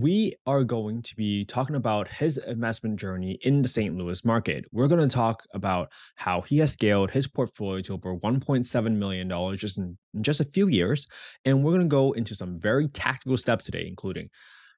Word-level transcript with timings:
We 0.00 0.34
are 0.46 0.64
going 0.64 1.02
to 1.02 1.14
be 1.14 1.44
talking 1.44 1.76
about 1.76 2.08
his 2.08 2.38
investment 2.38 2.98
journey 2.98 3.38
in 3.42 3.60
the 3.60 3.68
St. 3.68 3.94
Louis 3.94 4.24
market. 4.24 4.64
We're 4.72 4.88
going 4.88 5.06
to 5.06 5.14
talk 5.14 5.42
about 5.52 5.92
how 6.14 6.40
he 6.40 6.56
has 6.58 6.72
scaled 6.72 7.10
his 7.10 7.26
portfolio 7.26 7.82
to 7.82 7.92
over 7.92 8.16
$1.7 8.16 8.96
million 8.96 9.56
just 9.58 9.76
in, 9.76 9.98
in 10.14 10.22
just 10.22 10.40
a 10.40 10.46
few 10.46 10.68
years. 10.68 11.06
And 11.44 11.62
we're 11.62 11.72
going 11.72 11.82
to 11.82 11.86
go 11.86 12.12
into 12.12 12.34
some 12.34 12.58
very 12.58 12.88
tactical 12.88 13.36
steps 13.36 13.66
today, 13.66 13.84
including 13.86 14.30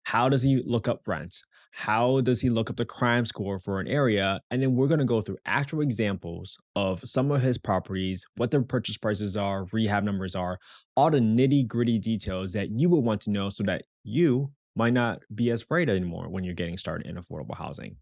how 0.02 0.28
does 0.28 0.42
he 0.42 0.60
look 0.66 0.88
up 0.88 1.06
rents? 1.06 1.44
How 1.70 2.20
does 2.22 2.40
he 2.40 2.50
look 2.50 2.68
up 2.68 2.76
the 2.76 2.84
crime 2.84 3.24
score 3.24 3.60
for 3.60 3.78
an 3.78 3.86
area? 3.86 4.40
And 4.50 4.60
then 4.60 4.74
we're 4.74 4.88
going 4.88 4.98
to 4.98 5.04
go 5.04 5.20
through 5.20 5.38
actual 5.46 5.82
examples 5.82 6.58
of 6.74 7.00
some 7.04 7.30
of 7.30 7.40
his 7.40 7.58
properties, 7.58 8.24
what 8.38 8.50
their 8.50 8.62
purchase 8.62 8.98
prices 8.98 9.36
are, 9.36 9.66
rehab 9.72 10.02
numbers 10.02 10.34
are, 10.34 10.58
all 10.96 11.12
the 11.12 11.18
nitty 11.18 11.68
gritty 11.68 12.00
details 12.00 12.52
that 12.54 12.70
you 12.72 12.90
will 12.90 13.02
want 13.04 13.20
to 13.20 13.30
know 13.30 13.50
so 13.50 13.62
that 13.62 13.84
you 14.02 14.50
might 14.76 14.92
not 14.92 15.20
be 15.34 15.50
as 15.50 15.62
afraid 15.62 15.88
anymore 15.88 16.28
when 16.28 16.44
you're 16.44 16.54
getting 16.54 16.78
started 16.78 17.06
in 17.06 17.16
affordable 17.16 17.56
housing. 17.56 17.96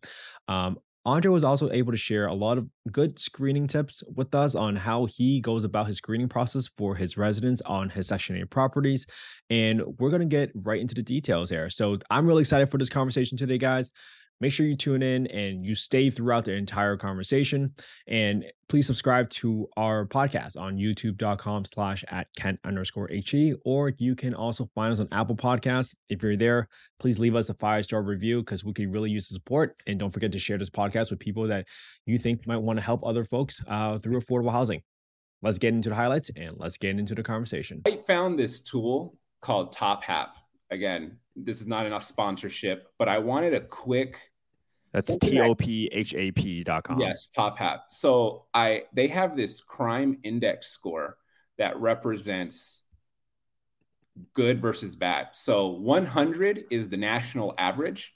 Um, 0.49 0.79
Andre 1.07 1.31
was 1.31 1.45
also 1.45 1.71
able 1.71 1.93
to 1.93 1.99
share 1.99 2.27
a 2.27 2.35
lot 2.35 2.59
of 2.59 2.69
good 2.93 3.19
screening 3.19 3.67
tips 3.67 4.03
with 4.15 4.35
us 4.35 4.55
on 4.55 4.77
how 4.77 5.07
he 5.07 5.41
goes 5.41 5.65
about 5.65 5.87
his 5.87 5.97
screening 5.97 6.29
process 6.29 6.69
for 6.77 6.95
his 6.95 7.17
residents 7.17 7.63
on 7.63 7.89
his 7.89 8.07
Section 8.07 8.37
8 8.37 8.51
properties. 8.51 9.07
And 9.49 9.83
we're 9.99 10.11
going 10.11 10.21
to 10.21 10.27
get 10.27 10.53
right 10.55 10.81
into 10.81 10.95
the 10.95 11.03
details 11.03 11.49
here. 11.49 11.71
So 11.71 11.99
I'm 12.11 12.27
really 12.27 12.43
excited 12.43 12.71
for 12.71 12.77
this 12.77 12.91
conversation 12.91 13.39
today, 13.39 13.57
guys. 13.57 13.93
Make 14.41 14.53
sure 14.53 14.67
you 14.67 14.77
tune 14.77 15.03
in 15.03 15.27
and 15.27 15.65
you 15.65 15.75
stay 15.75 16.09
throughout 16.09 16.47
the 16.47 16.55
entire 16.55 16.97
conversation. 16.97 17.75
And 18.07 18.47
please 18.69 18.87
subscribe 18.87 19.29
to 19.31 19.69
our 19.77 20.07
podcast 20.07 20.59
on 20.59 20.77
youtube.com 20.77 21.67
slash 21.67 22.05
at 22.09 22.29
Kent 22.37 22.59
underscore 22.65 23.09
HE, 23.09 23.55
or 23.65 23.93
you 23.99 24.15
can 24.15 24.35
also 24.35 24.71
find 24.75 24.93
us 24.93 25.01
on 25.01 25.09
Apple 25.13 25.37
Podcasts. 25.37 25.95
If 26.09 26.23
you're 26.23 26.37
there, 26.37 26.69
please 26.99 27.19
leave 27.19 27.35
us 27.35 27.51
a 27.51 27.55
five 27.55 27.85
star 27.85 28.03
review 28.03 28.41
because 28.41 28.65
we 28.65 28.73
could 28.73 28.93
really 28.93 29.11
use 29.11 29.29
the 29.29 29.35
support. 29.35 29.77
And 29.87 29.99
don't 29.99 30.11
forget 30.11 30.33
to 30.33 30.39
share 30.39 30.57
this 30.57 30.71
podcast 30.71 31.11
with 31.11 31.21
people 31.21 31.47
that 31.49 31.67
you 32.07 32.17
think 32.17 32.47
might 32.47 32.59
want 32.59 32.79
to 32.79 32.85
help 32.85 33.05
other 33.05 33.25
folks 33.25 33.63
uh, 33.69 33.99
through 33.99 34.19
affordable 34.21 34.53
housing. 34.53 34.83
Let's 35.43 35.59
get 35.59 35.75
into 35.75 35.89
the 35.89 35.95
highlights 35.95 36.31
and 36.37 36.55
let's 36.57 36.77
get 36.77 36.99
into 36.99 37.15
the 37.15 37.23
conversation. 37.23 37.83
I 37.87 37.97
found 38.07 38.39
this 38.39 38.61
tool 38.61 39.19
called 39.41 39.75
TopHap. 39.75 40.29
Again, 40.71 41.17
this 41.37 41.61
is 41.61 41.67
not 41.67 41.87
enough 41.87 42.05
sponsorship, 42.05 42.89
but 42.99 43.09
I 43.09 43.19
wanted 43.19 43.55
a 43.55 43.61
quick 43.61 44.31
that's 44.93 45.17
T 45.19 45.41
O 45.41 45.55
P 45.55 45.89
H 45.93 46.15
A 46.15 46.33
P 46.33 46.65
dot 46.65 46.85
com. 46.85 46.99
Yes, 46.99 47.29
TopHap. 47.37 47.83
So 47.89 48.47
I 48.53 48.85
they 48.93 49.09
have 49.09 49.37
this 49.37 49.61
crime 49.61 50.19
index 50.23 50.69
score 50.69 51.17
that 51.59 51.79
represents 51.81 52.83
good 54.35 54.61
versus 54.61 54.97
bad. 54.97 55.29
So 55.33 55.69
100 55.69 56.65
is 56.71 56.89
the 56.89 56.97
national 56.97 57.55
average, 57.57 58.13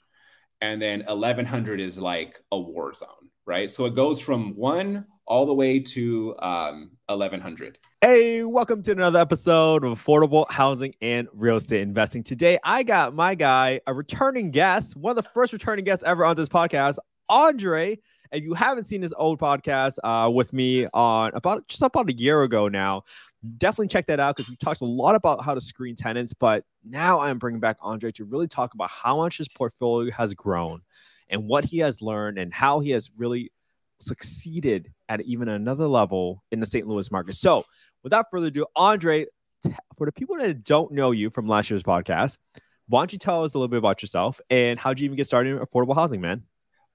and 0.61 0.81
then 0.81 1.03
1100 1.07 1.79
is 1.79 1.97
like 1.97 2.39
a 2.51 2.59
war 2.59 2.93
zone, 2.93 3.29
right? 3.45 3.71
So 3.71 3.85
it 3.85 3.95
goes 3.95 4.19
from 4.19 4.55
one 4.55 5.05
all 5.27 5.45
the 5.45 5.53
way 5.53 5.79
to 5.79 6.35
um, 6.39 6.91
1100. 7.07 7.79
Hey, 8.01 8.43
welcome 8.43 8.83
to 8.83 8.91
another 8.91 9.19
episode 9.19 9.83
of 9.83 9.99
Affordable 9.99 10.49
Housing 10.51 10.93
and 11.01 11.27
Real 11.33 11.55
Estate 11.55 11.81
Investing. 11.81 12.23
Today, 12.23 12.59
I 12.63 12.83
got 12.83 13.15
my 13.15 13.33
guy, 13.33 13.81
a 13.87 13.93
returning 13.93 14.51
guest, 14.51 14.95
one 14.95 15.17
of 15.17 15.23
the 15.23 15.29
first 15.31 15.51
returning 15.53 15.83
guests 15.85 16.03
ever 16.05 16.23
on 16.25 16.35
this 16.35 16.49
podcast, 16.49 16.97
Andre. 17.29 17.97
If 18.31 18.43
you 18.43 18.53
haven't 18.53 18.83
seen 18.83 19.01
his 19.01 19.13
old 19.13 19.39
podcast 19.39 19.97
uh, 20.03 20.29
with 20.29 20.51
me 20.53 20.87
on 20.93 21.31
about 21.33 21.67
just 21.67 21.81
about 21.81 22.09
a 22.09 22.13
year 22.13 22.43
ago 22.43 22.67
now, 22.67 23.03
definitely 23.57 23.87
check 23.87 24.07
that 24.07 24.19
out 24.19 24.35
because 24.35 24.49
we 24.49 24.55
talked 24.57 24.81
a 24.81 24.85
lot 24.85 25.15
about 25.15 25.43
how 25.43 25.53
to 25.53 25.61
screen 25.61 25.95
tenants. 25.95 26.33
But 26.33 26.65
now 26.83 27.19
I'm 27.19 27.39
bringing 27.39 27.59
back 27.59 27.77
Andre 27.81 28.11
to 28.13 28.25
really 28.25 28.47
talk 28.47 28.73
about 28.73 28.91
how 28.91 29.17
much 29.17 29.37
his 29.37 29.47
portfolio 29.47 30.11
has 30.11 30.33
grown 30.33 30.81
and 31.29 31.47
what 31.47 31.63
he 31.63 31.79
has 31.79 32.01
learned 32.01 32.37
and 32.37 32.53
how 32.53 32.79
he 32.79 32.91
has 32.91 33.09
really 33.17 33.51
succeeded 33.99 34.91
at 35.09 35.21
even 35.21 35.49
another 35.49 35.87
level 35.87 36.43
in 36.51 36.59
the 36.59 36.65
St. 36.65 36.87
Louis 36.87 37.11
market. 37.11 37.35
So, 37.35 37.63
without 38.03 38.25
further 38.31 38.47
ado, 38.47 38.65
Andre, 38.75 39.25
for 39.97 40.05
the 40.05 40.11
people 40.11 40.37
that 40.37 40.63
don't 40.63 40.91
know 40.91 41.11
you 41.11 41.29
from 41.29 41.47
last 41.47 41.69
year's 41.69 41.83
podcast, 41.83 42.37
why 42.87 43.01
don't 43.01 43.13
you 43.13 43.19
tell 43.19 43.43
us 43.43 43.53
a 43.53 43.57
little 43.57 43.67
bit 43.67 43.77
about 43.77 44.01
yourself 44.01 44.39
and 44.49 44.79
how'd 44.79 44.99
you 44.99 45.05
even 45.05 45.17
get 45.17 45.25
started 45.25 45.53
in 45.53 45.59
affordable 45.59 45.95
housing, 45.95 46.21
man? 46.21 46.43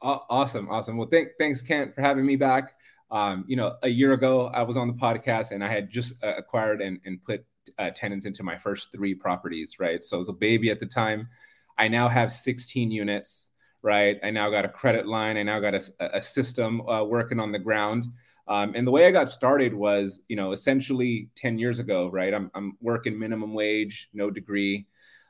Awesome, 0.02 0.68
awesome. 0.70 0.96
Well, 0.96 1.08
thank, 1.10 1.30
thanks, 1.38 1.60
Kent, 1.60 1.94
for 1.94 2.00
having 2.00 2.24
me 2.24 2.36
back. 2.36 2.74
Um, 3.10 3.44
you 3.48 3.56
know, 3.56 3.76
a 3.82 3.88
year 3.88 4.12
ago, 4.12 4.46
I 4.46 4.62
was 4.62 4.76
on 4.76 4.86
the 4.86 4.94
podcast 4.94 5.50
and 5.50 5.64
I 5.64 5.68
had 5.68 5.90
just 5.90 6.14
uh, 6.22 6.34
acquired 6.38 6.80
and, 6.80 7.00
and 7.04 7.22
put 7.22 7.44
uh, 7.78 7.90
tenants 7.90 8.24
into 8.24 8.42
my 8.42 8.56
first 8.56 8.92
three 8.92 9.14
properties, 9.14 9.76
right? 9.78 10.02
So 10.02 10.16
I 10.16 10.18
was 10.18 10.28
a 10.28 10.34
baby 10.34 10.70
at 10.70 10.80
the 10.80 10.86
time. 10.86 11.28
I 11.78 11.88
now 11.88 12.08
have 12.08 12.32
16 12.32 12.90
units 12.90 13.49
right? 13.82 14.18
I 14.22 14.30
now 14.30 14.50
got 14.50 14.64
a 14.64 14.68
credit 14.68 15.06
line. 15.06 15.36
I 15.36 15.42
now 15.42 15.60
got 15.60 15.74
a, 15.74 16.18
a 16.18 16.22
system 16.22 16.80
uh, 16.88 17.04
working 17.04 17.40
on 17.40 17.52
the 17.52 17.58
ground. 17.58 18.06
Um, 18.48 18.72
and 18.74 18.86
the 18.86 18.90
way 18.90 19.06
I 19.06 19.12
got 19.12 19.30
started 19.30 19.72
was, 19.72 20.22
you 20.28 20.36
know, 20.36 20.52
essentially 20.52 21.28
10 21.36 21.58
years 21.58 21.78
ago, 21.78 22.08
right? 22.08 22.34
I'm, 22.34 22.50
I'm 22.54 22.76
working 22.80 23.18
minimum 23.18 23.54
wage, 23.54 24.08
no 24.12 24.30
degree. 24.30 24.86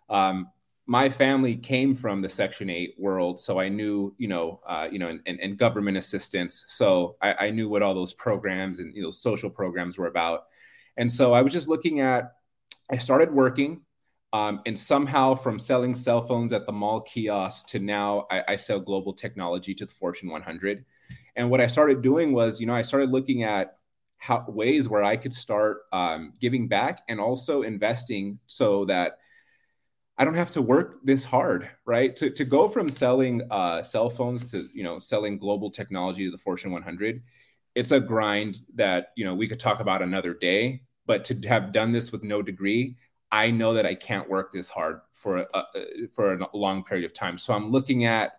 Um, 0.09 0.49
my 0.87 1.09
family 1.09 1.57
came 1.57 1.95
from 1.95 2.23
the 2.23 2.29
Section 2.29 2.71
8 2.71 2.95
world, 2.99 3.39
so 3.39 3.61
I 3.61 3.69
knew, 3.69 4.15
you 4.19 4.27
know, 4.27 4.61
uh, 4.67 4.89
you 4.91 4.99
know, 4.99 5.09
and, 5.09 5.21
and, 5.27 5.39
and, 5.39 5.57
government 5.57 5.97
assistance. 5.97 6.65
So 6.67 7.17
I, 7.23 7.47
I, 7.47 7.51
knew 7.51 7.69
what 7.69 7.83
all 7.83 7.95
those 7.95 8.13
programs 8.13 8.81
and 8.81 8.93
you 8.97 9.03
know 9.03 9.11
social 9.11 9.51
programs 9.51 9.99
were 9.99 10.09
about. 10.09 10.47
And 10.97 11.13
so 11.13 11.33
I 11.33 11.43
was 11.43 11.53
just 11.53 11.69
looking 11.69 12.01
at. 12.01 12.33
I 12.91 12.99
started 12.99 13.33
working 13.33 13.83
um, 14.33 14.61
and 14.65 14.79
somehow, 14.79 15.35
from 15.35 15.59
selling 15.59 15.95
cell 15.95 16.25
phones 16.25 16.53
at 16.53 16.67
the 16.67 16.73
mall 16.73 17.01
kiosk 17.01 17.67
to 17.69 17.81
now, 17.81 18.27
I, 18.31 18.45
I, 18.49 18.57
sell 18.57 18.79
global 18.79 19.13
technology 19.13 19.75
to 19.75 19.85
the 19.85 19.93
Fortune 19.93 20.31
100. 20.31 20.85
And 21.35 21.51
what 21.51 21.61
I 21.61 21.67
started 21.67 22.01
doing 22.01 22.33
was, 22.33 22.61
you 22.61 22.67
know, 22.67 22.75
I 22.75 22.83
started 22.83 23.11
looking 23.11 23.43
at 23.43 23.77
how 24.19 24.45
ways 24.47 24.89
where 24.89 25.03
I 25.03 25.17
could 25.17 25.35
start 25.35 25.79
um, 25.93 26.35
giving 26.41 26.69
back 26.69 27.03
and 27.09 27.19
also 27.19 27.63
investing 27.63 28.39
so 28.47 28.85
that 28.85 29.19
I 30.17 30.25
don't 30.25 30.35
have 30.35 30.51
to 30.53 30.63
work 30.63 31.01
this 31.03 31.25
hard, 31.25 31.69
right? 31.85 32.15
To, 32.17 32.31
to 32.31 32.45
go 32.45 32.69
from 32.69 32.91
selling 32.91 33.43
uh, 33.51 33.83
cell 33.83 34.11
phones 34.11 34.51
to, 34.53 34.69
you 34.73 34.85
know, 34.85 34.99
selling 34.99 35.39
global 35.39 35.71
technology 35.71 36.27
to 36.27 36.31
the 36.31 36.39
Fortune 36.39 36.71
100, 36.71 37.23
it's 37.75 37.91
a 37.91 37.99
grind 37.99 38.59
that, 38.75 39.09
you 39.17 39.25
know, 39.25 39.35
we 39.35 39.49
could 39.49 39.59
talk 39.59 39.81
about 39.81 40.03
another 40.03 40.35
day. 40.35 40.83
But 41.07 41.25
to 41.25 41.49
have 41.49 41.73
done 41.73 41.91
this 41.91 42.13
with 42.13 42.23
no 42.23 42.43
degree, 42.43 42.97
I 43.33 43.51
know 43.51 43.75
that 43.75 43.87
I 43.87 43.95
can't 43.95 44.29
work 44.29 44.53
this 44.53 44.69
hard 44.69 45.01
for 45.13 45.47
a, 45.55 45.65
for 46.13 46.35
a 46.35 46.57
long 46.57 46.83
period 46.85 47.05
of 47.05 47.15
time. 47.15 47.39
So 47.39 47.55
I'm 47.55 47.71
looking 47.71 48.05
at 48.05 48.33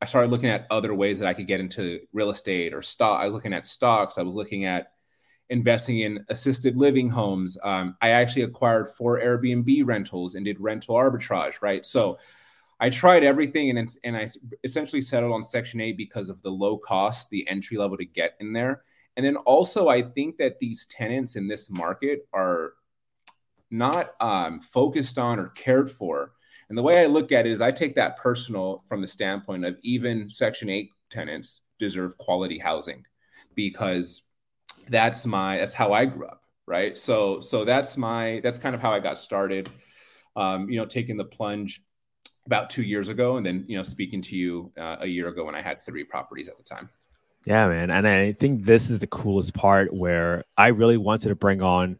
I 0.00 0.06
started 0.06 0.30
looking 0.30 0.48
at 0.48 0.66
other 0.70 0.94
ways 0.94 1.18
that 1.18 1.26
I 1.26 1.34
could 1.34 1.48
get 1.48 1.58
into 1.58 2.00
real 2.12 2.30
estate 2.30 2.72
or 2.72 2.82
stock. 2.82 3.20
I 3.20 3.26
was 3.26 3.34
looking 3.34 3.52
at 3.52 3.66
stocks. 3.66 4.16
I 4.16 4.22
was 4.22 4.36
looking 4.36 4.64
at 4.64 4.92
investing 5.50 6.00
in 6.00 6.24
assisted 6.28 6.76
living 6.76 7.10
homes. 7.10 7.58
Um, 7.64 7.96
I 8.00 8.10
actually 8.10 8.42
acquired 8.42 8.88
four 8.90 9.18
Airbnb 9.18 9.84
rentals 9.84 10.36
and 10.36 10.44
did 10.44 10.60
rental 10.60 10.94
arbitrage. 10.94 11.60
Right, 11.60 11.84
so 11.84 12.18
I 12.78 12.90
tried 12.90 13.24
everything 13.24 13.76
and 13.76 13.96
and 14.04 14.16
I 14.16 14.28
essentially 14.62 15.02
settled 15.02 15.32
on 15.32 15.42
Section 15.42 15.80
8 15.80 15.96
because 15.96 16.30
of 16.30 16.42
the 16.42 16.50
low 16.50 16.78
cost, 16.78 17.30
the 17.30 17.48
entry 17.48 17.76
level 17.76 17.96
to 17.96 18.04
get 18.04 18.34
in 18.38 18.52
there. 18.52 18.82
And 19.16 19.26
then 19.26 19.34
also, 19.34 19.88
I 19.88 20.02
think 20.02 20.36
that 20.36 20.60
these 20.60 20.86
tenants 20.86 21.34
in 21.34 21.48
this 21.48 21.70
market 21.70 22.28
are 22.32 22.74
not 23.70 24.14
um, 24.20 24.60
focused 24.60 25.18
on 25.18 25.38
or 25.38 25.48
cared 25.48 25.90
for. 25.90 26.32
And 26.68 26.76
the 26.76 26.82
way 26.82 27.02
I 27.02 27.06
look 27.06 27.32
at 27.32 27.46
it 27.46 27.52
is 27.52 27.60
I 27.60 27.70
take 27.70 27.94
that 27.96 28.18
personal 28.18 28.84
from 28.88 29.00
the 29.00 29.06
standpoint 29.06 29.64
of 29.64 29.76
even 29.82 30.30
Section 30.30 30.68
8 30.68 30.90
tenants 31.10 31.62
deserve 31.78 32.18
quality 32.18 32.58
housing 32.58 33.04
because 33.54 34.22
that's 34.88 35.26
my 35.26 35.58
that's 35.58 35.74
how 35.74 35.92
I 35.92 36.06
grew 36.06 36.26
up, 36.26 36.42
right? 36.66 36.96
So 36.96 37.40
so 37.40 37.64
that's 37.64 37.96
my 37.96 38.40
that's 38.42 38.58
kind 38.58 38.74
of 38.74 38.80
how 38.80 38.92
I 38.92 39.00
got 39.00 39.18
started. 39.18 39.70
Um, 40.36 40.70
you 40.70 40.78
know, 40.78 40.86
taking 40.86 41.16
the 41.16 41.24
plunge 41.24 41.82
about 42.46 42.70
two 42.70 42.82
years 42.82 43.08
ago, 43.08 43.36
and 43.36 43.44
then 43.44 43.64
you 43.68 43.76
know 43.76 43.82
speaking 43.82 44.22
to 44.22 44.36
you 44.36 44.70
uh, 44.78 44.96
a 45.00 45.06
year 45.06 45.28
ago 45.28 45.44
when 45.44 45.54
I 45.54 45.62
had 45.62 45.82
three 45.82 46.04
properties 46.04 46.48
at 46.48 46.56
the 46.56 46.62
time. 46.62 46.88
Yeah, 47.44 47.68
man, 47.68 47.90
and 47.90 48.06
I 48.06 48.32
think 48.32 48.64
this 48.64 48.90
is 48.90 49.00
the 49.00 49.06
coolest 49.06 49.54
part 49.54 49.92
where 49.92 50.44
I 50.56 50.68
really 50.68 50.96
wanted 50.96 51.30
to 51.30 51.34
bring 51.34 51.62
on 51.62 51.98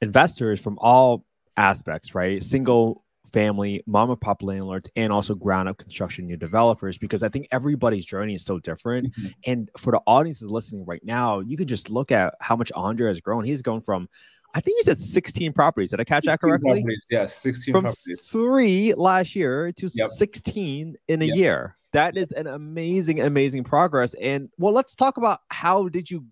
investors 0.00 0.60
from 0.60 0.78
all 0.80 1.24
aspects, 1.56 2.14
right? 2.14 2.42
Single 2.42 3.04
family, 3.32 3.82
mom 3.86 4.10
and 4.10 4.20
pop 4.20 4.42
landlords, 4.42 4.88
and 4.96 5.12
also 5.12 5.34
ground 5.34 5.68
up 5.68 5.76
construction 5.78 6.26
new 6.26 6.36
developers, 6.36 6.96
because 6.96 7.22
I 7.22 7.28
think 7.28 7.48
everybody's 7.50 8.04
journey 8.04 8.34
is 8.34 8.44
so 8.44 8.58
different. 8.58 9.12
Mm-hmm. 9.14 9.28
And 9.46 9.70
for 9.76 9.92
the 9.92 10.00
audiences 10.06 10.48
listening 10.48 10.84
right 10.86 11.04
now, 11.04 11.40
you 11.40 11.56
can 11.56 11.66
just 11.66 11.90
look 11.90 12.12
at 12.12 12.34
how 12.40 12.56
much 12.56 12.70
Andre 12.74 13.08
has 13.08 13.20
grown. 13.20 13.44
He's 13.44 13.62
gone 13.62 13.80
from 13.80 14.08
I 14.56 14.60
think 14.60 14.78
you 14.78 14.84
said 14.84 14.98
16 14.98 15.52
properties. 15.52 15.90
Did 15.90 16.00
I 16.00 16.04
catch 16.04 16.24
that 16.24 16.40
correctly? 16.40 16.80
Properties. 16.80 17.06
Yes, 17.10 17.36
16 17.36 17.72
From 17.74 17.84
properties. 17.84 18.22
three 18.22 18.94
last 18.94 19.36
year 19.36 19.70
to 19.72 19.90
yep. 19.92 20.08
16 20.08 20.96
in 21.08 21.22
a 21.22 21.24
yep. 21.26 21.36
year. 21.36 21.76
That 21.92 22.16
is 22.16 22.32
an 22.32 22.46
amazing, 22.46 23.20
amazing 23.20 23.64
progress. 23.64 24.14
And 24.14 24.48
well, 24.56 24.72
let's 24.72 24.94
talk 24.94 25.18
about 25.18 25.40
how 25.50 25.88
did 25.88 26.10
you 26.10 26.24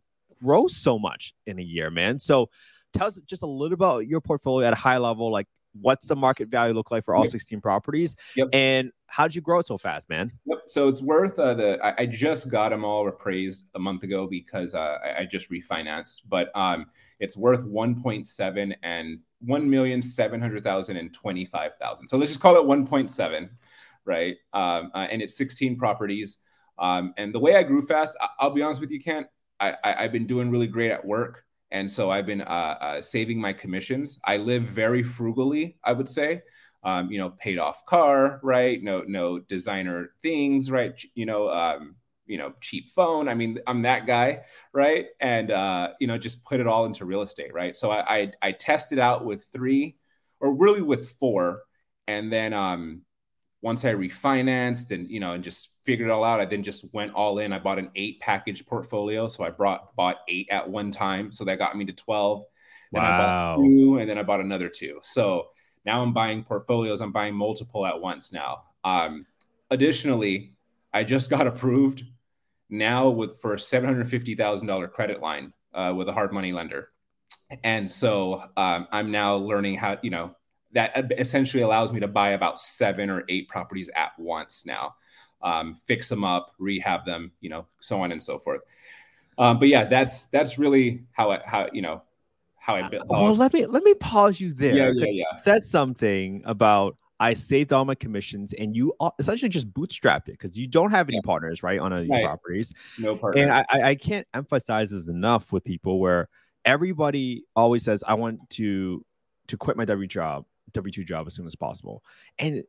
grow 0.43 0.69
so 0.69 0.99
much 0.99 1.35
in 1.47 1.59
a 1.59 1.63
year, 1.63 1.91
man? 1.91 2.19
So 2.19 2.49
tell 2.95 3.07
us 3.07 3.19
just 3.27 3.43
a 3.43 3.47
little 3.47 3.75
about 3.75 4.07
your 4.07 4.21
portfolio 4.21 4.67
at 4.67 4.73
a 4.73 4.77
high 4.77 4.99
level, 4.99 5.31
like 5.31 5.47
what's 5.81 6.07
the 6.07 6.17
market 6.17 6.49
value 6.49 6.73
look 6.73 6.91
like 6.91 7.05
for 7.05 7.15
all 7.15 7.25
yep. 7.25 7.33
16 7.33 7.61
properties, 7.61 8.17
yep. 8.37 8.49
and 8.53 8.93
how 9.07 9.27
did 9.27 9.35
you 9.35 9.43
grow 9.43 9.59
it 9.59 9.67
so 9.67 9.77
fast, 9.77 10.09
man? 10.09 10.33
Yep. 10.47 10.59
So 10.67 10.89
it's 10.89 11.03
worth 11.03 11.39
uh, 11.39 11.55
the. 11.55 11.79
I, 11.85 12.03
I, 12.03 12.07
just 12.07 12.51
got 12.51 12.71
them 12.71 12.85
all 12.85 13.09
appraised 13.09 13.65
a 13.75 13.79
month 13.79 14.03
ago 14.03 14.27
because 14.27 14.75
uh, 14.75 14.99
I, 15.05 15.21
I, 15.21 15.25
just 15.25 15.51
refinanced, 15.51 16.23
but 16.29 16.51
um, 16.57 16.87
it's 17.21 17.37
worth 17.37 17.65
1.7 17.65 18.75
and 18.83 19.19
one 19.41 19.69
million 19.69 20.03
seven 20.03 20.41
hundred 20.41 20.65
thousand 20.65 20.97
and 20.97 21.13
twenty 21.13 21.45
five 21.45 21.73
thousand. 21.81 22.09
So 22.09 22.17
let's 22.17 22.31
just 22.31 22.41
call 22.41 22.57
it 22.57 22.65
1.7, 22.65 23.51
right? 24.05 24.37
Um, 24.53 24.91
uh, 24.95 25.07
and 25.11 25.21
it's 25.21 25.37
16 25.37 25.77
properties. 25.77 26.39
Um, 26.79 27.15
and 27.17 27.33
the 27.35 27.39
way 27.39 27.57
I 27.57 27.63
grew 27.63 27.87
fast, 27.87 28.17
I, 28.21 28.45
will 28.45 28.55
be 28.55 28.63
honest 28.63 28.81
with 28.81 28.91
you, 28.91 29.01
Kent. 29.01 29.27
I, 29.61 29.75
I, 29.85 30.03
have 30.03 30.13
been 30.13 30.27
doing 30.27 30.51
really 30.51 30.67
great 30.67 30.91
at 30.91 31.05
work. 31.05 31.45
And 31.75 31.91
so 31.91 32.09
I've 32.09 32.25
been 32.25 32.41
uh, 32.41 32.77
uh, 32.81 33.03
saving 33.03 33.41
my 33.41 33.53
commissions. 33.53 34.21
I 34.25 34.37
live 34.37 34.63
very 34.63 35.03
frugally, 35.03 35.77
I 35.83 35.93
would 35.93 36.09
say. 36.09 36.43
Um, 36.85 37.11
you 37.11 37.19
know, 37.19 37.31
paid 37.31 37.59
off 37.59 37.85
car, 37.85 38.39
right? 38.45 38.81
No, 38.81 39.03
no 39.09 39.41
designer 39.41 40.11
things, 40.23 40.71
right? 40.71 40.93
You 41.15 41.27
know, 41.27 41.51
um, 41.51 41.97
you 42.27 42.39
know, 42.39 42.53
cheap 42.61 42.91
phone. 42.91 43.29
I 43.29 43.35
mean, 43.35 43.59
I'm 43.67 43.83
that 43.83 44.07
guy, 44.07 44.43
right? 44.73 45.07
And 45.19 45.51
uh, 45.51 45.91
you 45.99 46.07
know, 46.07 46.17
just 46.17 46.45
put 46.45 46.61
it 46.61 46.69
all 46.69 46.85
into 46.85 47.07
real 47.07 47.23
estate, 47.23 47.53
right? 47.53 47.75
So 47.75 47.91
I 47.91 48.17
I, 48.17 48.33
I 48.41 48.53
tested 48.53 49.01
out 49.01 49.25
with 49.25 49.47
three, 49.53 49.97
or 50.41 50.55
really 50.55 50.83
with 50.83 51.11
four, 51.19 51.63
and 52.07 52.33
then 52.33 52.53
um, 52.53 53.03
once 53.63 53.85
I 53.85 53.95
refinanced 53.95 54.93
and 54.93 55.11
you 55.11 55.19
know 55.19 55.33
and 55.33 55.43
just 55.43 55.71
figured 55.85 56.09
it 56.09 56.13
all 56.13 56.25
out, 56.25 56.41
I 56.41 56.45
then 56.45 56.63
just 56.63 56.85
went 56.93 57.13
all 57.15 57.39
in. 57.39 57.53
I 57.53 57.59
bought 57.59 57.79
an 57.79 57.91
eight 57.95 58.21
package 58.21 58.67
portfolio, 58.67 59.29
so 59.29 59.45
I 59.45 59.51
brought 59.51 59.95
bought 59.97 60.19
eight 60.29 60.49
at 60.51 60.69
one 60.69 60.91
time, 60.91 61.33
so 61.33 61.45
that 61.45 61.59
got 61.59 61.77
me 61.77 61.85
to 61.85 61.93
twelve. 61.93 62.45
Then 62.93 63.03
wow. 63.03 63.09
I 63.09 63.19
bought 63.19 63.63
two, 63.63 63.99
and 63.99 64.09
then 64.09 64.19
I 64.19 64.23
bought 64.23 64.41
another 64.41 64.69
two. 64.69 65.01
So 65.03 65.49
now 65.85 66.03
I'm 66.03 66.13
buying 66.13 66.43
portfolios. 66.45 67.01
I'm 67.01 67.13
buying 67.13 67.35
multiple 67.35 67.85
at 67.87 68.01
once 68.01 68.33
now. 68.33 68.65
Um, 68.85 69.27
additionally, 69.71 70.55
I 70.93 71.05
just 71.05 71.31
got 71.31 71.47
approved 71.47 72.05
now 72.71 73.09
with 73.09 73.41
for 73.41 73.55
a 73.55 73.61
seven 73.61 73.89
hundred 73.89 74.09
fifty 74.09 74.35
thousand 74.35 74.67
dollar 74.67 74.89
credit 74.89 75.21
line 75.21 75.53
uh, 75.75 75.93
with 75.97 76.09
a 76.09 76.13
hard 76.13 76.33
money 76.33 76.53
lender, 76.53 76.91
and 77.63 77.91
so 77.91 78.45
um, 78.57 78.89
I'm 78.91 79.11
now 79.11 79.37
learning 79.37 79.77
how 79.77 79.99
you 80.03 80.11
know 80.11 80.35
that 80.75 81.13
essentially 81.19 81.63
allows 81.63 81.93
me 81.93 82.01
to 82.01 82.09
buy 82.09 82.31
about 82.31 82.59
seven 82.59 83.09
or 83.09 83.25
eight 83.29 83.49
properties 83.49 83.89
at 83.95 84.11
once 84.19 84.67
now, 84.67 84.97
um, 85.43 85.77
fix 85.87 86.09
them 86.09 86.25
up, 86.25 86.53
rehab 86.59 87.05
them, 87.05 87.33
you 87.41 87.51
know, 87.51 87.67
so 87.81 88.01
on 88.01 88.13
and 88.13 88.23
so 88.23 88.39
forth. 88.39 88.63
Um, 89.39 89.59
but 89.59 89.69
yeah, 89.69 89.85
that's 89.85 90.25
that's 90.27 90.59
really 90.59 91.05
how 91.13 91.31
I, 91.33 91.41
how 91.45 91.69
you 91.73 91.83
know 91.83 92.03
how 92.57 92.77
I 92.77 92.89
built. 92.89 93.09
Well, 93.09 93.35
let 93.35 93.53
me 93.53 93.67
let 93.67 93.83
me 93.83 93.95
pause 93.95 94.41
you 94.41 94.53
there. 94.53 94.93
Yeah, 94.93 95.07
yeah, 95.07 95.25
yeah. 95.33 95.37
Said 95.37 95.65
something 95.65 96.43
about 96.47 96.97
I 97.21 97.33
saved 97.33 97.73
all 97.73 97.85
my 97.85 97.95
commissions, 97.95 98.53
and 98.55 98.75
you 98.75 98.93
essentially 99.19 99.49
just 99.49 99.73
bootstrapped 99.73 100.29
it 100.29 100.33
because 100.33 100.59
you 100.59 100.67
don't 100.67 100.91
have 100.91 101.09
any 101.09 101.17
yeah. 101.17 101.23
partners, 101.25 101.63
right, 101.63 101.79
on 101.79 101.97
these 101.99 102.09
right. 102.09 102.25
properties. 102.25 102.73
No 102.99 103.17
partners. 103.17 103.43
And 103.43 103.53
I, 103.53 103.91
I 103.91 103.95
can't 103.95 104.27
emphasize 104.35 104.91
this 104.91 105.07
enough 105.09 105.53
with 105.53 105.65
people 105.65 106.01
where 106.01 106.29
everybody 106.65 107.45
always 107.55 107.85
says, 107.85 108.03
"I 108.07 108.15
want 108.15 108.39
to 108.51 109.05
to 109.49 109.57
quit 109.57 109.77
my 109.77 109.85
W 109.85 110.09
job 110.09 110.45
W 110.73 110.93
two 110.93 111.05
job 111.05 111.27
as 111.27 111.35
soon 111.35 111.47
as 111.47 111.55
possible, 111.55 112.03
and 112.39 112.65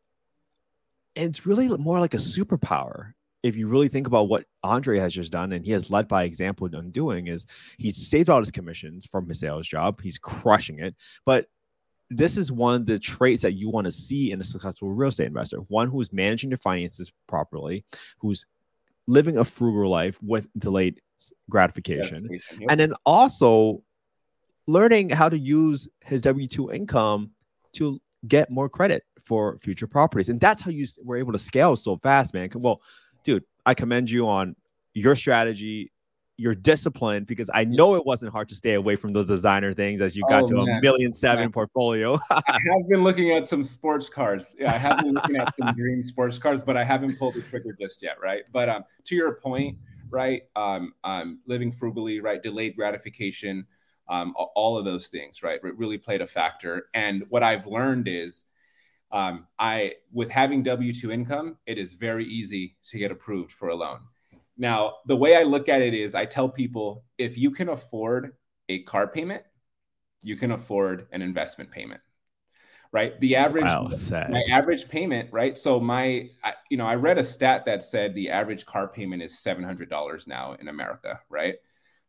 it's 1.15 1.45
really 1.45 1.67
more 1.77 2.00
like 2.00 2.13
a 2.13 2.17
mm. 2.17 2.38
superpower 2.38 3.13
if 3.45 3.56
you 3.56 3.67
really 3.67 3.89
think 3.89 4.07
about 4.07 4.27
what 4.27 4.45
Andre 4.63 4.97
has 4.97 5.13
just 5.13 5.31
done, 5.31 5.51
and 5.51 5.63
he 5.63 5.71
has 5.71 5.91
led 5.91 6.07
by 6.07 6.23
example 6.23 6.67
on 6.75 6.89
doing, 6.89 7.27
is 7.27 7.45
he's 7.77 8.07
saved 8.07 8.27
all 8.27 8.39
his 8.39 8.50
commissions 8.50 9.06
from 9.06 9.27
his 9.29 9.39
sales 9.39 9.67
job. 9.67 10.01
He's 10.01 10.17
crushing 10.17 10.79
it. 10.79 10.95
But 11.27 11.45
this 12.09 12.38
is 12.38 12.51
one 12.51 12.73
of 12.73 12.85
the 12.88 12.97
traits 12.97 13.44
that 13.44 13.53
you 13.53 13.69
want 13.69 13.85
to 13.85 13.91
see 13.91 14.31
in 14.31 14.41
a 14.41 14.44
successful 14.44 14.91
real 14.91 15.09
estate 15.09 15.27
investor 15.27 15.57
one 15.67 15.89
who's 15.89 16.12
managing 16.12 16.50
their 16.50 16.57
finances 16.57 17.12
properly, 17.27 17.85
who's 18.17 18.47
living 19.06 19.38
a 19.38 19.45
frugal 19.45 19.91
life 19.91 20.17
with 20.23 20.47
delayed 20.57 21.00
gratification, 21.47 22.27
yep. 22.31 22.41
and 22.67 22.79
then 22.79 22.94
also 23.06 23.83
learning 24.65 25.12
how 25.12 25.29
to 25.29 25.38
use 25.38 25.88
his 26.01 26.19
W 26.21 26.47
2 26.47 26.71
income 26.71 27.29
to 27.73 28.01
get 28.27 28.50
more 28.50 28.69
credit 28.69 29.03
for 29.25 29.57
future 29.60 29.88
properties. 29.88 30.30
And 30.30 30.39
that's 30.39 30.62
how 30.62 30.72
you 30.72 30.86
were 31.04 31.18
able 31.18 31.33
to 31.33 31.39
scale 31.39 31.75
so 31.75 31.98
fast, 31.98 32.33
man. 32.33 32.50
Well, 32.56 32.81
dude, 33.24 33.44
I 33.66 33.74
commend 33.74 34.10
you 34.10 34.27
on 34.27 34.56
your 34.94 35.16
strategy, 35.16 35.92
your 36.38 36.54
discipline, 36.54 37.24
because 37.24 37.50
I 37.54 37.66
know 37.66 37.95
it 37.95 38.06
wasn't 38.06 38.31
hard 38.31 38.48
to 38.50 38.56
stay 38.56 38.74
away 38.74 38.95
from 38.95 39.13
those 39.13 39.25
designer 39.25 39.74
things 39.74 40.00
as 40.00 40.16
you 40.16 40.24
got 40.30 40.44
oh, 40.44 40.48
to 40.48 40.54
man. 40.66 40.77
a 40.77 40.81
million 40.81 41.12
seven 41.12 41.51
portfolio. 41.54 42.19
I 42.30 42.44
have 42.48 42.88
been 42.88 43.04
looking 43.04 43.31
at 43.31 43.45
some 43.45 43.63
sports 43.63 44.10
cars. 44.10 44.56
Yeah, 44.60 44.74
I 44.74 44.77
have 44.77 45.00
been 45.00 45.13
looking 45.13 45.38
at 45.38 45.54
some 45.60 45.74
dream 45.75 46.04
sports 46.04 46.38
cars, 46.38 46.62
but 46.62 46.77
I 46.77 46.83
haven't 46.83 47.18
pulled 47.18 47.33
the 47.33 47.42
trigger 47.42 47.75
just 47.80 48.04
yet, 48.04 48.18
right? 48.22 48.44
But 48.54 48.69
um, 48.69 48.83
to 49.06 49.16
your 49.16 49.36
point, 49.36 49.77
right? 50.10 50.44
Um, 50.56 50.94
um, 51.04 51.39
living 51.48 51.72
frugally, 51.72 52.19
right? 52.19 52.42
Delayed 52.42 52.75
gratification 52.75 53.66
um, 54.07 54.36
all 54.38 54.77
of 54.77 54.86
those 54.86 55.07
things, 55.07 55.42
right? 55.42 55.60
It 55.63 55.77
really 55.77 55.98
played 55.98 56.22
a 56.22 56.27
factor. 56.27 56.88
And 56.94 57.24
what 57.30 57.44
I've 57.44 57.66
learned 57.66 58.07
is, 58.07 58.45
um, 59.15 59.47
I 59.57 59.94
with 60.12 60.29
having 60.29 60.62
W 60.62 60.94
two 60.94 61.12
income, 61.12 61.57
it 61.65 61.79
is 61.79 61.94
very 61.94 62.25
easy 62.25 62.75
to 62.88 63.00
get 63.00 63.12
approved 63.12 63.51
for 63.51 63.69
a 63.69 63.75
loan. 63.75 64.00
Now, 64.57 64.95
the 65.07 65.15
way 65.15 65.35
I 65.35 65.44
look 65.44 65.69
at 65.69 65.81
it 65.81 65.94
is, 65.94 66.15
I 66.15 66.25
tell 66.25 66.50
people 66.50 67.03
if 67.17 67.38
you 67.38 67.51
can 67.51 67.69
afford 67.69 68.33
a 68.69 68.83
car 68.83 69.07
payment, 69.07 69.44
you 70.21 70.35
can 70.35 70.51
afford 70.51 71.07
an 71.12 71.21
investment 71.21 71.71
payment 71.71 72.01
right? 72.91 73.19
The 73.19 73.35
average 73.35 73.65
wow, 73.65 73.89
my 74.29 74.41
average 74.51 74.88
payment 74.88 75.29
right? 75.33 75.57
So 75.57 75.79
my 75.79 76.29
I, 76.44 76.53
you 76.69 76.77
know 76.77 76.88
i 76.88 76.95
read 76.95 77.17
a 77.17 77.25
stat 77.25 77.65
that 77.65 77.83
said 77.83 78.15
the 78.15 78.29
average 78.29 78.65
car 78.65 78.88
payment 78.88 79.21
is 79.21 79.33
$700 79.33 80.27
now 80.27 80.53
in 80.59 80.67
america 80.69 81.19
right? 81.29 81.56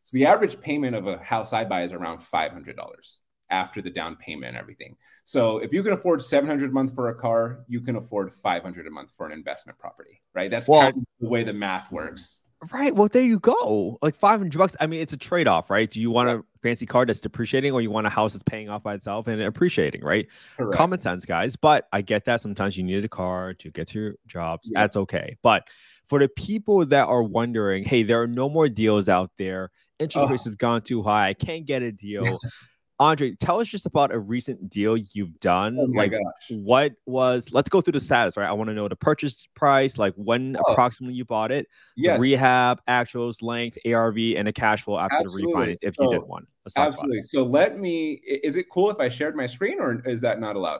So 0.03 0.15
the 0.15 0.25
average 0.25 0.61
payment 0.61 0.95
of 0.95 1.05
a 1.07 1.17
house 1.17 1.51
I 1.51 1.65
buy 1.65 1.83
is 1.83 1.91
around 1.91 2.19
$500 2.19 3.17
after 3.49 3.81
the 3.81 3.89
down 3.89 4.15
payment 4.15 4.49
and 4.49 4.57
everything. 4.57 4.95
So 5.25 5.57
if 5.57 5.73
you 5.73 5.83
can 5.83 5.93
afford 5.93 6.23
700 6.23 6.69
a 6.69 6.73
month 6.73 6.95
for 6.95 7.09
a 7.09 7.15
car, 7.15 7.65
you 7.67 7.81
can 7.81 7.97
afford 7.97 8.31
500 8.31 8.87
a 8.87 8.89
month 8.89 9.11
for 9.15 9.25
an 9.25 9.33
investment 9.33 9.77
property, 9.77 10.21
right? 10.33 10.49
That's 10.49 10.69
well, 10.69 10.81
kind 10.81 10.97
of 10.97 11.03
the 11.19 11.29
way 11.29 11.43
the 11.43 11.53
math 11.53 11.91
works. 11.91 12.39
Right. 12.71 12.95
Well, 12.95 13.07
there 13.07 13.21
you 13.21 13.39
go. 13.39 13.99
Like 14.01 14.15
500 14.15 14.57
bucks. 14.57 14.75
I 14.79 14.87
mean, 14.87 15.01
it's 15.01 15.13
a 15.13 15.17
trade 15.17 15.47
off, 15.47 15.69
right? 15.69 15.89
Do 15.89 16.01
you 16.01 16.09
want 16.09 16.29
a 16.29 16.43
fancy 16.63 16.87
car 16.87 17.05
that's 17.05 17.21
depreciating 17.21 17.71
or 17.71 17.81
you 17.81 17.91
want 17.91 18.07
a 18.07 18.09
house 18.09 18.33
that's 18.33 18.43
paying 18.43 18.67
off 18.67 18.81
by 18.81 18.95
itself 18.95 19.27
and 19.27 19.41
appreciating, 19.41 20.03
right? 20.03 20.27
Correct. 20.55 20.75
Common 20.75 20.99
sense, 20.99 21.23
guys. 21.23 21.55
But 21.55 21.87
I 21.93 22.01
get 22.01 22.25
that 22.25 22.41
sometimes 22.41 22.75
you 22.75 22.83
need 22.83 23.05
a 23.05 23.09
car 23.09 23.53
to 23.53 23.69
get 23.69 23.89
to 23.89 23.99
your 23.99 24.13
jobs. 24.25 24.71
Yeah. 24.71 24.81
That's 24.81 24.95
okay. 24.95 25.37
But 25.43 25.67
for 26.07 26.19
the 26.19 26.29
people 26.29 26.83
that 26.85 27.07
are 27.07 27.21
wondering, 27.21 27.83
hey, 27.83 28.01
there 28.01 28.19
are 28.21 28.27
no 28.27 28.49
more 28.49 28.69
deals 28.69 29.07
out 29.07 29.31
there 29.37 29.71
interest 29.99 30.27
oh. 30.27 30.29
rates 30.29 30.45
have 30.45 30.57
gone 30.57 30.81
too 30.81 31.03
high. 31.03 31.29
I 31.29 31.33
can't 31.33 31.65
get 31.65 31.81
a 31.81 31.91
deal. 31.91 32.39
Yes. 32.43 32.69
Andre, 32.99 33.35
tell 33.35 33.59
us 33.59 33.67
just 33.67 33.85
about 33.85 34.11
a 34.11 34.17
recent 34.17 34.69
deal 34.69 34.97
you've 34.97 35.39
done. 35.39 35.77
Oh 35.79 35.83
like, 35.83 36.11
gosh. 36.11 36.19
what 36.49 36.93
was? 37.05 37.53
Let's 37.53 37.69
go 37.69 37.79
through 37.79 37.93
the 37.93 37.99
status, 37.99 38.35
right? 38.37 38.49
I 38.49 38.53
want 38.53 38.69
to 38.69 38.73
know 38.73 38.87
the 38.87 38.95
purchase 38.95 39.47
price, 39.55 39.99
like 39.99 40.13
when 40.15 40.57
oh. 40.57 40.71
approximately 40.71 41.13
you 41.13 41.23
bought 41.23 41.51
it, 41.51 41.67
yes. 41.95 42.19
rehab, 42.19 42.81
actuals, 42.89 43.43
length, 43.43 43.77
ARV, 43.85 44.17
and 44.35 44.47
the 44.47 44.53
cash 44.53 44.83
flow 44.83 44.97
after 44.97 45.17
absolutely. 45.17 45.53
the 45.53 45.57
refinance, 45.57 45.77
if 45.81 45.95
so, 45.95 46.03
you 46.03 46.19
did 46.19 46.27
one. 46.27 46.45
absolutely. 46.75 47.21
So 47.21 47.43
let 47.43 47.77
me. 47.77 48.13
Is 48.25 48.57
it 48.57 48.65
cool 48.71 48.89
if 48.89 48.99
I 48.99 49.09
shared 49.09 49.35
my 49.35 49.45
screen, 49.45 49.79
or 49.79 50.01
is 50.07 50.21
that 50.21 50.39
not 50.39 50.55
allowed? 50.55 50.79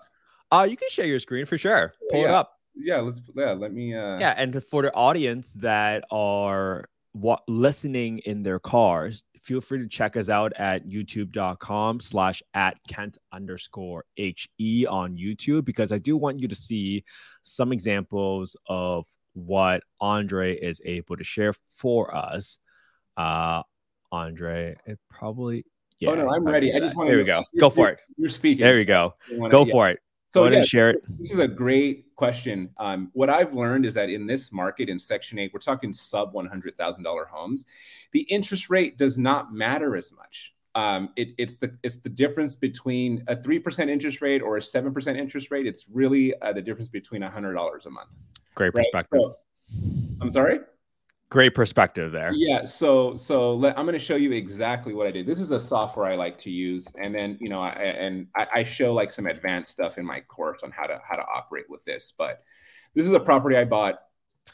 Uh, 0.52 0.66
you 0.68 0.78
can 0.78 0.90
share 0.90 1.06
your 1.06 1.20
screen 1.20 1.46
for 1.46 1.58
sure. 1.58 1.94
Pull 2.10 2.22
yeah. 2.22 2.28
it 2.28 2.32
up. 2.32 2.54
Yeah, 2.76 2.98
let's. 2.98 3.22
Yeah, 3.36 3.52
let 3.52 3.74
me. 3.74 3.94
Uh... 3.94 4.18
Yeah, 4.18 4.34
and 4.38 4.64
for 4.64 4.82
the 4.82 4.94
audience 4.94 5.54
that 5.54 6.04
are 6.10 6.90
what 7.12 7.44
listening 7.48 8.20
in 8.20 8.44
their 8.44 8.60
cars, 8.60 9.24
feel 9.48 9.62
free 9.62 9.80
to 9.80 9.88
check 9.88 10.18
us 10.18 10.28
out 10.28 10.52
at 10.58 10.86
youtube.com 10.86 12.02
slash 12.02 12.44
at 12.54 12.78
Kent 12.90 13.18
underscore 13.32 14.04
HE 14.18 14.86
on 14.88 15.16
YouTube 15.16 15.64
because 15.64 15.94
I 15.94 16.00
do 16.00 16.18
want 16.18 16.42
you 16.42 16.50
to 16.50 16.56
see 16.56 17.06
some 17.44 17.72
examples 17.72 18.58
of 18.68 19.06
what 19.36 19.84
Andre 20.02 20.54
is 20.54 20.82
able 20.84 21.16
to 21.16 21.24
share 21.24 21.54
for 21.70 22.14
us. 22.14 22.60
Uh, 23.16 23.64
Andre, 24.12 24.76
it 24.86 25.00
probably. 25.10 25.64
Yeah, 26.00 26.10
oh 26.10 26.16
no, 26.16 26.30
I'm 26.30 26.44
ready. 26.44 26.74
I 26.74 26.80
just 26.80 26.98
want 26.98 27.08
to. 27.08 27.12
There 27.12 27.20
we 27.20 27.24
go. 27.24 27.44
Go 27.58 27.70
for 27.70 27.90
it. 27.90 28.00
You're 28.18 28.30
speaking. 28.30 28.66
There 28.66 28.76
we 28.76 28.84
go. 28.84 29.16
Go 29.50 29.66
for 29.66 29.90
it. 29.90 30.00
So 30.30 30.46
yeah, 30.48 30.62
share 30.62 30.90
it. 30.90 31.06
This 31.18 31.32
is 31.32 31.40
a 31.40 31.48
great 31.48 32.16
question. 32.16 32.70
Um, 32.78 33.10
what 33.14 33.30
I've 33.30 33.54
learned 33.54 33.86
is 33.86 33.94
that 33.94 34.10
in 34.10 34.28
this 34.28 34.52
market, 34.52 34.90
in 34.90 35.00
Section 35.00 35.40
Eight, 35.40 35.52
we're 35.54 35.60
talking 35.60 35.94
sub 35.94 36.34
one 36.34 36.46
hundred 36.46 36.78
thousand 36.78 37.04
dollar 37.04 37.26
homes. 37.26 37.66
The 38.12 38.22
interest 38.22 38.70
rate 38.70 38.98
does 38.98 39.18
not 39.18 39.54
matter 39.54 39.96
as 39.96 40.12
much. 40.12 40.54
Um, 40.76 41.10
it, 41.16 41.30
it's 41.38 41.56
the 41.56 41.76
it's 41.82 41.98
the 41.98 42.10
difference 42.10 42.56
between 42.56 43.24
a 43.28 43.42
three 43.42 43.58
percent 43.58 43.90
interest 43.90 44.22
rate 44.22 44.42
or 44.42 44.58
a 44.58 44.62
seven 44.62 44.94
percent 44.94 45.18
interest 45.18 45.50
rate. 45.50 45.66
It's 45.66 45.86
really 45.92 46.40
uh, 46.42 46.54
the 46.54 46.62
difference 46.62 46.90
between 46.90 47.22
hundred 47.22 47.54
dollars 47.54 47.86
a 47.86 47.90
month. 47.90 48.10
Great 48.54 48.74
perspective. 48.74 49.20
Right? 49.20 49.22
So, 49.22 49.38
I'm 50.22 50.30
sorry. 50.30 50.60
Great 51.30 51.54
perspective 51.54 52.12
there. 52.14 52.32
Yeah. 52.34 52.66
So 52.66 53.18
so 53.18 53.54
let, 53.56 53.78
I'm 53.78 53.86
going 53.86 54.00
to 54.00 54.00
show 54.00 54.16
you 54.16 54.32
exactly 54.32 54.94
what 54.94 55.08
I 55.08 55.12
did. 55.12 55.26
This 55.26 55.42
is 55.42 55.52
a 55.52 55.60
software 55.60 56.06
I 56.06 56.16
like 56.16 56.40
to 56.40 56.50
use, 56.50 56.88
and 56.98 57.14
then 57.14 57.38
you 57.42 57.50
know, 57.50 57.62
I, 57.62 57.72
and 57.72 58.28
I, 58.34 58.48
I 58.56 58.64
show 58.64 58.94
like 58.94 59.12
some 59.12 59.26
advanced 59.26 59.72
stuff 59.72 59.98
in 59.98 60.06
my 60.06 60.22
course 60.22 60.64
on 60.64 60.72
how 60.72 60.86
to 60.86 61.02
how 61.06 61.18
to 61.18 61.24
operate 61.24 61.66
with 61.70 61.84
this. 61.84 62.14
But 62.18 62.44
this 62.96 63.06
is 63.06 63.12
a 63.12 63.20
property 63.20 63.58
I 63.58 63.66
bought. 63.66 64.00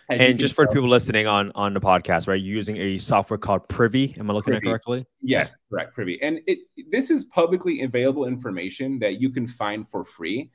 And, 0.09 0.19
and 0.19 0.39
just 0.39 0.55
for 0.55 0.65
people 0.65 0.89
listening 0.89 1.27
on 1.27 1.51
on 1.53 1.75
the 1.75 1.79
podcast, 1.79 2.27
right? 2.27 2.41
You're 2.41 2.55
using 2.55 2.77
a 2.77 2.97
software 2.97 3.37
called 3.37 3.69
Privy. 3.69 4.15
Am 4.17 4.31
I 4.31 4.33
looking 4.33 4.53
Privy. 4.53 4.67
at 4.67 4.71
correctly? 4.71 5.05
Yes, 5.21 5.59
correct. 5.69 5.93
Privy, 5.93 6.19
and 6.23 6.39
it 6.47 6.57
this 6.89 7.11
is 7.11 7.25
publicly 7.25 7.83
available 7.83 8.25
information 8.25 8.97
that 8.97 9.21
you 9.21 9.29
can 9.29 9.45
find 9.45 9.87
for 9.87 10.03
free. 10.03 10.49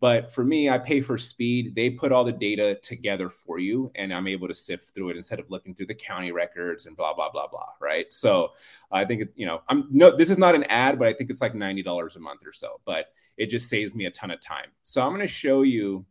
But 0.00 0.32
for 0.32 0.42
me, 0.42 0.70
I 0.70 0.78
pay 0.78 1.02
for 1.02 1.18
speed. 1.18 1.74
They 1.74 1.90
put 1.90 2.10
all 2.10 2.24
the 2.24 2.32
data 2.32 2.74
together 2.82 3.28
for 3.28 3.58
you, 3.58 3.92
and 3.94 4.14
I'm 4.14 4.26
able 4.26 4.48
to 4.48 4.54
sift 4.54 4.94
through 4.94 5.10
it 5.10 5.16
instead 5.18 5.38
of 5.38 5.50
looking 5.50 5.74
through 5.74 5.86
the 5.86 5.94
county 5.94 6.32
records 6.32 6.86
and 6.86 6.96
blah 6.96 7.12
blah 7.12 7.30
blah 7.30 7.48
blah. 7.48 7.68
Right. 7.80 8.10
So 8.12 8.52
I 8.90 9.04
think 9.04 9.28
you 9.34 9.44
know 9.44 9.60
I'm 9.68 9.86
no. 9.90 10.16
This 10.16 10.30
is 10.30 10.38
not 10.38 10.54
an 10.54 10.64
ad, 10.64 10.98
but 10.98 11.06
I 11.06 11.12
think 11.12 11.28
it's 11.28 11.42
like 11.42 11.54
ninety 11.54 11.82
dollars 11.82 12.16
a 12.16 12.20
month 12.20 12.46
or 12.46 12.52
so. 12.52 12.80
But 12.86 13.08
it 13.36 13.50
just 13.50 13.68
saves 13.68 13.94
me 13.94 14.06
a 14.06 14.10
ton 14.10 14.30
of 14.30 14.40
time. 14.40 14.68
So 14.82 15.02
I'm 15.02 15.10
going 15.10 15.20
to 15.20 15.28
show 15.28 15.62
you. 15.62 16.06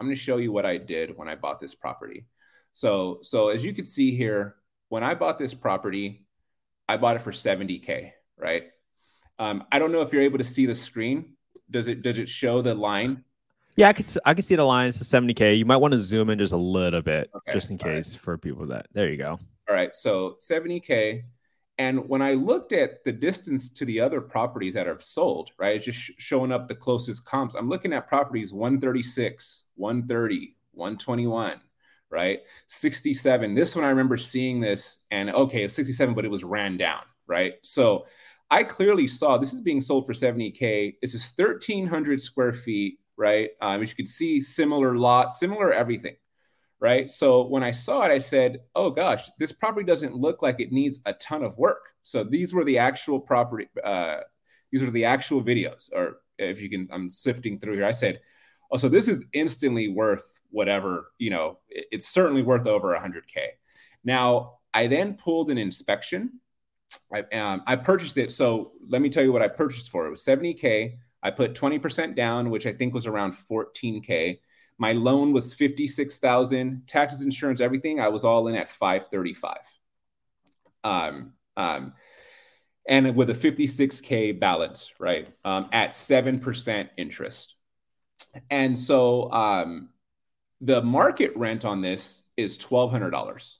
I'm 0.00 0.08
going 0.08 0.16
to 0.16 0.20
show 0.20 0.38
you 0.38 0.50
what 0.50 0.66
I 0.66 0.76
did 0.76 1.16
when 1.16 1.28
I 1.28 1.36
bought 1.36 1.60
this 1.60 1.76
property. 1.76 2.26
So 2.72 3.20
so 3.22 3.50
as 3.50 3.64
you 3.64 3.72
can 3.72 3.84
see 3.84 4.16
here, 4.16 4.56
when 4.88 5.04
I 5.04 5.14
bought 5.14 5.38
this 5.38 5.54
property, 5.54 6.26
I 6.88 6.96
bought 6.96 7.14
it 7.14 7.22
for 7.22 7.30
70k. 7.30 8.10
Right. 8.36 8.64
Um, 9.38 9.64
I 9.70 9.78
don't 9.78 9.92
know 9.92 10.00
if 10.00 10.12
you're 10.12 10.22
able 10.22 10.38
to 10.38 10.44
see 10.44 10.66
the 10.66 10.74
screen 10.74 11.35
does 11.70 11.88
it 11.88 12.02
does 12.02 12.18
it 12.18 12.28
show 12.28 12.62
the 12.62 12.74
line? 12.74 13.24
Yeah, 13.76 13.88
I 13.88 13.92
can 13.92 14.04
I 14.24 14.34
can 14.34 14.42
see 14.42 14.56
the 14.56 14.64
line. 14.64 14.88
It's 14.88 14.98
70k. 14.98 15.58
You 15.58 15.66
might 15.66 15.76
want 15.76 15.92
to 15.92 15.98
zoom 15.98 16.30
in 16.30 16.38
just 16.38 16.52
a 16.52 16.58
little 16.58 17.02
bit, 17.02 17.30
okay. 17.34 17.52
just 17.52 17.70
in 17.70 17.78
case 17.78 18.14
right. 18.14 18.22
for 18.22 18.38
people 18.38 18.66
that. 18.68 18.86
There 18.92 19.08
you 19.10 19.18
go. 19.18 19.38
All 19.68 19.74
right, 19.74 19.94
so 19.94 20.36
70k. 20.40 21.24
And 21.78 22.08
when 22.08 22.22
I 22.22 22.32
looked 22.34 22.72
at 22.72 23.04
the 23.04 23.12
distance 23.12 23.70
to 23.70 23.84
the 23.84 24.00
other 24.00 24.20
properties 24.20 24.74
that 24.74 24.86
have 24.86 25.02
sold, 25.02 25.50
right, 25.58 25.76
it's 25.76 25.84
just 25.84 25.98
sh- 25.98 26.12
showing 26.16 26.52
up 26.52 26.68
the 26.68 26.74
closest 26.74 27.26
comps. 27.26 27.54
I'm 27.54 27.68
looking 27.68 27.92
at 27.92 28.08
properties 28.08 28.52
136, 28.52 29.66
130, 29.74 30.56
121, 30.72 31.60
right? 32.08 32.40
67. 32.68 33.54
This 33.54 33.76
one 33.76 33.84
I 33.84 33.88
remember 33.88 34.16
seeing 34.16 34.60
this 34.60 35.00
and 35.10 35.28
okay, 35.30 35.64
it's 35.64 35.74
67, 35.74 36.14
but 36.14 36.24
it 36.24 36.30
was 36.30 36.44
ran 36.44 36.78
down, 36.78 37.02
right? 37.26 37.54
So 37.62 38.06
I 38.50 38.62
clearly 38.62 39.08
saw 39.08 39.38
this 39.38 39.52
is 39.52 39.62
being 39.62 39.80
sold 39.80 40.06
for 40.06 40.12
70K. 40.12 40.96
This 41.02 41.14
is 41.14 41.32
1,300 41.36 42.20
square 42.20 42.52
feet, 42.52 42.98
right? 43.16 43.50
Um, 43.60 43.82
as 43.82 43.90
you 43.90 43.96
can 43.96 44.06
see, 44.06 44.40
similar 44.40 44.96
lot, 44.96 45.32
similar 45.32 45.72
everything, 45.72 46.16
right? 46.78 47.10
So 47.10 47.46
when 47.46 47.64
I 47.64 47.72
saw 47.72 48.02
it, 48.02 48.12
I 48.12 48.18
said, 48.18 48.60
oh 48.74 48.90
gosh, 48.90 49.28
this 49.38 49.52
property 49.52 49.84
doesn't 49.84 50.14
look 50.14 50.42
like 50.42 50.60
it 50.60 50.70
needs 50.70 51.00
a 51.06 51.12
ton 51.14 51.42
of 51.42 51.58
work. 51.58 51.80
So 52.02 52.22
these 52.22 52.54
were 52.54 52.64
the 52.64 52.78
actual 52.78 53.18
property, 53.18 53.68
uh, 53.82 54.18
these 54.70 54.82
are 54.82 54.90
the 54.90 55.06
actual 55.06 55.42
videos, 55.42 55.90
or 55.92 56.18
if 56.38 56.60
you 56.60 56.70
can, 56.70 56.88
I'm 56.92 57.10
sifting 57.10 57.58
through 57.58 57.74
here. 57.74 57.86
I 57.86 57.92
said, 57.92 58.20
oh, 58.70 58.76
so 58.76 58.88
this 58.88 59.08
is 59.08 59.26
instantly 59.32 59.88
worth 59.88 60.40
whatever, 60.50 61.10
you 61.18 61.30
know, 61.30 61.58
it's 61.68 62.08
certainly 62.08 62.42
worth 62.42 62.68
over 62.68 62.94
100K. 62.94 63.48
Now, 64.04 64.58
I 64.72 64.86
then 64.86 65.14
pulled 65.14 65.50
an 65.50 65.58
inspection 65.58 66.40
I, 67.12 67.20
um, 67.36 67.62
I 67.66 67.76
purchased 67.76 68.18
it. 68.18 68.32
So 68.32 68.72
let 68.88 69.02
me 69.02 69.08
tell 69.08 69.22
you 69.22 69.32
what 69.32 69.42
I 69.42 69.48
purchased 69.48 69.90
for. 69.90 70.06
It 70.06 70.10
was 70.10 70.24
70K. 70.24 70.98
I 71.22 71.30
put 71.30 71.54
20% 71.54 72.14
down, 72.14 72.50
which 72.50 72.66
I 72.66 72.72
think 72.72 72.94
was 72.94 73.06
around 73.06 73.34
14K. 73.50 74.38
My 74.78 74.92
loan 74.92 75.32
was 75.32 75.54
56,000, 75.54 76.82
taxes, 76.86 77.22
insurance, 77.22 77.60
everything. 77.60 78.00
I 78.00 78.08
was 78.08 78.24
all 78.24 78.48
in 78.48 78.54
at 78.54 78.68
535. 78.68 79.56
Um, 80.84 81.32
um, 81.56 81.94
and 82.88 83.16
with 83.16 83.30
a 83.30 83.34
56K 83.34 84.38
balance, 84.38 84.92
right? 84.98 85.28
Um, 85.44 85.68
at 85.72 85.90
7% 85.90 86.88
interest. 86.96 87.56
And 88.50 88.78
so 88.78 89.30
um, 89.32 89.88
the 90.60 90.82
market 90.82 91.36
rent 91.36 91.64
on 91.64 91.80
this 91.80 92.22
is 92.36 92.58
$1,200 92.58 93.56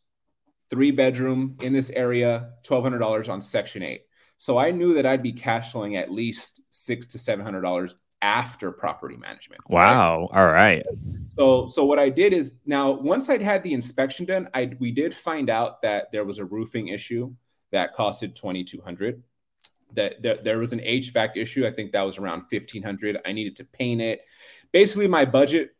three 0.70 0.90
bedroom 0.90 1.56
in 1.62 1.72
this 1.72 1.90
area, 1.90 2.52
$1,200 2.66 3.28
on 3.28 3.40
Section 3.40 3.82
8. 3.82 4.02
So 4.38 4.58
I 4.58 4.70
knew 4.70 4.94
that 4.94 5.06
I'd 5.06 5.22
be 5.22 5.32
cash 5.32 5.72
flowing 5.72 5.96
at 5.96 6.10
least 6.10 6.60
six 6.70 7.06
to 7.08 7.18
seven 7.18 7.44
hundred 7.44 7.62
dollars 7.62 7.96
after 8.22 8.72
property 8.72 9.16
management. 9.16 9.62
Wow. 9.68 10.28
Right? 10.32 10.40
All 10.40 10.46
right. 10.52 10.86
So 11.28 11.68
so 11.68 11.84
what 11.84 11.98
I 11.98 12.08
did 12.10 12.32
is 12.32 12.52
now 12.64 12.90
once 12.90 13.28
I'd 13.28 13.42
had 13.42 13.62
the 13.62 13.72
inspection 13.72 14.26
done, 14.26 14.48
I 14.54 14.72
we 14.78 14.90
did 14.90 15.14
find 15.14 15.48
out 15.48 15.82
that 15.82 16.12
there 16.12 16.24
was 16.24 16.38
a 16.38 16.44
roofing 16.44 16.88
issue 16.88 17.34
that 17.72 17.96
costed 17.96 18.34
twenty 18.34 18.64
two 18.64 18.80
hundred. 18.82 19.22
That 19.94 20.20
there, 20.20 20.38
there 20.42 20.58
was 20.58 20.72
an 20.72 20.80
HVAC 20.80 21.36
issue. 21.36 21.64
I 21.64 21.70
think 21.70 21.92
that 21.92 22.02
was 22.02 22.18
around 22.18 22.48
fifteen 22.50 22.82
hundred. 22.82 23.18
I 23.24 23.32
needed 23.32 23.56
to 23.56 23.64
paint 23.64 24.02
it. 24.02 24.20
Basically, 24.72 25.08
my 25.08 25.24
budget 25.24 25.70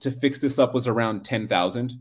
to 0.00 0.10
fix 0.10 0.40
this 0.40 0.58
up 0.58 0.74
was 0.74 0.88
around 0.88 1.24
ten 1.24 1.46
thousand. 1.46 1.92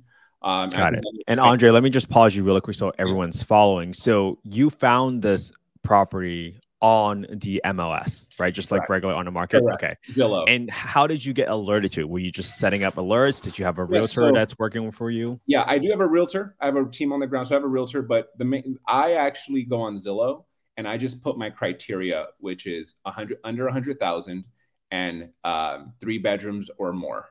Um, 0.41 0.69
Got 0.69 0.95
it. 0.95 1.03
And 1.27 1.39
Andre, 1.39 1.69
let 1.69 1.83
me 1.83 1.89
just 1.89 2.09
pause 2.09 2.35
you 2.35 2.43
really 2.43 2.61
quick 2.61 2.75
so 2.75 2.91
everyone's 2.97 3.43
following. 3.43 3.93
So 3.93 4.39
you 4.43 4.69
found 4.69 5.21
this 5.21 5.51
property 5.83 6.59
on 6.81 7.27
the 7.29 7.61
MLS, 7.65 8.27
right? 8.39 8.53
Just 8.53 8.71
like 8.71 8.89
regular 8.89 9.13
on 9.13 9.25
the 9.25 9.31
market. 9.31 9.61
Correct. 9.61 9.83
Okay. 9.83 9.95
Zillow. 10.11 10.45
And 10.47 10.69
how 10.69 11.05
did 11.05 11.23
you 11.23 11.31
get 11.31 11.47
alerted 11.47 11.91
to 11.93 12.01
it? 12.01 12.09
Were 12.09 12.19
you 12.19 12.31
just 12.31 12.57
setting 12.57 12.83
up 12.83 12.95
alerts? 12.95 13.41
Did 13.41 13.59
you 13.59 13.65
have 13.65 13.77
a 13.77 13.85
realtor 13.85 14.07
so, 14.07 14.31
that's 14.31 14.57
working 14.57 14.91
for 14.91 15.11
you? 15.11 15.39
Yeah, 15.45 15.63
I 15.67 15.77
do 15.77 15.89
have 15.91 15.99
a 15.99 16.07
realtor. 16.07 16.55
I 16.59 16.65
have 16.65 16.75
a 16.75 16.85
team 16.85 17.13
on 17.13 17.19
the 17.19 17.27
ground, 17.27 17.47
so 17.47 17.55
I 17.55 17.57
have 17.57 17.63
a 17.63 17.67
realtor. 17.67 18.01
But 18.01 18.29
the 18.37 18.45
main, 18.45 18.79
I 18.87 19.13
actually 19.13 19.63
go 19.63 19.81
on 19.81 19.95
Zillow 19.95 20.45
and 20.75 20.87
I 20.87 20.97
just 20.97 21.23
put 21.23 21.37
my 21.37 21.51
criteria, 21.51 22.27
which 22.39 22.65
is 22.65 22.95
a 23.05 23.11
hundred 23.11 23.37
under 23.43 23.67
a 23.67 23.71
hundred 23.71 23.99
thousand 23.99 24.45
and 24.89 25.29
um, 25.43 25.93
three 26.01 26.17
bedrooms 26.17 26.71
or 26.79 26.93
more 26.93 27.27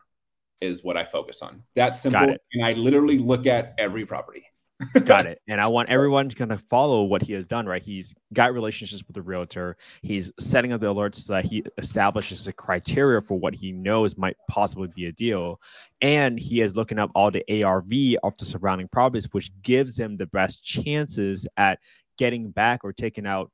is 0.60 0.84
what 0.84 0.96
I 0.96 1.04
focus 1.04 1.42
on. 1.42 1.62
That's 1.74 2.00
simple. 2.00 2.36
And 2.52 2.64
I 2.64 2.72
literally 2.72 3.18
look 3.18 3.46
at 3.46 3.74
every 3.78 4.04
property. 4.06 4.44
got 5.04 5.26
it. 5.26 5.40
And 5.46 5.60
I 5.60 5.66
want 5.66 5.88
so, 5.88 5.94
everyone 5.94 6.28
to 6.28 6.36
kind 6.36 6.52
of 6.52 6.62
follow 6.62 7.02
what 7.02 7.22
he 7.22 7.34
has 7.34 7.46
done, 7.46 7.66
right? 7.66 7.82
He's 7.82 8.14
got 8.32 8.54
relationships 8.54 9.02
with 9.06 9.14
the 9.14 9.22
realtor. 9.22 9.76
He's 10.02 10.30
setting 10.38 10.72
up 10.72 10.80
the 10.80 10.92
alerts 10.92 11.16
so 11.16 11.34
that 11.34 11.44
he 11.44 11.62
establishes 11.76 12.46
a 12.46 12.52
criteria 12.52 13.20
for 13.20 13.38
what 13.38 13.54
he 13.54 13.72
knows 13.72 14.16
might 14.16 14.36
possibly 14.48 14.88
be 14.94 15.06
a 15.06 15.12
deal. 15.12 15.60
And 16.00 16.38
he 16.38 16.60
is 16.60 16.76
looking 16.76 16.98
up 16.98 17.10
all 17.14 17.30
the 17.30 17.44
ARV 17.62 18.16
of 18.22 18.36
the 18.38 18.44
surrounding 18.44 18.88
properties, 18.88 19.28
which 19.32 19.50
gives 19.62 19.98
him 19.98 20.16
the 20.16 20.26
best 20.26 20.64
chances 20.64 21.46
at 21.56 21.78
getting 22.16 22.50
back 22.50 22.80
or 22.82 22.92
taking 22.92 23.26
out 23.26 23.50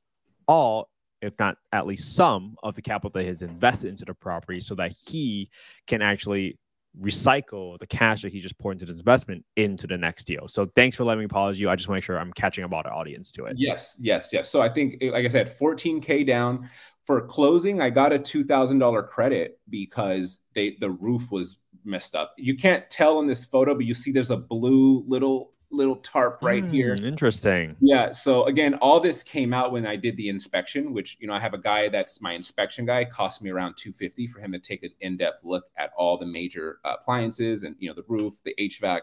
all 0.47 0.89
if 1.23 1.33
not 1.39 1.57
at 1.73 1.87
least 1.87 2.15
some 2.15 2.57
of 2.63 2.75
the 2.75 2.83
capital 2.83 3.11
that 3.11 3.25
has 3.25 3.41
invested 3.41 3.89
into 3.89 4.05
the 4.05 4.13
property 4.13 4.61
so 4.61 4.75
that 4.75 4.95
he 5.07 5.49
can 5.87 6.03
actually 6.03 6.59
recycle 7.01 7.79
the 7.79 7.87
cash 7.87 8.23
that 8.23 8.33
he 8.33 8.41
just 8.41 8.59
poured 8.59 8.77
into 8.81 8.87
this 8.87 9.01
investment 9.01 9.45
into 9.57 9.87
the 9.87 9.97
next 9.97 10.25
deal. 10.25 10.49
So 10.49 10.67
thanks 10.77 10.97
for 10.97 11.05
letting 11.05 11.23
me 11.23 11.29
pause 11.29 11.59
you. 11.59 11.69
I 11.69 11.77
just 11.77 11.89
want 11.89 11.97
to 11.97 11.99
make 11.99 12.05
sure 12.05 12.19
I'm 12.19 12.33
catching 12.33 12.65
all 12.65 12.83
the 12.83 12.91
audience 12.91 13.33
to 13.33 13.45
it. 13.45 13.55
Yes, 13.57 13.97
yes, 13.99 14.31
yes. 14.33 14.49
So 14.49 14.63
I 14.63 14.69
think, 14.69 14.97
like 15.03 15.25
I 15.25 15.29
said, 15.29 15.57
14k 15.59 16.27
down 16.27 16.69
for 17.05 17.21
closing. 17.27 17.81
I 17.81 17.91
got 17.91 18.13
a 18.13 18.19
two 18.19 18.45
thousand 18.45 18.81
dollar 18.81 19.03
credit 19.03 19.61
because 19.71 20.41
they 20.55 20.77
the 20.81 20.91
roof 20.91 21.31
was 21.31 21.59
messed 21.85 22.15
up. 22.15 22.35
You 22.37 22.57
can't 22.57 22.89
tell 22.91 23.21
in 23.21 23.27
this 23.27 23.45
photo, 23.45 23.75
but 23.75 23.85
you 23.85 23.95
see 23.95 24.11
there's 24.11 24.33
a 24.33 24.37
blue 24.37 25.05
little 25.07 25.53
little 25.71 25.97
tarp 25.97 26.39
right 26.43 26.65
mm, 26.65 26.71
here. 26.71 26.95
Interesting. 26.95 27.77
Yeah. 27.81 28.13
So 28.13 28.45
again, 28.45 28.75
all 28.75 29.01
this 29.01 29.23
came 29.23 29.53
out 29.53 29.73
when 29.73 29.87
I 29.87 29.97
did 29.97 30.17
the 30.17 30.29
inspection, 30.29 30.93
which 30.93 31.17
you 31.21 31.27
know 31.27 31.35
I 31.35 31.41
have 31.41 31.55
a 31.55 31.59
guy 31.59 31.89
that's 31.89 32.21
my 32.21 32.33
inspection 32.33 32.87
guy. 32.87 33.05
Cost 33.05 33.43
me 33.43 33.51
around 33.51 33.77
two 33.77 33.93
fifty 33.93 34.27
for 34.27 34.41
him 34.41 34.53
to 34.53 34.59
take 34.59 34.83
an 34.83 34.91
in 35.01 35.17
depth 35.17 35.45
look 35.45 35.65
at 35.77 35.91
all 35.97 36.19
the 36.19 36.27
major 36.27 36.79
appliances 36.85 37.63
and 37.63 37.77
you 37.79 37.89
know 37.89 37.95
the 37.95 38.05
roof, 38.09 38.35
the 38.45 38.55
HVAC. 38.59 39.01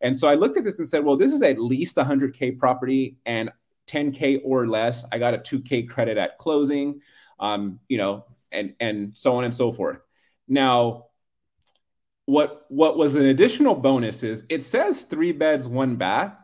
And 0.00 0.16
so 0.16 0.28
I 0.28 0.34
looked 0.34 0.56
at 0.56 0.64
this 0.64 0.78
and 0.78 0.88
said, 0.88 1.04
well, 1.04 1.16
this 1.16 1.32
is 1.32 1.42
at 1.42 1.58
least 1.58 1.96
100k 1.96 2.58
property 2.58 3.16
and 3.24 3.50
10k 3.86 4.40
or 4.44 4.66
less. 4.66 5.04
I 5.12 5.18
got 5.18 5.34
a 5.34 5.38
2k 5.38 5.88
credit 5.88 6.18
at 6.18 6.38
closing, 6.38 7.00
um, 7.40 7.80
you 7.88 7.98
know, 7.98 8.26
and 8.52 8.74
and 8.80 9.12
so 9.16 9.36
on 9.36 9.44
and 9.44 9.54
so 9.54 9.72
forth. 9.72 9.98
Now 10.48 11.06
what 12.26 12.64
what 12.68 12.96
was 12.96 13.16
an 13.16 13.26
additional 13.26 13.74
bonus 13.74 14.22
is 14.22 14.46
it 14.48 14.62
says 14.62 15.04
three 15.04 15.32
beds, 15.32 15.68
one 15.68 15.96
bath, 15.96 16.34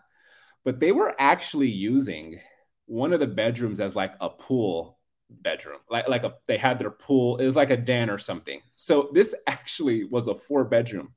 but 0.64 0.80
they 0.80 0.92
were 0.92 1.14
actually 1.18 1.70
using 1.70 2.40
one 2.86 3.12
of 3.12 3.20
the 3.20 3.26
bedrooms 3.26 3.80
as 3.80 3.96
like 3.96 4.14
a 4.20 4.28
pool 4.28 4.98
bedroom. 5.30 5.78
Like 5.88 6.08
like 6.08 6.24
a 6.24 6.34
they 6.46 6.58
had 6.58 6.78
their 6.78 6.90
pool, 6.90 7.38
it 7.38 7.44
was 7.46 7.56
like 7.56 7.70
a 7.70 7.76
den 7.76 8.10
or 8.10 8.18
something. 8.18 8.60
So 8.76 9.10
this 9.12 9.34
actually 9.46 10.04
was 10.04 10.28
a 10.28 10.34
four 10.34 10.64
bedroom. 10.64 11.14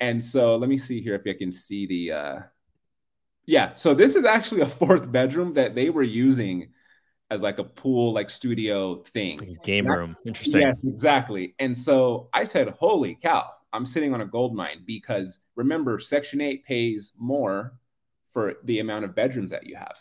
And 0.00 0.22
so 0.22 0.56
let 0.56 0.68
me 0.68 0.78
see 0.78 1.00
here 1.00 1.14
if 1.14 1.22
I 1.26 1.38
can 1.38 1.52
see 1.52 1.86
the 1.86 2.12
uh 2.12 2.38
yeah, 3.44 3.74
so 3.74 3.94
this 3.94 4.14
is 4.14 4.24
actually 4.24 4.62
a 4.62 4.66
fourth 4.80 5.10
bedroom 5.10 5.54
that 5.54 5.74
they 5.74 5.90
were 5.90 6.02
using 6.02 6.70
as 7.30 7.40
like 7.40 7.58
a 7.58 7.64
pool 7.64 8.12
like 8.12 8.30
studio 8.30 9.02
thing. 9.02 9.58
Game 9.62 9.86
room. 9.86 10.16
Interesting. 10.26 10.60
Yes, 10.60 10.84
exactly. 10.84 11.54
And 11.58 11.76
so 11.76 12.28
I 12.32 12.44
said, 12.44 12.68
"Holy 12.68 13.14
cow." 13.14 13.48
I'm 13.72 13.86
sitting 13.86 14.14
on 14.14 14.20
a 14.20 14.26
gold 14.26 14.54
mine 14.54 14.82
because 14.86 15.40
remember, 15.56 15.98
Section 15.98 16.40
8 16.40 16.64
pays 16.64 17.12
more 17.18 17.74
for 18.32 18.54
the 18.64 18.80
amount 18.80 19.04
of 19.04 19.14
bedrooms 19.14 19.50
that 19.50 19.66
you 19.66 19.76
have. 19.76 19.96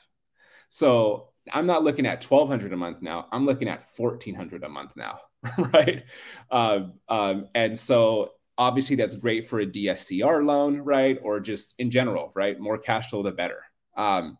So 0.69 1.29
I'm 1.51 1.65
not 1.65 1.83
looking 1.83 2.05
at 2.05 2.23
1200 2.23 2.73
a 2.73 2.77
month 2.77 3.01
now. 3.01 3.27
I'm 3.31 3.45
looking 3.45 3.67
at 3.67 3.83
1400 3.95 4.63
a 4.63 4.69
month 4.69 4.93
now. 4.95 5.19
right. 5.57 6.03
Um, 6.49 6.93
um, 7.09 7.47
and 7.55 7.77
so 7.77 8.31
obviously 8.57 8.95
that's 8.95 9.15
great 9.15 9.49
for 9.49 9.59
a 9.59 9.65
DSCR 9.65 10.45
loan, 10.45 10.79
right? 10.79 11.19
Or 11.21 11.39
just 11.39 11.75
in 11.77 11.91
general, 11.91 12.31
right? 12.35 12.59
More 12.59 12.77
cash 12.77 13.09
flow, 13.09 13.23
the 13.23 13.31
better. 13.31 13.63
Um, 13.97 14.37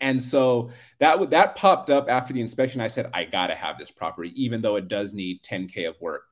and 0.00 0.20
so 0.20 0.70
that 0.98 1.30
that 1.30 1.54
popped 1.54 1.90
up 1.90 2.08
after 2.08 2.32
the 2.32 2.40
inspection. 2.40 2.80
I 2.80 2.88
said, 2.88 3.10
I 3.14 3.24
gotta 3.24 3.54
have 3.54 3.78
this 3.78 3.90
property, 3.90 4.32
even 4.42 4.60
though 4.60 4.76
it 4.76 4.88
does 4.88 5.14
need 5.14 5.42
10k 5.42 5.88
of 5.88 6.00
work. 6.00 6.24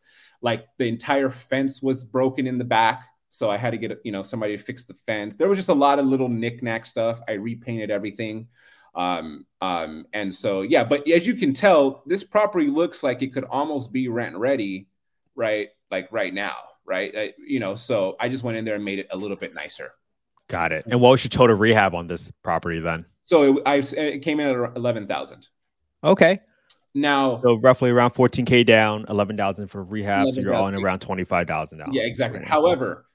Like 0.42 0.66
the 0.78 0.88
entire 0.88 1.30
fence 1.30 1.82
was 1.82 2.04
broken 2.04 2.46
in 2.46 2.58
the 2.58 2.64
back, 2.64 3.04
so 3.28 3.50
I 3.50 3.56
had 3.56 3.70
to 3.70 3.78
get 3.78 4.00
you 4.04 4.12
know 4.12 4.22
somebody 4.22 4.56
to 4.56 4.62
fix 4.62 4.84
the 4.84 4.94
fence. 4.94 5.36
There 5.36 5.48
was 5.48 5.58
just 5.58 5.68
a 5.68 5.74
lot 5.74 5.98
of 5.98 6.06
little 6.06 6.28
knickknack 6.28 6.86
stuff. 6.86 7.20
I 7.28 7.32
repainted 7.32 7.90
everything. 7.90 8.48
Um, 8.94 9.46
um, 9.60 10.06
and 10.12 10.34
so 10.34 10.62
yeah, 10.62 10.84
but 10.84 11.08
as 11.08 11.26
you 11.26 11.34
can 11.34 11.52
tell, 11.52 12.02
this 12.06 12.24
property 12.24 12.66
looks 12.66 13.02
like 13.02 13.22
it 13.22 13.32
could 13.32 13.44
almost 13.44 13.92
be 13.92 14.08
rent 14.08 14.36
ready, 14.36 14.88
right? 15.34 15.68
Like 15.90 16.08
right 16.10 16.34
now, 16.34 16.56
right? 16.84 17.12
I, 17.16 17.32
you 17.38 17.60
know, 17.60 17.74
so 17.74 18.16
I 18.18 18.28
just 18.28 18.42
went 18.42 18.56
in 18.56 18.64
there 18.64 18.74
and 18.74 18.84
made 18.84 18.98
it 18.98 19.08
a 19.10 19.16
little 19.16 19.36
bit 19.36 19.54
nicer. 19.54 19.92
Got 20.48 20.72
it. 20.72 20.84
And 20.86 21.00
what 21.00 21.10
was 21.10 21.22
your 21.22 21.28
total 21.28 21.54
rehab 21.54 21.94
on 21.94 22.08
this 22.08 22.32
property 22.42 22.80
then? 22.80 23.06
So 23.24 23.58
it, 23.58 23.62
I, 23.64 23.76
it 23.76 24.22
came 24.22 24.40
in 24.40 24.48
at 24.48 24.76
eleven 24.76 25.06
thousand. 25.06 25.48
Okay. 26.02 26.40
Now, 26.94 27.40
so 27.40 27.54
roughly 27.54 27.90
around 27.90 28.12
14k 28.12 28.66
down, 28.66 29.04
11,000 29.08 29.68
for 29.68 29.84
rehab. 29.84 30.22
11, 30.22 30.34
so 30.34 30.40
you're 30.40 30.54
on 30.54 30.74
around 30.74 31.00
25,000 31.00 31.78
down. 31.78 31.92
Yeah, 31.92 32.02
exactly. 32.02 32.40
However, 32.44 33.06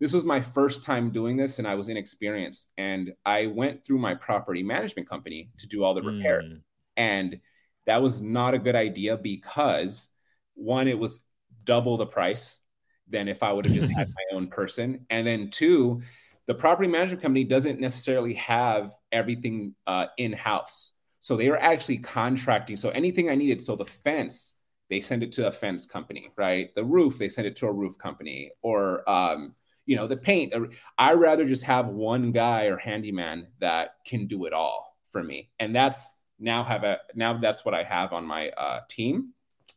this 0.00 0.12
was 0.12 0.24
my 0.24 0.40
first 0.40 0.82
time 0.82 1.10
doing 1.10 1.36
this 1.36 1.58
and 1.58 1.66
I 1.66 1.74
was 1.74 1.88
inexperienced. 1.88 2.68
And 2.78 3.12
I 3.26 3.46
went 3.46 3.84
through 3.84 3.98
my 3.98 4.14
property 4.14 4.62
management 4.62 5.08
company 5.08 5.50
to 5.58 5.66
do 5.66 5.84
all 5.84 5.94
the 5.94 6.02
repairs. 6.02 6.52
Mm. 6.52 6.60
And 6.96 7.40
that 7.86 8.02
was 8.02 8.22
not 8.22 8.54
a 8.54 8.58
good 8.58 8.76
idea 8.76 9.16
because 9.16 10.08
one, 10.54 10.88
it 10.88 10.98
was 10.98 11.20
double 11.64 11.96
the 11.96 12.06
price 12.06 12.60
than 13.08 13.28
if 13.28 13.42
I 13.42 13.52
would 13.52 13.66
have 13.66 13.74
just 13.74 13.90
had 13.90 14.08
my 14.32 14.36
own 14.36 14.46
person. 14.46 15.06
And 15.10 15.26
then 15.26 15.50
two, 15.50 16.02
the 16.46 16.54
property 16.54 16.88
management 16.88 17.22
company 17.22 17.44
doesn't 17.44 17.80
necessarily 17.80 18.34
have 18.34 18.92
everything 19.12 19.74
uh, 19.86 20.06
in 20.16 20.32
house. 20.32 20.92
So 21.20 21.36
they 21.36 21.48
were 21.48 21.60
actually 21.60 21.98
contracting. 21.98 22.76
So 22.76 22.90
anything 22.90 23.28
I 23.28 23.34
needed, 23.34 23.60
so 23.60 23.76
the 23.76 23.84
fence, 23.84 24.54
they 24.88 25.00
send 25.00 25.22
it 25.22 25.32
to 25.32 25.48
a 25.48 25.52
fence 25.52 25.86
company, 25.86 26.30
right? 26.36 26.74
The 26.74 26.84
roof, 26.84 27.18
they 27.18 27.28
send 27.28 27.46
it 27.46 27.56
to 27.56 27.66
a 27.66 27.72
roof 27.72 27.98
company, 27.98 28.52
or 28.62 29.08
um, 29.08 29.54
you 29.84 29.96
know, 29.96 30.06
the 30.06 30.16
paint. 30.16 30.54
I 30.96 31.14
rather 31.14 31.44
just 31.44 31.64
have 31.64 31.88
one 31.88 32.32
guy 32.32 32.66
or 32.66 32.76
handyman 32.76 33.48
that 33.60 33.96
can 34.06 34.26
do 34.26 34.44
it 34.44 34.52
all 34.52 34.96
for 35.10 35.22
me. 35.22 35.50
And 35.58 35.74
that's 35.74 36.12
now 36.38 36.62
have 36.62 36.84
a 36.84 36.98
now 37.14 37.38
that's 37.38 37.64
what 37.64 37.74
I 37.74 37.82
have 37.82 38.12
on 38.12 38.24
my 38.24 38.50
uh, 38.50 38.80
team. 38.88 39.32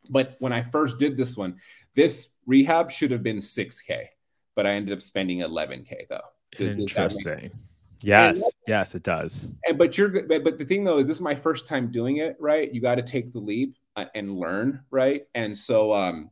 But 0.09 0.35
when 0.39 0.53
I 0.53 0.63
first 0.63 0.97
did 0.97 1.17
this 1.17 1.37
one, 1.37 1.57
this 1.95 2.29
rehab 2.45 2.91
should 2.91 3.11
have 3.11 3.23
been 3.23 3.37
6K, 3.37 4.07
but 4.55 4.65
I 4.65 4.71
ended 4.71 4.93
up 4.93 5.01
spending 5.01 5.39
11K 5.39 6.07
though. 6.09 6.21
Interesting. 6.59 7.51
Yes, 8.03 8.41
yes, 8.67 8.95
it 8.95 9.03
does. 9.03 9.53
And, 9.65 9.77
but 9.77 9.97
you're 9.97 10.09
but, 10.09 10.57
the 10.57 10.65
thing 10.65 10.83
though 10.83 10.99
is 10.99 11.07
this 11.07 11.17
is 11.17 11.21
my 11.21 11.35
first 11.35 11.67
time 11.67 11.91
doing 11.91 12.17
it, 12.17 12.35
right? 12.39 12.73
You 12.73 12.81
got 12.81 12.95
to 12.95 13.03
take 13.03 13.31
the 13.31 13.39
leap 13.39 13.77
uh, 13.95 14.05
and 14.15 14.37
learn, 14.37 14.83
right? 14.91 15.23
And 15.35 15.57
so 15.57 15.93
um 15.93 16.31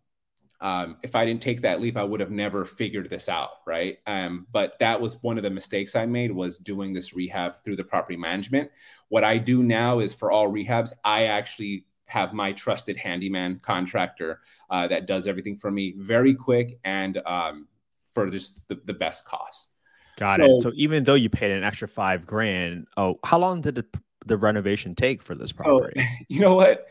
um, 0.61 0.97
if 1.03 1.15
I 1.15 1.25
didn't 1.25 1.41
take 1.41 1.61
that 1.61 1.79
leap, 1.79 1.95
I 1.95 2.03
would 2.03 2.19
have 2.19 2.31
never 2.31 2.65
figured 2.65 3.09
this 3.09 3.29
out, 3.29 3.49
right? 3.65 3.97
Um, 4.05 4.45
but 4.51 4.77
that 4.79 4.99
was 4.99 5.21
one 5.21 5.37
of 5.37 5.43
the 5.43 5.49
mistakes 5.49 5.95
I 5.95 6.05
made 6.05 6.31
was 6.31 6.57
doing 6.57 6.91
this 6.91 7.13
rehab 7.13 7.63
through 7.63 7.77
the 7.77 7.83
property 7.83 8.17
management. 8.17 8.69
What 9.07 9.23
I 9.23 9.37
do 9.37 9.63
now 9.63 9.99
is 9.99 10.13
for 10.13 10.31
all 10.31 10.51
rehabs, 10.51 10.91
I 11.05 11.25
actually 11.25 11.85
have 12.05 12.33
my 12.33 12.51
trusted 12.51 12.97
handyman 12.97 13.59
contractor 13.59 14.41
uh, 14.69 14.87
that 14.87 15.05
does 15.05 15.27
everything 15.27 15.57
for 15.57 15.71
me 15.71 15.93
very 15.97 16.33
quick 16.33 16.79
and 16.83 17.19
um, 17.25 17.67
for 18.13 18.29
just 18.29 18.67
the, 18.67 18.81
the, 18.85 18.93
best 18.93 19.25
cost. 19.25 19.68
Got 20.19 20.37
so, 20.37 20.45
it. 20.45 20.59
So 20.61 20.71
even 20.75 21.05
though 21.05 21.13
you 21.13 21.29
paid 21.29 21.51
an 21.51 21.63
extra 21.63 21.87
five 21.87 22.25
grand, 22.25 22.87
oh, 22.97 23.19
how 23.23 23.39
long 23.39 23.61
did 23.61 23.75
the, 23.75 23.85
the 24.25 24.37
renovation 24.37 24.93
take 24.93 25.23
for 25.23 25.33
this 25.33 25.51
property? 25.51 26.01
So, 26.01 26.07
you 26.27 26.41
know 26.41 26.55
what? 26.55 26.85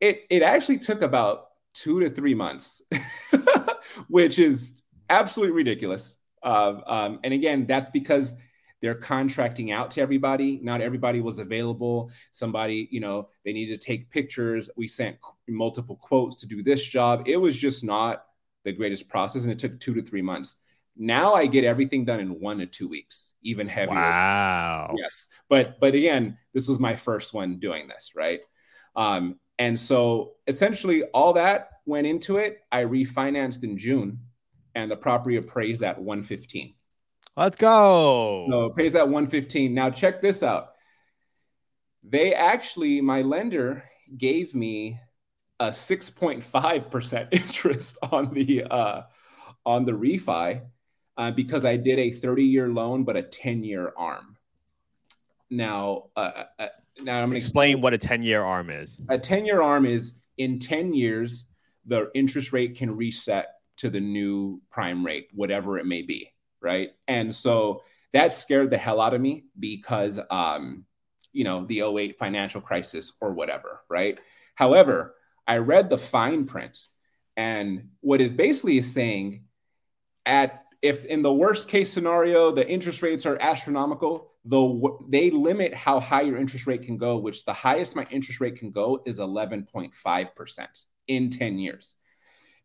It 0.00 0.22
it 0.30 0.42
actually 0.42 0.78
took 0.78 1.02
about 1.02 1.46
two 1.74 2.00
to 2.00 2.10
three 2.10 2.34
months, 2.34 2.82
which 4.08 4.38
is 4.38 4.80
absolutely 5.10 5.54
ridiculous. 5.54 6.16
Uh, 6.42 6.80
um, 6.86 7.20
and 7.24 7.34
again, 7.34 7.66
that's 7.66 7.90
because 7.90 8.36
they're 8.80 8.94
contracting 8.94 9.70
out 9.70 9.92
to 9.92 10.00
everybody. 10.00 10.58
Not 10.62 10.80
everybody 10.80 11.20
was 11.20 11.38
available. 11.38 12.10
Somebody, 12.32 12.88
you 12.90 13.00
know, 13.00 13.28
they 13.44 13.52
needed 13.52 13.80
to 13.80 13.86
take 13.86 14.10
pictures. 14.10 14.70
We 14.76 14.88
sent 14.88 15.18
multiple 15.48 15.96
quotes 15.96 16.36
to 16.40 16.46
do 16.46 16.62
this 16.62 16.84
job. 16.84 17.22
It 17.26 17.36
was 17.36 17.56
just 17.56 17.84
not 17.84 18.24
the 18.64 18.72
greatest 18.72 19.08
process, 19.08 19.44
and 19.44 19.52
it 19.52 19.58
took 19.58 19.78
two 19.80 19.94
to 19.94 20.02
three 20.02 20.22
months. 20.22 20.58
Now 20.96 21.34
I 21.34 21.46
get 21.46 21.64
everything 21.64 22.04
done 22.04 22.20
in 22.20 22.40
one 22.40 22.58
to 22.58 22.66
two 22.66 22.88
weeks, 22.88 23.34
even 23.42 23.66
heavier. 23.68 23.94
Wow. 23.94 24.94
Yes, 24.96 25.28
but 25.48 25.80
but 25.80 25.94
again, 25.94 26.38
this 26.52 26.68
was 26.68 26.78
my 26.78 26.96
first 26.96 27.32
one 27.32 27.58
doing 27.58 27.88
this, 27.88 28.12
right? 28.14 28.40
Um, 28.94 29.38
and 29.58 29.78
so 29.78 30.32
essentially 30.46 31.04
all 31.14 31.34
that 31.34 31.70
went 31.86 32.06
into 32.06 32.36
it. 32.36 32.58
I 32.70 32.84
refinanced 32.84 33.64
in 33.64 33.78
June 33.78 34.20
and 34.74 34.90
the 34.90 34.96
property 34.96 35.36
appraised 35.36 35.82
at 35.82 35.98
115. 35.98 36.74
Let's 37.36 37.56
go. 37.56 38.46
So 38.50 38.64
appraised 38.64 38.96
at 38.96 39.08
115. 39.08 39.72
Now 39.72 39.90
check 39.90 40.20
this 40.20 40.42
out. 40.42 40.72
They 42.02 42.34
actually, 42.34 43.00
my 43.00 43.22
lender 43.22 43.84
gave 44.16 44.54
me 44.54 44.98
a 45.60 45.70
6.5% 45.70 47.28
interest 47.32 47.98
on 48.02 48.34
the 48.34 48.64
uh, 48.64 49.02
on 49.64 49.84
the 49.84 49.92
refi 49.92 50.60
uh, 51.22 51.30
because 51.30 51.64
I 51.64 51.76
did 51.76 51.98
a 51.98 52.10
30 52.10 52.44
year 52.44 52.68
loan 52.68 53.04
but 53.04 53.16
a 53.16 53.22
10 53.22 53.62
year 53.62 53.92
arm. 53.96 54.36
Now, 55.50 56.04
uh, 56.16 56.44
uh 56.58 56.66
now 57.00 57.14
I'm 57.14 57.28
going 57.28 57.30
to 57.30 57.36
explain 57.36 57.80
what 57.80 57.94
a 57.94 57.98
10 57.98 58.22
year 58.22 58.42
arm 58.42 58.70
is. 58.70 59.00
A 59.08 59.18
10 59.18 59.46
year 59.46 59.62
arm 59.62 59.86
is 59.86 60.14
in 60.36 60.58
10 60.58 60.94
years, 60.94 61.44
the 61.86 62.10
interest 62.14 62.52
rate 62.52 62.76
can 62.76 62.96
reset 62.96 63.48
to 63.78 63.88
the 63.88 64.00
new 64.00 64.60
prime 64.70 65.04
rate, 65.06 65.28
whatever 65.32 65.78
it 65.78 65.86
may 65.86 66.02
be. 66.02 66.32
Right. 66.60 66.90
And 67.08 67.34
so 67.34 67.82
that 68.12 68.32
scared 68.32 68.70
the 68.70 68.78
hell 68.78 69.00
out 69.00 69.14
of 69.14 69.20
me 69.20 69.44
because, 69.58 70.20
um, 70.30 70.84
you 71.32 71.44
know, 71.44 71.64
the 71.64 71.82
08 71.82 72.18
financial 72.18 72.60
crisis 72.60 73.12
or 73.20 73.32
whatever. 73.32 73.80
Right. 73.88 74.18
However, 74.54 75.14
I 75.46 75.58
read 75.58 75.88
the 75.88 75.98
fine 75.98 76.46
print 76.46 76.78
and 77.36 77.90
what 78.00 78.20
it 78.20 78.36
basically 78.36 78.78
is 78.78 78.92
saying 78.92 79.44
at 80.26 80.62
if 80.82 81.04
in 81.04 81.22
the 81.22 81.32
worst 81.32 81.68
case 81.68 81.90
scenario 81.92 82.52
the 82.52 82.68
interest 82.68 83.02
rates 83.02 83.24
are 83.24 83.40
astronomical 83.40 84.32
though 84.44 85.04
they 85.08 85.30
limit 85.30 85.72
how 85.72 86.00
high 86.00 86.22
your 86.22 86.36
interest 86.36 86.66
rate 86.66 86.82
can 86.82 86.96
go, 86.96 87.16
which 87.18 87.44
the 87.44 87.52
highest 87.52 87.96
my 87.96 88.06
interest 88.10 88.40
rate 88.40 88.56
can 88.56 88.70
go 88.70 89.02
is 89.06 89.18
11.5% 89.18 90.66
in 91.08 91.30
10 91.30 91.58
years. 91.58 91.96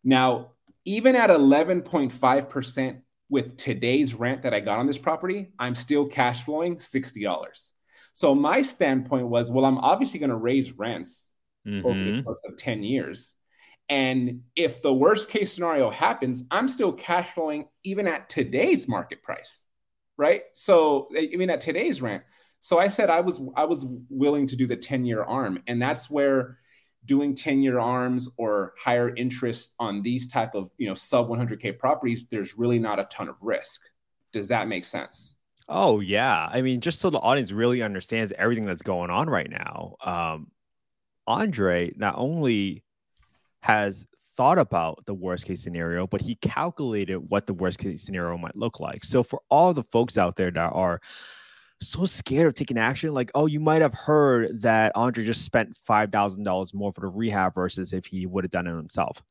Now, 0.04 0.52
even 0.86 1.16
at 1.16 1.30
11.5% 1.30 3.02
with 3.30 3.58
today's 3.58 4.14
rent 4.14 4.44
that 4.44 4.54
I 4.54 4.60
got 4.60 4.80
on 4.80 4.88
this 4.88 4.98
property, 4.98 5.52
I'm 5.60 5.76
still 5.76 6.08
cash 6.08 6.46
flowing 6.46 6.78
$60. 6.78 7.72
So 8.14 8.34
my 8.34 8.62
standpoint 8.64 9.28
was, 9.28 9.52
well, 9.52 9.66
I'm 9.66 9.78
obviously 9.78 10.20
going 10.20 10.32
to 10.32 10.36
raise 10.36 10.72
rents 10.72 11.32
mm-hmm. 11.68 11.86
over 11.86 12.04
the 12.04 12.24
course 12.24 12.44
of 12.48 12.58
10 12.58 12.84
years. 12.84 13.36
And 13.90 14.42
if 14.56 14.82
the 14.82 14.94
worst 14.94 15.30
case 15.30 15.54
scenario 15.54 15.90
happens, 15.90 16.44
I'm 16.52 16.68
still 16.68 16.92
cash 16.92 17.34
flowing 17.34 17.70
even 17.84 18.08
at 18.08 18.30
today's 18.30 18.88
market 18.88 19.24
price 19.24 19.64
right? 20.18 20.42
So 20.54 21.08
I 21.16 21.36
mean 21.36 21.50
at 21.50 21.62
today's 21.62 22.02
rent. 22.02 22.24
So 22.60 22.80
I 22.80 22.88
said 22.88 23.10
I 23.10 23.22
was 23.22 23.42
I 23.56 23.66
was 23.66 23.86
willing 24.10 24.48
to 24.48 24.56
do 24.56 24.68
the 24.68 24.76
10 24.76 25.06
year 25.06 25.24
arm, 25.24 25.62
and 25.68 25.82
that's 25.82 26.10
where 26.10 26.58
doing 27.06 27.36
10 27.36 27.62
year 27.62 27.80
arms 27.80 28.28
or 28.38 28.74
higher 28.78 29.16
interest 29.16 29.76
on 29.80 30.02
these 30.02 30.30
type 30.30 30.56
of 30.56 30.70
you 30.78 30.88
know 30.88 30.96
sub 30.96 31.30
100k 31.30 31.78
properties 31.78 32.26
there's 32.30 32.58
really 32.58 32.80
not 32.80 33.00
a 33.00 33.06
ton 33.06 33.30
of 33.30 33.38
risk 33.42 33.82
does 34.34 34.50
that 34.50 34.68
make 34.68 34.84
sense 34.84 35.38
oh 35.70 36.02
yeah 36.02 36.50
i 36.52 36.62
mean 36.62 36.82
just 36.82 37.00
so 37.00 37.10
the 37.10 37.20
audience 37.20 37.54
really 37.54 37.82
understands 37.82 38.34
everything 38.38 38.66
that's 38.66 38.82
going 38.82 39.10
on 39.10 39.30
right 39.30 39.50
now 39.50 39.96
um 40.02 40.48
andre 41.28 41.94
not 41.96 42.16
only 42.18 42.84
has 43.62 44.06
thought 44.36 44.60
about 44.60 45.04
the 45.06 45.14
worst 45.14 45.46
case 45.46 45.62
scenario, 45.64 46.06
but 46.06 46.22
he 46.22 46.36
calculated 46.36 47.18
what 47.18 47.48
the 47.48 47.54
worst 47.54 47.80
case 47.80 48.04
scenario 48.04 48.38
might 48.38 48.56
look 48.56 48.80
like. 48.80 49.04
So 49.04 49.24
for 49.24 49.42
all 49.50 49.74
the 49.74 49.84
folks 49.84 50.18
out 50.18 50.36
there 50.36 50.52
that 50.52 50.72
are 50.74 51.02
so 51.82 52.06
scared 52.06 52.48
of 52.48 52.54
taking 52.54 52.78
action, 52.78 53.14
like, 53.14 53.32
oh, 53.36 53.48
you 53.48 53.60
might 53.60 53.82
have 53.82 53.94
heard 53.94 54.62
that 54.62 54.92
Andre 54.96 55.26
just 55.26 55.44
spent 55.44 55.76
five 55.78 56.12
thousand 56.12 56.44
dollars 56.44 56.74
more 56.74 56.94
for 56.94 57.02
the 57.02 57.08
rehab 57.08 57.56
versus 57.56 57.94
if 57.94 58.06
he 58.06 58.26
would 58.26 58.44
have 58.44 58.52
done 58.52 58.68
it 58.68 58.76
himself. 58.76 59.22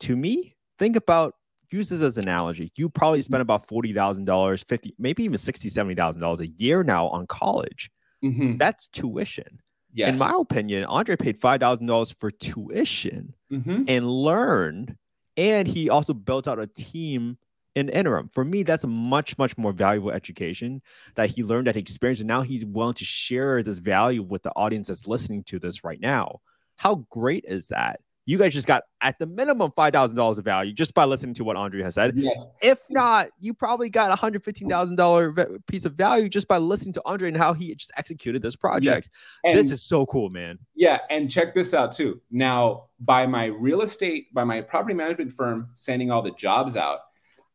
To 0.00 0.16
me, 0.16 0.56
think 0.78 0.96
about 0.96 1.34
use 1.70 1.88
this 1.88 2.00
as 2.00 2.16
an 2.16 2.24
analogy. 2.24 2.72
You 2.76 2.88
probably 2.88 3.22
spend 3.22 3.42
about 3.42 3.66
forty 3.66 3.92
thousand 3.92 4.24
dollars, 4.26 4.62
fifty, 4.62 4.94
maybe 4.98 5.24
even 5.24 5.38
sixty, 5.38 5.68
seventy 5.68 5.94
thousand 5.94 6.20
dollars 6.20 6.40
a 6.40 6.48
year 6.48 6.82
now 6.82 7.08
on 7.08 7.26
college. 7.26 7.90
Mm-hmm. 8.24 8.56
That's 8.58 8.88
tuition. 8.88 9.60
Yes. 9.92 10.10
In 10.10 10.18
my 10.18 10.32
opinion, 10.38 10.84
Andre 10.84 11.16
paid 11.16 11.38
five 11.38 11.60
thousand 11.60 11.86
dollars 11.86 12.12
for 12.12 12.30
tuition 12.30 13.34
mm-hmm. 13.50 13.84
and 13.88 14.08
learned, 14.08 14.96
and 15.36 15.66
he 15.66 15.90
also 15.90 16.12
built 16.12 16.48
out 16.48 16.58
a 16.58 16.66
team 16.66 17.38
in 17.74 17.88
interim. 17.88 18.28
For 18.28 18.44
me, 18.44 18.62
that's 18.62 18.84
a 18.84 18.88
much, 18.88 19.38
much 19.38 19.56
more 19.56 19.72
valuable 19.72 20.10
education 20.10 20.82
that 21.14 21.30
he 21.30 21.44
learned, 21.44 21.66
that 21.66 21.76
he 21.76 21.80
experienced, 21.80 22.20
and 22.20 22.28
now 22.28 22.42
he's 22.42 22.64
willing 22.64 22.94
to 22.94 23.04
share 23.04 23.62
this 23.62 23.78
value 23.78 24.22
with 24.22 24.42
the 24.42 24.52
audience 24.56 24.88
that's 24.88 25.06
listening 25.06 25.44
to 25.44 25.58
this 25.58 25.84
right 25.84 26.00
now. 26.00 26.40
How 26.76 27.06
great 27.10 27.44
is 27.46 27.68
that? 27.68 28.00
You 28.30 28.38
guys 28.38 28.54
just 28.54 28.68
got 28.68 28.84
at 29.00 29.18
the 29.18 29.26
minimum 29.26 29.72
five 29.74 29.92
thousand 29.92 30.16
dollars 30.16 30.38
of 30.38 30.44
value 30.44 30.72
just 30.72 30.94
by 30.94 31.04
listening 31.04 31.34
to 31.34 31.42
what 31.42 31.56
Andre 31.56 31.82
has 31.82 31.96
said. 31.96 32.12
Yes. 32.14 32.52
If 32.62 32.78
not, 32.88 33.30
you 33.40 33.52
probably 33.52 33.90
got 33.90 34.12
a 34.12 34.14
hundred 34.14 34.44
fifteen 34.44 34.68
thousand 34.68 34.94
dollar 34.94 35.34
piece 35.66 35.84
of 35.84 35.94
value 35.94 36.28
just 36.28 36.46
by 36.46 36.58
listening 36.58 36.92
to 36.92 37.02
Andre 37.04 37.26
and 37.26 37.36
how 37.36 37.52
he 37.52 37.74
just 37.74 37.90
executed 37.96 38.40
this 38.40 38.54
project. 38.54 39.10
Yes. 39.42 39.56
this 39.56 39.72
is 39.72 39.82
so 39.82 40.06
cool, 40.06 40.30
man. 40.30 40.60
Yeah, 40.76 41.00
and 41.10 41.28
check 41.28 41.56
this 41.56 41.74
out 41.74 41.90
too. 41.90 42.20
Now, 42.30 42.84
by 43.00 43.26
my 43.26 43.46
real 43.46 43.82
estate, 43.82 44.32
by 44.32 44.44
my 44.44 44.60
property 44.60 44.94
management 44.94 45.32
firm 45.32 45.70
sending 45.74 46.12
all 46.12 46.22
the 46.22 46.30
jobs 46.30 46.76
out, 46.76 47.00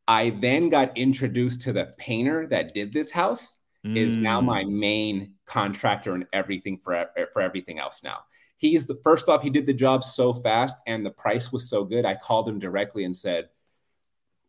I 0.09 0.31
then 0.41 0.67
got 0.67 0.97
introduced 0.97 1.61
to 1.61 1.71
the 1.71 1.93
painter 1.97 2.47
that 2.47 2.73
did 2.73 2.91
this 2.91 3.13
house. 3.13 3.59
Mm. 3.85 3.95
Is 3.95 4.17
now 4.17 4.41
my 4.41 4.65
mm. 4.65 4.71
main 4.71 5.35
contractor 5.45 6.15
and 6.15 6.25
everything 6.33 6.81
for 6.83 7.05
for 7.31 7.41
everything 7.41 7.79
else 7.79 8.03
now. 8.03 8.25
He's 8.57 8.87
the 8.87 8.99
first 9.03 9.27
off, 9.27 9.41
he 9.41 9.49
did 9.49 9.65
the 9.65 9.73
job 9.73 10.03
so 10.03 10.33
fast 10.33 10.77
and 10.87 11.05
the 11.05 11.11
price 11.11 11.51
was 11.51 11.69
so 11.69 11.83
good. 11.83 12.05
I 12.05 12.15
called 12.15 12.47
him 12.47 12.59
directly 12.59 13.03
and 13.03 13.15
said, 13.15 13.49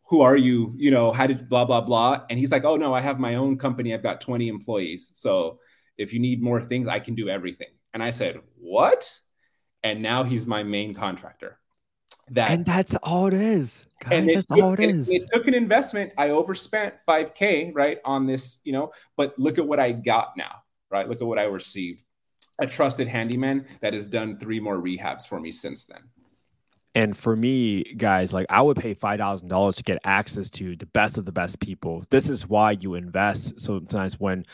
Who 0.05 0.21
are 0.21 0.37
you? 0.37 0.73
You 0.77 0.91
know, 0.91 1.11
how 1.11 1.27
did 1.27 1.49
blah, 1.49 1.65
blah, 1.65 1.81
blah. 1.81 2.21
And 2.29 2.39
he's 2.39 2.51
like, 2.51 2.63
Oh, 2.63 2.77
no, 2.77 2.93
I 2.93 3.01
have 3.01 3.19
my 3.19 3.35
own 3.35 3.57
company. 3.57 3.93
I've 3.93 4.03
got 4.03 4.21
20 4.21 4.47
employees. 4.47 5.11
So 5.13 5.59
if 5.97 6.13
you 6.13 6.19
need 6.19 6.41
more 6.41 6.61
things, 6.61 6.87
I 6.87 6.99
can 6.99 7.15
do 7.15 7.27
everything. 7.27 7.67
And 7.93 8.01
I 8.01 8.11
said, 8.11 8.39
What? 8.57 9.19
And 9.83 10.01
now 10.01 10.23
he's 10.23 10.47
my 10.47 10.63
main 10.63 10.93
contractor. 10.93 11.59
That 12.31 12.51
and 12.51 12.65
that's 12.65 12.95
all 13.03 13.27
it 13.27 13.33
is. 13.33 13.85
Guys, 14.01 14.33
that's 14.33 14.47
took, 14.47 14.59
all 14.59 14.73
it 14.73 14.79
is. 14.79 15.09
It, 15.09 15.23
it 15.23 15.29
took 15.33 15.47
an 15.47 15.53
investment. 15.53 16.13
I 16.17 16.29
overspent 16.29 16.95
5K, 17.07 17.71
right, 17.73 17.99
on 18.05 18.27
this, 18.27 18.59
you 18.63 18.73
know, 18.73 18.91
but 19.15 19.37
look 19.39 19.57
at 19.57 19.67
what 19.67 19.79
I 19.79 19.91
got 19.91 20.37
now, 20.37 20.63
right? 20.91 21.07
Look 21.07 21.21
at 21.21 21.27
what 21.27 21.39
I 21.39 21.43
received 21.43 22.01
a 22.59 22.67
trusted 22.67 23.07
handyman 23.07 23.65
that 23.81 23.93
has 23.93 24.07
done 24.07 24.37
three 24.39 24.59
more 24.59 24.77
rehabs 24.77 25.27
for 25.27 25.39
me 25.39 25.51
since 25.51 25.85
then. 25.85 26.01
And 26.95 27.15
for 27.15 27.35
me, 27.35 27.93
guys, 27.95 28.33
like 28.33 28.47
I 28.49 28.61
would 28.61 28.77
pay 28.77 28.95
five 28.95 29.19
thousand 29.19 29.49
dollars 29.49 29.75
to 29.75 29.83
get 29.83 29.99
access 30.03 30.49
to 30.51 30.75
the 30.75 30.87
best 30.87 31.19
of 31.19 31.25
the 31.25 31.31
best 31.31 31.59
people. 31.59 32.03
This 32.09 32.27
is 32.27 32.47
why 32.47 32.71
you 32.71 32.95
invest. 32.95 33.61
Sometimes 33.61 34.19
when 34.19 34.45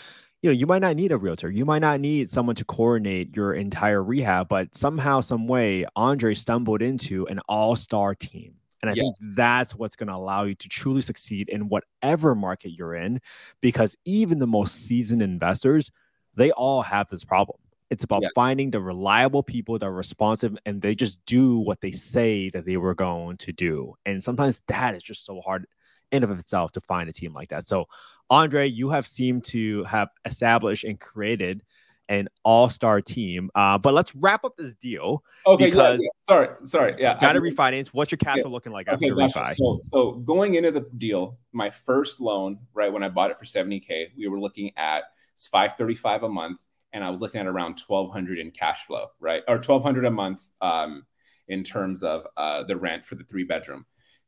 you 0.42 0.50
know 0.50 0.54
you 0.54 0.68
might 0.68 0.82
not 0.82 0.98
need 0.98 1.14
a 1.14 1.18
realtor, 1.18 1.50
you 1.50 1.64
might 1.64 1.80
not 1.80 2.02
need 2.02 2.30
someone 2.30 2.56
to 2.56 2.66
coordinate 2.66 3.34
your 3.34 3.54
entire 3.54 4.04
rehab, 4.04 4.50
but 4.50 4.76
somehow, 4.76 5.22
some 5.22 5.48
way, 5.48 5.86
Andre 5.96 6.34
stumbled 6.34 6.82
into 6.82 7.26
an 7.28 7.40
all-star 7.48 8.14
team. 8.14 8.56
And 8.82 8.92
I 8.92 8.96
yes. 8.96 9.04
think 9.04 9.36
that's 9.38 9.74
what's 9.74 9.96
going 9.96 10.10
to 10.10 10.16
allow 10.16 10.44
you 10.44 10.56
to 10.56 10.68
truly 10.68 11.02
succeed 11.02 11.48
in 11.48 11.70
whatever 11.70 12.36
market 12.36 12.72
you're 12.72 12.96
in, 12.96 13.22
because 13.62 13.96
even 14.04 14.40
the 14.40 14.48
most 14.48 14.86
seasoned 14.86 15.22
investors, 15.22 15.90
they 16.36 16.52
all 16.52 16.82
have 16.82 17.08
this 17.08 17.24
problem. 17.24 17.58
It's 17.94 18.04
about 18.04 18.24
yes. 18.24 18.32
finding 18.34 18.72
the 18.72 18.80
reliable 18.80 19.44
people 19.44 19.78
that 19.78 19.86
are 19.86 19.94
responsive 19.94 20.58
and 20.66 20.82
they 20.82 20.96
just 20.96 21.24
do 21.28 21.60
what 21.60 21.80
they 21.80 21.92
say 21.92 22.50
that 22.50 22.66
they 22.66 22.78
were 22.78 22.96
going 22.96 23.38
to 23.38 23.54
do. 23.54 23.94
And 24.04 24.24
sometimes 24.24 24.64
that 24.68 24.96
is 24.96 25.04
just 25.04 25.28
so 25.28 25.42
hard 25.42 25.68
in 26.12 26.24
of 26.24 26.32
itself 26.32 26.72
to 26.72 26.82
find 26.82 27.08
a 27.08 27.14
team 27.14 27.34
like 27.34 27.50
that. 27.50 27.68
So, 27.68 27.86
Andre, 28.32 28.68
you 28.68 28.90
have 28.90 29.06
seemed 29.06 29.44
to 29.46 29.84
have 29.84 30.10
established 30.26 30.86
and 30.86 31.00
created 31.00 31.62
an 32.10 32.30
all-star 32.44 33.00
team. 33.00 33.52
Uh, 33.54 33.78
but 33.78 33.94
let's 33.94 34.16
wrap 34.16 34.44
up 34.44 34.58
this 34.58 34.74
deal. 34.74 35.24
Okay, 35.46 35.66
because 35.66 36.00
yeah, 36.00 36.06
yeah. 36.06 36.28
sorry, 36.28 36.50
sorry, 36.66 36.96
yeah, 36.98 37.20
got 37.20 37.34
to 37.34 37.42
refinance. 37.42 37.90
What's 37.90 38.12
your 38.12 38.18
cash 38.18 38.42
flow 38.42 38.50
yeah. 38.50 38.54
looking 38.54 38.72
like 38.72 38.88
after 38.88 39.06
okay, 39.06 39.12
refi? 39.12 39.54
So, 39.54 39.82
so 39.86 40.14
going 40.14 40.56
into 40.56 40.72
the 40.72 40.88
deal, 40.98 41.38
my 41.52 41.70
first 41.70 42.20
loan, 42.20 42.58
right 42.74 42.92
when 42.92 43.04
I 43.04 43.10
bought 43.10 43.30
it 43.30 43.38
for 43.38 43.46
70k, 43.46 44.18
we 44.18 44.28
were 44.28 44.40
looking 44.40 44.72
at 44.78 45.04
535 45.38 46.24
a 46.24 46.30
month 46.30 46.60
and 46.94 47.04
I 47.04 47.10
was 47.10 47.22
looking 47.22 47.42
at 47.42 47.48
around 47.48 47.82
1200 47.86 48.40
in 48.40 48.52
cash 48.52 48.86
flow, 48.86 49.08
right? 49.20 49.42
Or 49.48 49.56
1200 49.56 50.06
a 50.06 50.12
month 50.12 50.42
um, 50.62 51.06
in 51.48 51.64
terms 51.64 52.04
of 52.04 52.28
uh, 52.38 52.64
the 52.64 52.78
rent 52.78 53.04
for 53.04 53.16
the 53.16 53.24
three 53.24 53.44
bedroom. 53.44 53.86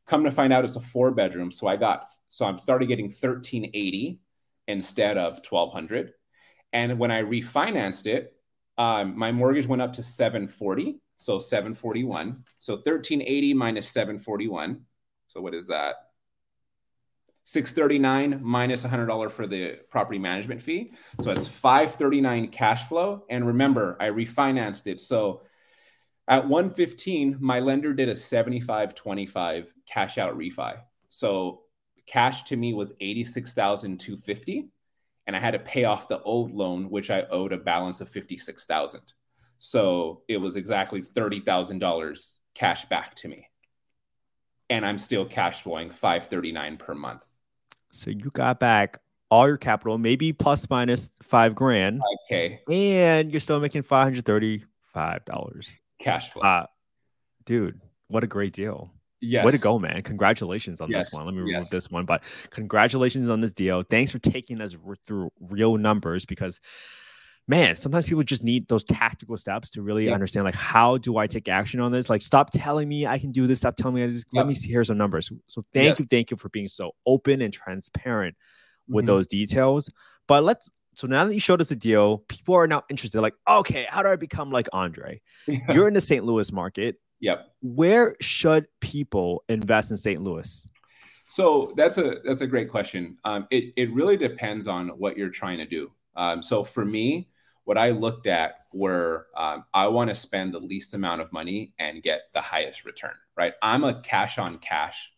Come 0.08 0.24
to 0.24 0.32
find 0.32 0.52
out 0.52 0.66
it's 0.66 0.76
a 0.76 0.82
four 0.82 1.12
bedroom. 1.12 1.52
So 1.52 1.68
I 1.68 1.78
got, 1.78 2.06
so 2.30 2.46
I'm 2.46 2.58
started 2.58 2.88
getting 2.88 3.06
1380 3.06 4.20
instead 4.68 5.18
of 5.18 5.40
1200. 5.48 6.12
And 6.74 7.00
when 7.00 7.12
I 7.12 7.22
refinanced 7.22 8.08
it, 8.08 8.34
um, 8.78 9.18
my 9.18 9.32
mortgage 9.32 9.68
went 9.68 9.82
up 9.82 9.94
to 9.94 10.04
740. 10.04 11.00
So 11.18 11.40
741. 11.40 12.44
So 12.60 12.74
1380 12.74 13.54
minus 13.54 13.90
741. 13.90 14.82
So 15.28 15.40
what 15.40 15.54
is 15.54 15.68
that? 15.68 15.96
639 17.48 18.40
minus 18.42 18.84
$100 18.84 19.32
for 19.32 19.46
the 19.46 19.78
property 19.92 20.18
management 20.18 20.64
fee. 20.64 20.94
So 21.22 21.30
it's 21.30 21.48
539 21.48 22.48
cash 22.48 22.88
flow. 22.88 23.24
And 23.30 23.46
remember, 23.46 23.96
I 24.00 24.08
refinanced 24.08 24.88
it. 24.88 25.00
So 25.00 25.44
at 26.28 26.48
115, 26.48 27.38
my 27.40 27.60
lender 27.60 27.94
did 27.94 28.10
a 28.10 28.16
75 28.16 28.96
25 28.96 29.76
cash 29.86 30.18
out 30.18 30.36
refi. 30.36 30.80
So 31.10 31.62
cash 32.08 32.44
to 32.46 32.58
me 32.58 32.74
was 32.74 32.96
86,250 33.00 34.70
and 35.28 35.36
I 35.36 35.40
had 35.40 35.52
to 35.52 35.60
pay 35.60 35.84
off 35.84 36.08
the 36.08 36.22
old 36.24 36.52
loan 36.52 36.90
which 36.90 37.12
I 37.12 37.26
owed 37.30 37.54
a 37.54 37.58
balance 37.58 38.02
of 38.02 38.10
56,000. 38.10 39.02
So 39.60 40.24
it 40.28 40.38
was 40.38 40.56
exactly 40.56 41.04
$30,000 41.04 42.38
cash 42.56 42.86
back 42.86 43.14
to 43.18 43.28
me. 43.28 43.50
And 44.68 44.84
I'm 44.84 44.98
still 44.98 45.26
cash 45.26 45.62
flowing 45.62 45.92
539 45.92 46.78
per 46.78 46.96
month. 46.96 47.24
So 47.96 48.12
you 48.12 48.30
got 48.32 48.60
back 48.60 49.00
all 49.32 49.48
your 49.48 49.58
capital, 49.58 49.98
maybe 49.98 50.34
plus 50.34 50.70
minus 50.70 51.10
five 51.22 51.56
grand. 51.56 52.02
Okay. 52.26 52.60
And 52.70 53.32
you're 53.32 53.40
still 53.40 53.60
making 53.60 53.84
five 53.84 54.04
hundred 54.04 54.26
thirty-five 54.26 55.26
dollars 55.26 55.80
cash 56.00 56.32
flow. 56.32 56.42
Uh, 56.42 56.66
dude, 57.46 57.80
what 58.08 58.24
a 58.24 58.28
great 58.28 58.54
deal. 58.54 58.92
Yes. 59.22 59.46
Way 59.46 59.52
to 59.52 59.58
go, 59.58 59.80
man. 59.80 60.04
Congratulations 60.04 60.82
on 60.82 60.92
yes. 60.92 61.06
this 61.06 61.14
one. 61.14 61.26
Let 61.26 61.34
me 61.34 61.40
remove 61.40 61.54
yes. 61.54 61.70
this 61.70 61.90
one, 61.90 62.06
but 62.06 62.24
congratulations 62.52 63.30
on 63.30 63.42
this 63.42 63.54
deal. 63.54 63.82
Thanks 63.82 64.12
for 64.12 64.20
taking 64.20 64.62
us 64.62 64.76
through 65.08 65.32
real 65.40 65.78
numbers 65.78 66.26
because 66.26 66.60
man, 67.48 67.76
sometimes 67.76 68.06
people 68.06 68.24
just 68.24 68.44
need 68.44 68.68
those 68.68 68.84
tactical 68.84 69.38
steps 69.38 69.70
to 69.72 69.82
really 69.82 70.06
yeah. 70.06 70.14
understand 70.14 70.46
like 70.46 70.56
how 70.56 70.98
do 70.98 71.18
I 71.18 71.28
take 71.28 71.48
action 71.48 71.80
on 71.80 71.92
this? 71.92 72.10
Like 72.10 72.22
stop 72.22 72.50
telling 72.52 72.90
me 72.90 73.06
I 73.06 73.20
can 73.20 73.32
do 73.32 73.48
this, 73.48 73.60
stop 73.60 73.76
telling 73.76 73.96
me 73.96 74.06
this. 74.06 74.26
Let 74.34 74.48
me 74.48 74.56
see 74.56 74.70
here's 74.70 74.88
some 74.88 74.98
numbers. 74.98 75.32
So 75.48 75.64
thank 75.74 75.90
yes. 75.90 76.00
you, 76.00 76.06
thank 76.06 76.32
you 76.32 76.38
for 76.38 76.50
being 76.50 76.68
so 76.68 76.94
open 77.06 77.42
and 77.42 77.54
transparent 77.54 78.36
with 78.88 79.06
mm-hmm. 79.06 79.14
those 79.14 79.28
details. 79.28 79.90
But 80.28 80.44
let's 80.44 80.70
so 80.96 81.08
now 81.08 81.26
that 81.26 81.34
you 81.34 81.42
showed 81.42 81.60
us 81.62 81.70
the 81.70 81.76
deal, 81.76 82.20
people 82.30 82.56
are 82.56 82.68
now 82.68 82.84
interested. 82.90 83.20
Like, 83.20 83.36
okay, 83.48 83.86
how 83.90 84.02
do 84.02 84.10
I 84.10 84.16
become 84.16 84.50
like 84.50 84.68
Andre? 84.74 85.22
Yeah. 85.48 85.74
You're 85.74 85.88
in 85.88 85.94
the 85.94 86.02
St. 86.02 86.26
Louis 86.26 86.52
market. 86.52 86.96
Yep. 87.20 87.48
Where 87.62 88.16
should 88.22 88.66
people 88.80 89.44
invest 89.50 89.92
in 89.92 89.98
St. 89.98 90.22
Louis? 90.22 90.68
So 91.28 91.74
that's 91.76 91.98
a 91.98 92.18
that's 92.24 92.42
a 92.42 92.48
great 92.48 92.70
question. 92.70 93.18
Um, 93.26 93.48
it 93.52 93.74
it 93.76 93.94
really 93.94 94.18
depends 94.18 94.68
on 94.68 94.90
what 94.90 95.18
you're 95.18 95.30
trying 95.30 95.58
to 95.58 95.66
do. 95.66 95.92
Um, 96.16 96.42
so 96.42 96.64
for 96.64 96.86
me, 96.86 97.28
what 97.66 97.78
I 97.78 97.90
looked 97.90 98.28
at 98.28 98.66
were 98.74 99.28
um, 99.36 99.66
I 99.74 99.88
want 99.88 100.10
to 100.10 100.16
spend 100.16 100.54
the 100.54 100.60
least 100.60 100.94
amount 100.94 101.22
of 101.22 101.34
money 101.34 101.74
and 101.78 102.02
get 102.02 102.32
the 102.34 102.42
highest 102.42 102.86
return, 102.86 103.16
right? 103.36 103.54
I'm 103.62 103.84
a 103.84 104.02
cash 104.02 104.38
on 104.38 104.60
cash 104.60 105.12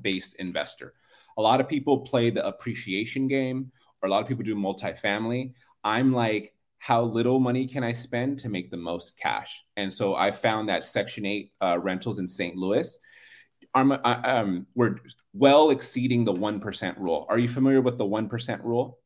based 0.00 0.36
investor. 0.36 0.94
A 1.36 1.42
lot 1.42 1.60
of 1.60 1.68
people 1.68 2.00
play 2.00 2.30
the 2.30 2.46
appreciation 2.46 3.28
game, 3.28 3.70
or 4.00 4.08
a 4.08 4.10
lot 4.10 4.22
of 4.22 4.28
people 4.28 4.44
do 4.44 4.56
multifamily. 4.56 5.54
I'm 5.84 6.12
like, 6.12 6.54
how 6.78 7.02
little 7.02 7.40
money 7.40 7.66
can 7.66 7.82
I 7.82 7.92
spend 7.92 8.38
to 8.40 8.48
make 8.48 8.70
the 8.70 8.76
most 8.76 9.18
cash? 9.18 9.64
And 9.76 9.92
so 9.92 10.14
I 10.14 10.30
found 10.30 10.68
that 10.68 10.84
Section 10.84 11.26
8 11.26 11.52
uh, 11.60 11.78
rentals 11.80 12.20
in 12.20 12.28
St. 12.28 12.56
Louis 12.56 12.96
are, 13.74 14.00
um, 14.26 14.66
we're 14.74 14.96
well 15.32 15.70
exceeding 15.70 16.24
the 16.24 16.32
1% 16.32 16.98
rule. 16.98 17.26
Are 17.28 17.38
you 17.38 17.48
familiar 17.48 17.80
with 17.80 17.98
the 17.98 18.04
1% 18.04 18.62
rule? 18.62 18.98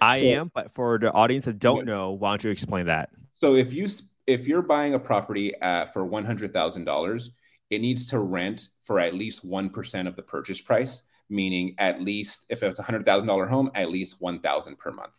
I 0.00 0.20
so, 0.20 0.26
am, 0.26 0.50
but 0.54 0.72
for 0.72 0.98
the 0.98 1.12
audience 1.12 1.44
that 1.46 1.58
don't 1.58 1.86
know, 1.86 2.12
why 2.12 2.30
don't 2.30 2.44
you 2.44 2.50
explain 2.50 2.86
that? 2.86 3.10
So 3.34 3.54
if 3.54 3.72
you 3.72 3.86
if 4.26 4.48
you're 4.48 4.62
buying 4.62 4.94
a 4.94 4.98
property 4.98 5.58
uh, 5.60 5.86
for 5.86 6.04
one 6.04 6.24
hundred 6.24 6.52
thousand 6.52 6.84
dollars, 6.84 7.30
it 7.70 7.80
needs 7.80 8.06
to 8.08 8.18
rent 8.18 8.68
for 8.84 8.98
at 9.00 9.14
least 9.14 9.44
one 9.44 9.70
percent 9.70 10.08
of 10.08 10.16
the 10.16 10.22
purchase 10.22 10.60
price. 10.60 11.02
Meaning, 11.28 11.74
at 11.78 12.00
least 12.02 12.46
if 12.50 12.62
it's 12.62 12.78
a 12.78 12.82
hundred 12.82 13.04
thousand 13.04 13.26
dollar 13.26 13.46
home, 13.46 13.70
at 13.74 13.90
least 13.90 14.16
one 14.20 14.40
thousand 14.40 14.78
per 14.78 14.92
month. 14.92 15.14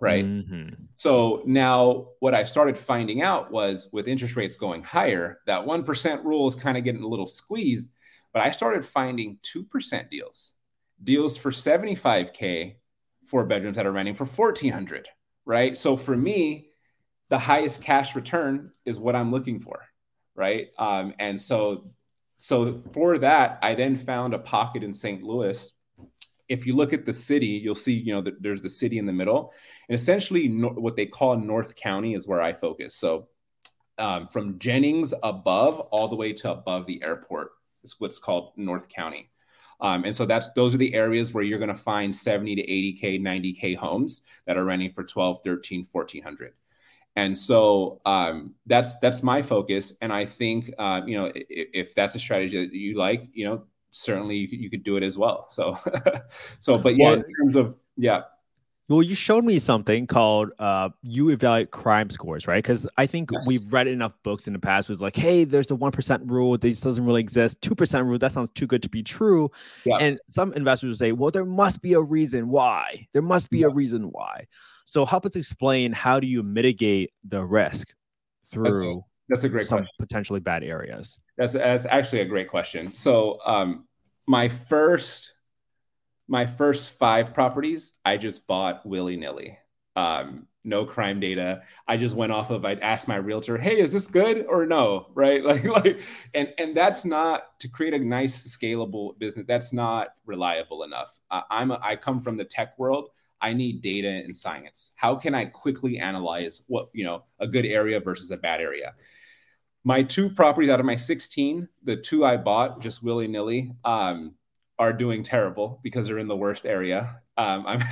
Right. 0.00 0.24
Mm-hmm. 0.24 0.74
So 0.96 1.42
now, 1.46 2.08
what 2.18 2.34
I 2.34 2.44
started 2.44 2.76
finding 2.76 3.22
out 3.22 3.52
was 3.52 3.88
with 3.92 4.08
interest 4.08 4.34
rates 4.36 4.56
going 4.56 4.82
higher, 4.82 5.38
that 5.46 5.64
one 5.64 5.84
percent 5.84 6.24
rule 6.24 6.46
is 6.46 6.54
kind 6.56 6.76
of 6.76 6.84
getting 6.84 7.02
a 7.02 7.08
little 7.08 7.26
squeezed. 7.26 7.90
but 8.32 8.42
I 8.42 8.50
started 8.50 8.84
finding 8.84 9.38
2% 9.42 10.10
deals, 10.10 10.54
deals 11.02 11.36
for 11.36 11.50
75K, 11.50 12.76
four 13.32 13.44
bedrooms 13.44 13.76
that 13.76 13.86
are 13.86 13.92
renting 13.92 14.14
for 14.14 14.26
1400 14.26 15.08
right? 15.44 15.76
So 15.76 15.96
for 15.96 16.16
me, 16.16 16.68
the 17.28 17.38
highest 17.38 17.82
cash 17.82 18.14
return 18.14 18.72
is 18.84 18.98
what 18.98 19.16
I'm 19.16 19.30
looking 19.30 19.58
for, 19.58 19.82
right? 20.34 20.68
Um, 20.78 21.14
and 21.18 21.40
so, 21.40 21.90
so 22.36 22.80
for 22.92 23.18
that, 23.18 23.58
I 23.62 23.74
then 23.74 23.96
found 23.96 24.34
a 24.34 24.38
pocket 24.38 24.82
in 24.82 24.92
St. 24.92 25.22
Louis. 25.22 25.72
If 26.48 26.66
you 26.66 26.76
look 26.76 26.92
at 26.92 27.06
the 27.06 27.12
city, 27.12 27.46
you'll 27.46 27.74
see, 27.74 27.94
you 27.94 28.12
know, 28.12 28.30
there's 28.40 28.62
the 28.62 28.68
city 28.68 28.98
in 28.98 29.06
the 29.06 29.12
middle, 29.12 29.54
and 29.88 29.94
essentially 29.94 30.48
what 30.48 30.96
they 30.96 31.06
call 31.06 31.36
North 31.36 31.76
County 31.76 32.14
is 32.14 32.28
where 32.28 32.42
I 32.42 32.52
focus. 32.52 32.94
So, 32.94 33.28
um, 33.98 34.28
from 34.28 34.58
Jennings 34.58 35.14
above 35.22 35.80
all 35.80 36.08
the 36.08 36.16
way 36.16 36.32
to 36.32 36.50
above 36.50 36.86
the 36.86 37.02
airport 37.02 37.52
is 37.84 37.96
what's 37.98 38.18
called 38.18 38.52
North 38.56 38.88
County. 38.88 39.30
Um, 39.80 40.04
and 40.04 40.14
so 40.14 40.26
that's 40.26 40.52
those 40.52 40.74
are 40.74 40.78
the 40.78 40.94
areas 40.94 41.34
where 41.34 41.42
you're 41.42 41.58
going 41.58 41.68
to 41.68 41.74
find 41.74 42.14
70 42.14 42.56
to 42.56 42.62
80k 42.62 43.20
90k 43.20 43.76
homes 43.76 44.22
that 44.46 44.56
are 44.56 44.64
renting 44.64 44.92
for 44.92 45.02
12 45.02 45.42
13 45.42 45.86
1400 45.90 46.52
and 47.16 47.36
so 47.36 48.00
um, 48.06 48.54
that's 48.66 48.98
that's 49.00 49.22
my 49.22 49.42
focus. 49.42 49.96
And 50.00 50.12
i 50.12 50.24
think 50.24 50.72
uh, 50.78 51.02
you 51.06 51.16
know 51.16 51.30
if, 51.34 51.68
if, 51.72 51.94
that's 51.94 52.14
a 52.14 52.18
strategy 52.18 52.64
that 52.64 52.72
you 52.72 52.96
like 52.96 53.28
you 53.32 53.44
know 53.44 53.64
certainly 53.90 54.36
you 54.36 54.48
could, 54.48 54.60
you 54.60 54.70
could 54.70 54.82
do 54.82 54.96
it 54.96 55.02
as 55.02 55.18
well. 55.18 55.46
So 55.50 55.78
so 56.58 56.78
but 56.78 56.96
yeah 56.96 57.04
well, 57.04 57.14
in 57.14 57.24
terms 57.24 57.56
of 57.56 57.76
yeah 57.96 58.22
well, 58.92 59.02
you 59.02 59.14
showed 59.14 59.44
me 59.44 59.58
something 59.58 60.06
called 60.06 60.50
uh, 60.58 60.90
you 61.02 61.30
evaluate 61.30 61.70
crime 61.70 62.10
scores, 62.10 62.46
right? 62.46 62.62
Because 62.62 62.86
I 62.98 63.06
think 63.06 63.30
yes. 63.32 63.46
we've 63.46 63.72
read 63.72 63.86
enough 63.86 64.12
books 64.22 64.46
in 64.46 64.52
the 64.52 64.58
past 64.58 64.88
was 64.90 65.00
like, 65.00 65.16
hey, 65.16 65.44
there's 65.44 65.66
the 65.66 65.76
one 65.76 65.92
percent 65.92 66.22
rule. 66.26 66.58
This 66.58 66.80
doesn't 66.80 67.04
really 67.04 67.22
exist. 67.22 67.62
Two 67.62 67.74
percent 67.74 68.06
rule. 68.06 68.18
That 68.18 68.32
sounds 68.32 68.50
too 68.50 68.66
good 68.66 68.82
to 68.82 68.90
be 68.90 69.02
true. 69.02 69.50
Yeah. 69.86 69.96
And 69.96 70.20
some 70.28 70.52
investors 70.52 70.88
will 70.88 70.96
say, 70.96 71.12
well, 71.12 71.30
there 71.30 71.46
must 71.46 71.80
be 71.80 71.94
a 71.94 72.00
reason 72.00 72.50
why. 72.50 73.06
There 73.14 73.22
must 73.22 73.50
be 73.50 73.60
yeah. 73.60 73.68
a 73.68 73.70
reason 73.70 74.10
why. 74.12 74.46
So 74.84 75.06
help 75.06 75.24
us 75.24 75.36
explain 75.36 75.92
how 75.92 76.20
do 76.20 76.26
you 76.26 76.42
mitigate 76.42 77.12
the 77.26 77.42
risk 77.42 77.94
through 78.44 78.64
that's 78.66 78.80
a, 78.82 79.00
that's 79.28 79.44
a 79.44 79.48
great 79.48 79.66
some 79.66 79.78
question. 79.78 79.94
potentially 79.98 80.40
bad 80.40 80.62
areas. 80.62 81.18
That's 81.38 81.54
that's 81.54 81.86
actually 81.86 82.20
a 82.20 82.26
great 82.26 82.48
question. 82.48 82.92
So 82.92 83.38
um, 83.46 83.86
my 84.26 84.50
first 84.50 85.31
my 86.28 86.46
first 86.46 86.98
five 86.98 87.34
properties 87.34 87.92
I 88.04 88.16
just 88.16 88.46
bought 88.46 88.86
willy 88.86 89.16
nilly. 89.16 89.58
Um, 89.96 90.46
no 90.64 90.84
crime 90.84 91.18
data. 91.20 91.62
I 91.88 91.96
just 91.96 92.14
went 92.14 92.32
off 92.32 92.50
of 92.50 92.64
I'd 92.64 92.80
ask 92.80 93.08
my 93.08 93.16
realtor, 93.16 93.58
"Hey, 93.58 93.78
is 93.80 93.92
this 93.92 94.06
good 94.06 94.46
or 94.46 94.66
no?" 94.66 95.08
Right? 95.14 95.42
Like 95.44 95.64
like 95.64 96.00
and 96.34 96.52
and 96.58 96.76
that's 96.76 97.04
not 97.04 97.58
to 97.60 97.68
create 97.68 97.94
a 97.94 97.98
nice 97.98 98.56
scalable 98.56 99.18
business. 99.18 99.46
That's 99.46 99.72
not 99.72 100.08
reliable 100.24 100.84
enough. 100.84 101.18
Uh, 101.30 101.42
I'm 101.50 101.70
a, 101.72 101.80
I 101.82 101.96
come 101.96 102.20
from 102.20 102.36
the 102.36 102.44
tech 102.44 102.78
world. 102.78 103.10
I 103.42 103.52
need 103.52 103.82
data 103.82 104.08
and 104.08 104.36
science. 104.36 104.92
How 104.94 105.16
can 105.16 105.34
I 105.34 105.46
quickly 105.46 105.98
analyze 105.98 106.62
what, 106.68 106.88
you 106.94 107.04
know, 107.04 107.24
a 107.40 107.48
good 107.48 107.66
area 107.66 107.98
versus 107.98 108.30
a 108.30 108.36
bad 108.36 108.60
area? 108.60 108.94
My 109.82 110.04
two 110.04 110.30
properties 110.30 110.70
out 110.70 110.78
of 110.78 110.86
my 110.86 110.94
16, 110.94 111.68
the 111.82 111.96
two 111.96 112.24
I 112.24 112.36
bought 112.36 112.80
just 112.80 113.02
willy-nilly, 113.02 113.72
um, 113.84 114.36
are 114.82 114.92
doing 114.92 115.22
terrible 115.22 115.78
because 115.84 116.06
they're 116.06 116.18
in 116.18 116.26
the 116.26 116.36
worst 116.36 116.66
area. 116.66 117.20
Um, 117.36 117.64
I'm 117.66 117.82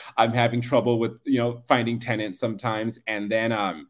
I'm 0.16 0.32
having 0.32 0.62
trouble 0.62 0.98
with 0.98 1.12
you 1.24 1.38
know 1.38 1.60
finding 1.68 1.98
tenants 1.98 2.38
sometimes, 2.38 3.00
and 3.06 3.30
then 3.30 3.52
um, 3.52 3.88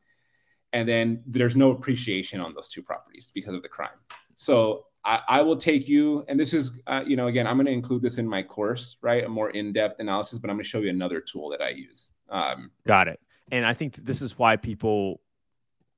and 0.73 0.89
then 0.89 1.23
there's 1.25 1.55
no 1.55 1.71
appreciation 1.71 2.41
on 2.41 2.53
those 2.55 2.69
two 2.69 2.83
properties 2.83 3.31
because 3.33 3.55
of 3.55 3.63
the 3.63 3.69
crime. 3.69 3.99
So 4.35 4.87
I, 5.05 5.21
I 5.29 5.43
will 5.43 5.57
take 5.57 5.89
you, 5.89 6.25
and 6.27 6.39
this 6.39 6.53
is 6.53 6.81
uh, 6.89 7.05
you 7.07 7.17
know 7.17 7.29
again 7.29 7.47
I'm 7.47 7.57
going 7.57 7.67
to 7.67 7.73
include 7.73 8.03
this 8.03 8.19
in 8.19 8.29
my 8.29 8.43
course, 8.43 8.97
right? 9.03 9.25
A 9.25 9.29
more 9.29 9.51
in-depth 9.51 10.01
analysis, 10.01 10.41
but 10.41 10.51
I'm 10.51 10.57
going 10.57 10.65
to 10.65 10.69
show 10.69 10.81
you 10.81 10.91
another 10.91 11.21
tool 11.21 11.49
that 11.51 11.63
I 11.63 11.71
use. 11.71 12.11
Um, 12.29 12.73
Got 12.85 13.07
it. 13.07 13.21
And 13.53 13.65
I 13.65 13.75
think 13.75 13.97
this 13.97 14.21
is 14.21 14.37
why 14.37 14.57
people 14.57 15.21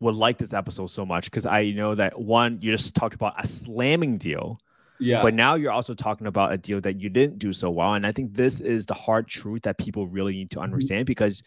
would 0.00 0.14
like 0.14 0.36
this 0.36 0.52
episode 0.52 0.88
so 0.88 1.06
much 1.06 1.26
because 1.26 1.46
I 1.46 1.70
know 1.70 1.94
that 1.94 2.20
one, 2.20 2.58
you 2.60 2.70
just 2.70 2.94
talked 2.94 3.14
about 3.14 3.42
a 3.42 3.46
slamming 3.46 4.18
deal 4.18 4.58
yeah. 5.00 5.22
But 5.22 5.34
now 5.34 5.54
you're 5.54 5.72
also 5.72 5.94
talking 5.94 6.26
about 6.26 6.52
a 6.52 6.58
deal 6.58 6.80
that 6.80 7.00
you 7.00 7.08
didn't 7.08 7.38
do 7.38 7.52
so 7.52 7.70
well. 7.70 7.94
And 7.94 8.06
I 8.06 8.12
think 8.12 8.34
this 8.34 8.60
is 8.60 8.86
the 8.86 8.94
hard 8.94 9.26
truth 9.28 9.62
that 9.62 9.78
people 9.78 10.06
really 10.06 10.34
need 10.34 10.50
to 10.52 10.56
mm-hmm. 10.56 10.64
understand 10.64 11.00
mm-hmm. 11.00 11.06
because 11.06 11.42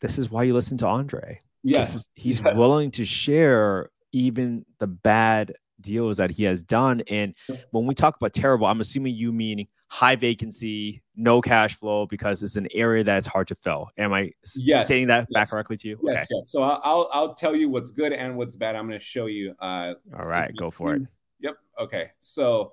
this 0.00 0.18
is 0.18 0.30
why 0.30 0.44
you 0.44 0.54
listen 0.54 0.76
to 0.78 0.86
Andre. 0.86 1.40
Yes. 1.62 1.94
Is, 1.94 2.08
he's 2.14 2.40
yes. 2.40 2.56
willing 2.56 2.90
to 2.92 3.04
share 3.04 3.90
even 4.12 4.64
the 4.78 4.86
bad 4.86 5.54
deals 5.80 6.16
that 6.16 6.30
he 6.30 6.44
has 6.44 6.62
done. 6.62 7.02
And 7.08 7.34
when 7.70 7.86
we 7.86 7.94
talk 7.94 8.16
about 8.16 8.32
terrible, 8.32 8.66
I'm 8.66 8.80
assuming 8.80 9.14
you 9.14 9.32
mean 9.32 9.66
high 9.88 10.16
vacancy, 10.16 11.02
no 11.14 11.40
cash 11.40 11.74
flow 11.76 12.06
because 12.06 12.42
it's 12.42 12.56
an 12.56 12.68
area 12.72 13.04
that's 13.04 13.26
hard 13.26 13.48
to 13.48 13.54
fill. 13.54 13.90
Am 13.98 14.12
I 14.12 14.32
yes. 14.56 14.86
stating 14.86 15.08
that 15.08 15.26
yes. 15.30 15.34
back 15.34 15.50
correctly 15.50 15.76
to 15.78 15.88
you? 15.88 16.00
Yes, 16.02 16.22
okay. 16.22 16.26
yes. 16.30 16.50
So 16.50 16.62
I'll 16.62 17.08
I'll 17.12 17.34
tell 17.34 17.54
you 17.54 17.68
what's 17.68 17.90
good 17.90 18.12
and 18.12 18.36
what's 18.36 18.56
bad. 18.56 18.74
I'm 18.76 18.88
going 18.88 18.98
to 18.98 19.04
show 19.04 19.26
you. 19.26 19.54
Uh, 19.60 19.94
All 20.18 20.26
right, 20.26 20.54
go 20.56 20.70
for 20.70 20.94
it. 20.94 21.02
Yep. 21.40 21.54
Okay. 21.80 22.10
So 22.20 22.72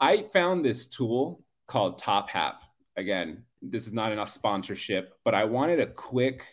I 0.00 0.24
found 0.32 0.64
this 0.64 0.86
tool 0.86 1.44
called 1.66 2.00
TopHap. 2.00 2.54
Again, 2.96 3.44
this 3.62 3.86
is 3.86 3.92
not 3.92 4.12
enough 4.12 4.30
sponsorship, 4.30 5.14
but 5.24 5.34
I 5.34 5.44
wanted 5.44 5.80
a 5.80 5.86
quick. 5.86 6.44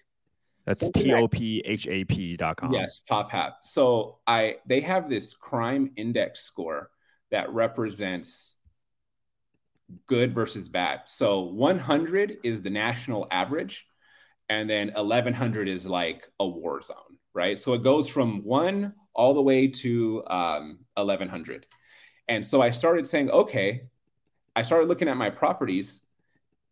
That's 0.66 0.90
T 0.90 1.14
O 1.14 1.28
P 1.28 1.62
H 1.64 1.88
A 1.88 2.04
P 2.06 2.36
dot 2.36 2.58
com. 2.58 2.74
Yes, 2.74 3.02
TopHap. 3.08 3.54
So 3.62 4.20
I 4.26 4.58
they 4.66 4.82
have 4.82 5.10
this 5.10 5.36
crime 5.36 5.92
index 5.96 6.42
score 6.42 6.90
that 7.32 7.52
represents 7.54 8.56
good 10.08 10.34
versus 10.34 10.70
bad. 10.70 11.02
So 11.06 11.42
100 11.42 12.38
is 12.44 12.64
the 12.64 12.72
national 12.72 13.28
average, 13.30 13.86
and 14.50 14.68
then 14.68 14.92
1100 14.96 15.68
is 15.68 15.86
like 15.86 16.28
a 16.40 16.48
war 16.48 16.82
zone, 16.82 16.96
right? 17.34 17.60
So 17.60 17.74
it 17.74 17.84
goes 17.84 18.10
from 18.10 18.44
one 18.44 18.94
all 19.16 19.34
the 19.34 19.42
way 19.42 19.68
to 19.68 20.24
um, 20.28 20.80
1100. 20.96 21.66
And 22.28 22.46
so 22.46 22.62
I 22.62 22.72
started 22.72 23.08
saying, 23.08 23.30
okay, 23.30 23.84
I 24.56 24.62
started 24.64 24.88
looking 24.88 25.08
at 25.08 25.18
my 25.18 25.30
properties. 25.30 26.02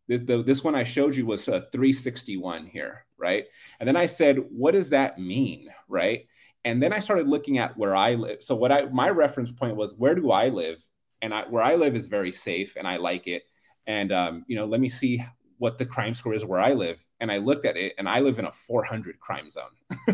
This, 0.07 0.21
the, 0.21 0.43
this 0.43 0.63
one 0.63 0.75
I 0.75 0.83
showed 0.83 1.15
you 1.15 1.25
was 1.25 1.47
a 1.47 1.61
361 1.71 2.65
here, 2.65 3.05
right? 3.17 3.45
And 3.79 3.87
then 3.87 3.95
I 3.95 4.07
said, 4.07 4.37
what 4.49 4.73
does 4.73 4.89
that 4.89 5.19
mean, 5.19 5.69
right? 5.87 6.27
And 6.65 6.81
then 6.81 6.93
I 6.93 6.99
started 6.99 7.27
looking 7.27 7.57
at 7.57 7.77
where 7.77 7.95
I 7.95 8.15
live. 8.15 8.43
So 8.43 8.55
what 8.55 8.71
I 8.71 8.85
my 8.85 9.09
reference 9.09 9.51
point 9.51 9.75
was, 9.75 9.95
where 9.95 10.15
do 10.15 10.31
I 10.31 10.49
live? 10.49 10.81
And 11.21 11.33
I, 11.33 11.43
where 11.43 11.63
I 11.63 11.75
live 11.75 11.95
is 11.95 12.07
very 12.07 12.31
safe, 12.31 12.75
and 12.77 12.87
I 12.87 12.97
like 12.97 13.27
it. 13.27 13.43
And 13.85 14.11
um, 14.11 14.45
you 14.47 14.55
know, 14.55 14.65
let 14.65 14.79
me 14.79 14.89
see 14.89 15.23
what 15.63 15.77
the 15.77 15.85
crime 15.85 16.13
score 16.13 16.33
is 16.33 16.43
where 16.43 16.59
I 16.59 16.73
live. 16.73 17.07
And 17.21 17.31
I 17.31 17.37
looked 17.37 17.63
at 17.63 17.77
it 17.77 17.93
and 17.97 18.09
I 18.09 18.19
live 18.19 18.37
in 18.37 18.43
a 18.43 18.51
400 18.51 19.17
crime 19.21 19.49
zone. 19.49 19.71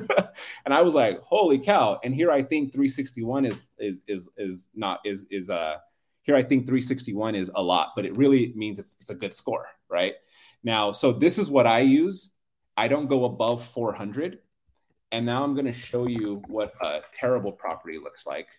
and 0.63 0.75
I 0.75 0.83
was 0.83 0.93
like, 0.93 1.19
holy 1.21 1.57
cow. 1.57 1.99
And 2.03 2.13
here 2.13 2.29
I 2.29 2.43
think 2.43 2.71
361 2.71 3.45
is, 3.45 3.63
is, 3.79 4.03
is, 4.07 4.29
is 4.38 4.69
not, 4.75 4.99
is, 5.03 5.25
is, 5.31 5.49
uh, 5.49 5.77
here 6.21 6.35
I 6.35 6.43
think 6.43 6.67
361 6.67 7.33
is 7.33 7.49
a 7.55 7.63
lot, 7.63 7.93
but 7.95 8.05
it 8.05 8.15
really 8.15 8.53
means 8.55 8.77
it's, 8.77 8.95
it's 9.01 9.09
a 9.09 9.15
good 9.15 9.33
score, 9.33 9.65
right? 9.89 10.13
Now, 10.63 10.91
so 10.91 11.12
this 11.12 11.39
is 11.39 11.49
what 11.49 11.65
I 11.65 11.79
use. 11.79 12.29
I 12.77 12.88
don't 12.88 13.07
go 13.07 13.25
above 13.25 13.65
400. 13.65 14.38
And 15.12 15.25
now 15.25 15.43
I'm 15.43 15.55
going 15.55 15.65
to 15.65 15.73
show 15.73 16.05
you 16.05 16.43
what 16.47 16.75
a 16.79 17.01
terrible 17.12 17.53
property 17.53 17.97
looks 17.97 18.27
like. 18.27 18.49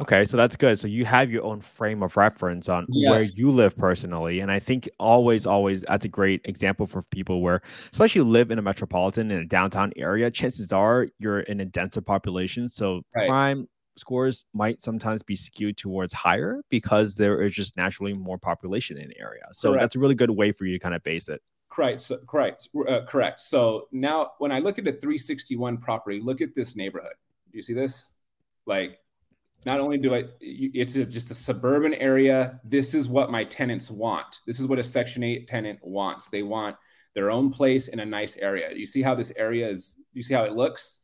Okay, 0.00 0.24
so 0.24 0.36
that's 0.36 0.56
good. 0.56 0.78
So 0.78 0.86
you 0.86 1.04
have 1.04 1.30
your 1.30 1.44
own 1.44 1.60
frame 1.60 2.02
of 2.02 2.16
reference 2.16 2.68
on 2.68 2.86
yes. 2.88 3.10
where 3.10 3.22
you 3.22 3.50
live 3.50 3.76
personally, 3.76 4.40
and 4.40 4.50
I 4.50 4.58
think 4.58 4.88
always, 4.98 5.46
always 5.46 5.82
that's 5.82 6.04
a 6.04 6.08
great 6.08 6.40
example 6.44 6.86
for 6.86 7.02
people 7.02 7.42
where, 7.42 7.60
especially 7.92 8.22
live 8.22 8.50
in 8.50 8.58
a 8.58 8.62
metropolitan 8.62 9.30
in 9.30 9.40
a 9.40 9.44
downtown 9.44 9.92
area. 9.96 10.30
Chances 10.30 10.72
are 10.72 11.08
you're 11.18 11.40
in 11.40 11.60
a 11.60 11.64
denser 11.64 12.00
population, 12.00 12.68
so 12.68 13.02
right. 13.14 13.28
crime 13.28 13.68
scores 13.96 14.44
might 14.54 14.82
sometimes 14.82 15.22
be 15.22 15.36
skewed 15.36 15.76
towards 15.76 16.12
higher 16.12 16.62
because 16.70 17.16
there 17.16 17.42
is 17.42 17.52
just 17.52 17.76
naturally 17.76 18.14
more 18.14 18.38
population 18.38 18.96
in 18.96 19.08
the 19.08 19.20
area. 19.20 19.42
So 19.52 19.70
correct. 19.70 19.82
that's 19.82 19.96
a 19.96 19.98
really 19.98 20.14
good 20.14 20.30
way 20.30 20.52
for 20.52 20.64
you 20.64 20.72
to 20.72 20.78
kind 20.78 20.94
of 20.94 21.02
base 21.02 21.28
it. 21.28 21.42
Correct. 21.68 22.00
So, 22.00 22.18
correct. 22.26 22.68
Uh, 22.88 23.00
correct. 23.06 23.40
So 23.40 23.88
now, 23.92 24.32
when 24.38 24.50
I 24.50 24.58
look 24.58 24.78
at 24.78 24.84
the 24.84 24.92
361 24.92 25.78
property, 25.78 26.20
look 26.20 26.40
at 26.40 26.54
this 26.56 26.74
neighborhood. 26.74 27.12
Do 27.52 27.58
you 27.58 27.62
see 27.62 27.74
this? 27.74 28.12
Like 28.66 28.98
not 29.66 29.80
only 29.80 29.98
do 29.98 30.14
I, 30.14 30.24
it's 30.40 30.96
a, 30.96 31.04
just 31.04 31.30
a 31.30 31.34
suburban 31.34 31.94
area. 31.94 32.60
This 32.64 32.94
is 32.94 33.08
what 33.08 33.30
my 33.30 33.44
tenants 33.44 33.90
want. 33.90 34.40
This 34.46 34.58
is 34.58 34.66
what 34.66 34.78
a 34.78 34.84
Section 34.84 35.22
8 35.22 35.46
tenant 35.48 35.78
wants. 35.82 36.30
They 36.30 36.42
want 36.42 36.76
their 37.14 37.30
own 37.30 37.50
place 37.50 37.88
in 37.88 38.00
a 38.00 38.06
nice 38.06 38.36
area. 38.36 38.72
You 38.74 38.86
see 38.86 39.02
how 39.02 39.14
this 39.14 39.32
area 39.36 39.68
is, 39.68 39.98
you 40.12 40.22
see 40.22 40.34
how 40.34 40.44
it 40.44 40.52
looks? 40.52 40.99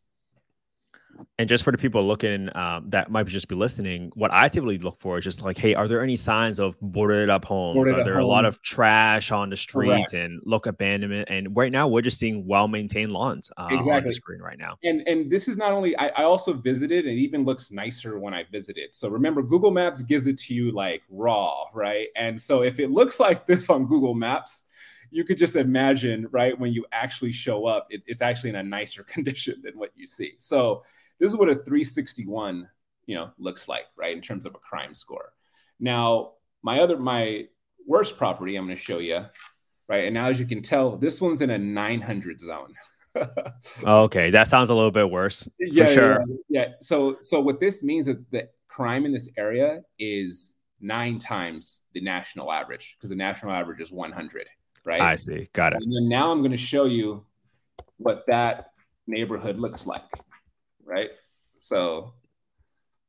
And 1.38 1.48
just 1.48 1.64
for 1.64 1.70
the 1.70 1.78
people 1.78 2.02
looking 2.02 2.48
um, 2.56 2.88
that 2.90 3.10
might 3.10 3.26
just 3.26 3.48
be 3.48 3.54
listening, 3.54 4.10
what 4.14 4.32
I 4.32 4.48
typically 4.48 4.78
look 4.78 5.00
for 5.00 5.18
is 5.18 5.24
just 5.24 5.42
like, 5.42 5.58
hey, 5.58 5.74
are 5.74 5.88
there 5.88 6.02
any 6.02 6.16
signs 6.16 6.58
of 6.58 6.74
boarded 6.80 7.28
up 7.28 7.44
homes? 7.44 7.74
Boarded 7.74 7.98
are 7.98 8.04
there 8.04 8.14
homes. 8.14 8.24
a 8.24 8.28
lot 8.28 8.44
of 8.44 8.60
trash 8.62 9.30
on 9.30 9.50
the 9.50 9.56
streets 9.56 10.12
and 10.12 10.40
look 10.44 10.66
abandonment? 10.66 11.28
And 11.30 11.56
right 11.56 11.72
now, 11.72 11.88
we're 11.88 12.02
just 12.02 12.18
seeing 12.18 12.46
well 12.46 12.68
maintained 12.68 13.12
lawns 13.12 13.50
uh, 13.56 13.68
exactly. 13.70 13.92
on 13.92 14.04
the 14.04 14.12
screen 14.12 14.40
right 14.40 14.58
now. 14.58 14.76
And 14.84 15.06
and 15.06 15.30
this 15.30 15.48
is 15.48 15.56
not 15.56 15.72
only 15.72 15.96
I, 15.98 16.08
I 16.08 16.22
also 16.24 16.52
visited, 16.52 17.06
it 17.06 17.14
even 17.14 17.44
looks 17.44 17.70
nicer 17.70 18.18
when 18.18 18.34
I 18.34 18.44
visited. 18.50 18.94
So 18.94 19.08
remember, 19.08 19.42
Google 19.42 19.70
Maps 19.70 20.02
gives 20.02 20.26
it 20.26 20.38
to 20.38 20.54
you 20.54 20.72
like 20.72 21.02
raw, 21.10 21.64
right? 21.74 22.08
And 22.16 22.40
so 22.40 22.62
if 22.62 22.78
it 22.78 22.90
looks 22.90 23.20
like 23.20 23.46
this 23.46 23.68
on 23.70 23.86
Google 23.86 24.14
Maps, 24.14 24.64
you 25.10 25.24
could 25.24 25.38
just 25.38 25.56
imagine, 25.56 26.26
right, 26.30 26.58
when 26.58 26.72
you 26.72 26.84
actually 26.92 27.32
show 27.32 27.66
up, 27.66 27.86
it, 27.90 28.02
it's 28.06 28.22
actually 28.22 28.50
in 28.50 28.56
a 28.56 28.62
nicer 28.62 29.02
condition 29.14 29.60
than 29.62 29.78
what 29.78 29.92
you 29.96 30.06
see. 30.06 30.34
So 30.38 30.84
this 31.18 31.30
is 31.30 31.36
what 31.36 31.48
a 31.48 31.54
361, 31.54 32.68
you 33.06 33.14
know, 33.14 33.30
looks 33.38 33.68
like, 33.68 33.86
right, 33.96 34.14
in 34.14 34.22
terms 34.22 34.46
of 34.46 34.54
a 34.54 34.58
crime 34.58 34.94
score. 34.94 35.32
Now, 35.78 36.32
my 36.62 36.80
other, 36.80 36.96
my 36.96 37.46
worst 37.86 38.16
property, 38.16 38.56
I'm 38.56 38.66
going 38.66 38.76
to 38.76 38.82
show 38.82 38.98
you, 38.98 39.24
right, 39.88 40.04
and 40.04 40.14
now 40.14 40.26
as 40.26 40.40
you 40.40 40.46
can 40.46 40.62
tell, 40.62 40.96
this 40.96 41.20
one's 41.20 41.42
in 41.42 41.50
a 41.50 41.58
900 41.58 42.40
zone. 42.40 42.74
Oh, 43.82 44.02
okay, 44.02 44.28
that 44.28 44.46
sounds 44.46 44.68
a 44.68 44.74
little 44.74 44.90
bit 44.90 45.10
worse. 45.10 45.48
Yeah, 45.58 45.86
sure. 45.86 46.22
Yeah, 46.28 46.34
yeah. 46.50 46.68
So, 46.82 47.16
so 47.22 47.40
what 47.40 47.60
this 47.60 47.82
means 47.82 48.08
is 48.08 48.16
that 48.30 48.52
crime 48.68 49.06
in 49.06 49.12
this 49.12 49.30
area 49.38 49.80
is 49.98 50.54
nine 50.82 51.18
times 51.18 51.80
the 51.94 52.02
national 52.02 52.52
average 52.52 52.94
because 52.98 53.08
the 53.08 53.16
national 53.16 53.52
average 53.52 53.80
is 53.80 53.90
100 53.90 54.48
right? 54.86 55.00
I 55.00 55.16
see. 55.16 55.48
Got 55.52 55.74
it. 55.74 55.82
And 55.82 55.94
then 55.94 56.08
now 56.08 56.30
I'm 56.30 56.38
going 56.38 56.52
to 56.52 56.56
show 56.56 56.84
you 56.86 57.26
what 57.98 58.24
that 58.28 58.70
neighborhood 59.06 59.58
looks 59.58 59.86
like, 59.86 60.04
right? 60.86 61.10
So, 61.58 62.14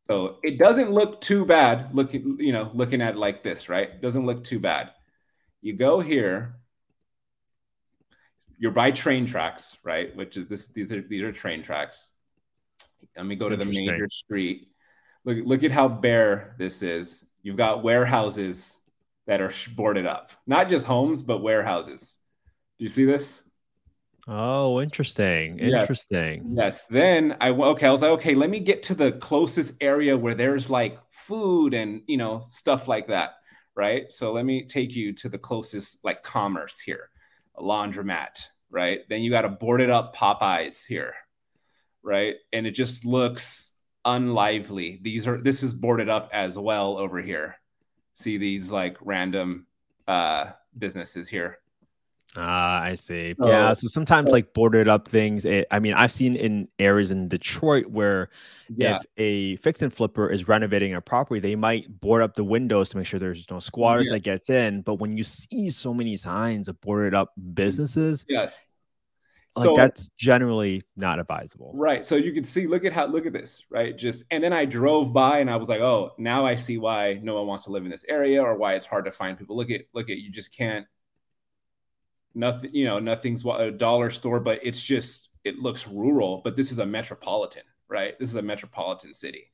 so 0.07 0.37
it 0.43 0.57
doesn't 0.57 0.91
look 0.91 1.21
too 1.21 1.45
bad 1.45 1.93
looking, 1.93 2.37
you 2.39 2.51
know, 2.51 2.71
looking 2.73 3.01
at 3.01 3.15
it 3.15 3.17
like 3.17 3.43
this, 3.43 3.69
right? 3.69 4.01
Doesn't 4.01 4.25
look 4.25 4.43
too 4.43 4.59
bad. 4.59 4.91
You 5.61 5.73
go 5.73 5.99
here, 5.99 6.55
you're 8.57 8.71
by 8.71 8.91
train 8.91 9.25
tracks, 9.25 9.77
right? 9.83 10.15
Which 10.15 10.37
is 10.37 10.47
this, 10.47 10.67
these 10.67 10.91
are, 10.91 11.01
these 11.01 11.21
are 11.23 11.31
train 11.31 11.61
tracks. 11.61 12.11
Let 13.15 13.25
me 13.25 13.35
go 13.35 13.49
to 13.49 13.57
the 13.57 13.65
major 13.65 14.07
street. 14.09 14.69
Look, 15.25 15.37
look 15.45 15.63
at 15.63 15.71
how 15.71 15.87
bare 15.87 16.55
this 16.57 16.81
is. 16.81 17.25
You've 17.43 17.57
got 17.57 17.83
warehouses 17.83 18.79
that 19.25 19.41
are 19.41 19.53
boarded 19.75 20.05
up, 20.05 20.31
not 20.45 20.69
just 20.69 20.85
homes, 20.85 21.21
but 21.21 21.39
warehouses. 21.39 22.17
Do 22.77 22.83
you 22.83 22.89
see 22.89 23.05
this? 23.05 23.43
Oh, 24.27 24.81
interesting. 24.81 25.57
Interesting. 25.59 26.53
Yes. 26.53 26.85
Then 26.85 27.37
I 27.39 27.49
okay, 27.49 27.87
I 27.87 27.91
was 27.91 28.01
like, 28.01 28.11
okay, 28.11 28.35
let 28.35 28.49
me 28.49 28.59
get 28.59 28.83
to 28.83 28.95
the 28.95 29.13
closest 29.13 29.75
area 29.81 30.17
where 30.17 30.35
there's 30.35 30.69
like 30.69 30.97
food 31.09 31.73
and 31.73 32.01
you 32.07 32.17
know 32.17 32.43
stuff 32.49 32.87
like 32.87 33.07
that, 33.07 33.35
right? 33.75 34.11
So 34.11 34.33
let 34.33 34.45
me 34.45 34.65
take 34.67 34.95
you 34.95 35.13
to 35.13 35.29
the 35.29 35.37
closest 35.37 36.03
like 36.03 36.23
commerce 36.23 36.79
here, 36.79 37.09
a 37.55 37.61
laundromat, 37.63 38.43
right? 38.69 38.99
Then 39.09 39.21
you 39.21 39.31
got 39.31 39.45
a 39.45 39.49
boarded 39.49 39.89
up 39.89 40.15
Popeyes 40.15 40.85
here, 40.85 41.13
right? 42.03 42.35
And 42.51 42.67
it 42.67 42.71
just 42.71 43.05
looks 43.05 43.71
unlively. 44.03 44.99
These 45.01 45.25
are 45.25 45.37
this 45.37 45.63
is 45.63 45.73
boarded 45.73 46.09
up 46.09 46.29
as 46.33 46.59
well 46.59 46.97
over 46.97 47.21
here 47.21 47.55
see 48.17 48.37
these 48.37 48.71
like 48.71 48.97
random 49.01 49.67
uh, 50.07 50.51
businesses 50.77 51.27
here. 51.29 51.59
Ah, 52.39 52.77
uh, 52.77 52.81
I 52.83 52.95
see. 52.95 53.33
So, 53.41 53.49
yeah. 53.49 53.73
So 53.73 53.87
sometimes 53.87 54.29
like 54.29 54.53
boarded 54.53 54.87
up 54.87 55.07
things. 55.07 55.43
It, 55.43 55.65
I 55.71 55.79
mean, 55.79 55.93
I've 55.93 56.11
seen 56.11 56.35
in 56.35 56.67
areas 56.77 57.09
in 57.09 57.27
Detroit 57.27 57.87
where 57.87 58.29
yeah. 58.69 58.97
if 58.97 59.05
a 59.17 59.55
fix 59.55 59.81
and 59.81 59.91
flipper 59.91 60.29
is 60.29 60.47
renovating 60.47 60.93
a 60.93 61.01
property, 61.01 61.39
they 61.39 61.55
might 61.55 61.99
board 61.99 62.21
up 62.21 62.35
the 62.35 62.43
windows 62.43 62.89
to 62.89 62.97
make 62.97 63.07
sure 63.07 63.19
there's 63.19 63.49
no 63.49 63.59
squatters 63.59 64.07
yeah. 64.07 64.13
that 64.13 64.23
gets 64.23 64.51
in. 64.51 64.81
But 64.83 64.95
when 64.95 65.17
you 65.17 65.23
see 65.23 65.71
so 65.71 65.95
many 65.95 66.15
signs 66.15 66.67
of 66.67 66.79
boarded 66.79 67.15
up 67.15 67.33
businesses, 67.55 68.23
yes, 68.29 68.77
like 69.55 69.63
so, 69.63 69.75
that's 69.75 70.09
generally 70.19 70.83
not 70.95 71.19
advisable. 71.19 71.71
Right. 71.73 72.05
So 72.05 72.17
you 72.17 72.33
can 72.33 72.43
see, 72.43 72.67
look 72.67 72.85
at 72.85 72.93
how, 72.93 73.07
look 73.07 73.25
at 73.25 73.33
this, 73.33 73.65
right? 73.71 73.97
Just, 73.97 74.25
and 74.29 74.43
then 74.43 74.53
I 74.53 74.65
drove 74.65 75.11
by 75.11 75.39
and 75.39 75.49
I 75.49 75.55
was 75.55 75.69
like, 75.69 75.81
oh, 75.81 76.11
now 76.19 76.45
I 76.45 76.55
see 76.55 76.77
why 76.77 77.19
no 77.23 77.33
one 77.33 77.47
wants 77.47 77.63
to 77.63 77.71
live 77.71 77.83
in 77.83 77.89
this 77.89 78.05
area 78.07 78.43
or 78.43 78.55
why 78.55 78.75
it's 78.75 78.85
hard 78.85 79.05
to 79.05 79.11
find 79.11 79.39
people. 79.39 79.57
Look 79.57 79.71
at, 79.71 79.81
look 79.93 80.11
at, 80.11 80.17
you 80.17 80.29
just 80.29 80.55
can't, 80.55 80.85
nothing, 82.37 82.69
you 82.73 82.85
know, 82.85 82.99
nothing's 82.99 83.43
a 83.43 83.71
dollar 83.71 84.09
store, 84.11 84.39
but 84.39 84.59
it's 84.63 84.81
just, 84.81 85.29
it 85.43 85.57
looks 85.57 85.87
rural, 85.87 86.41
but 86.43 86.55
this 86.55 86.71
is 86.71 86.79
a 86.79 86.85
metropolitan, 86.85 87.63
right? 87.89 88.17
This 88.19 88.29
is 88.29 88.35
a 88.35 88.41
metropolitan 88.41 89.13
city. 89.13 89.51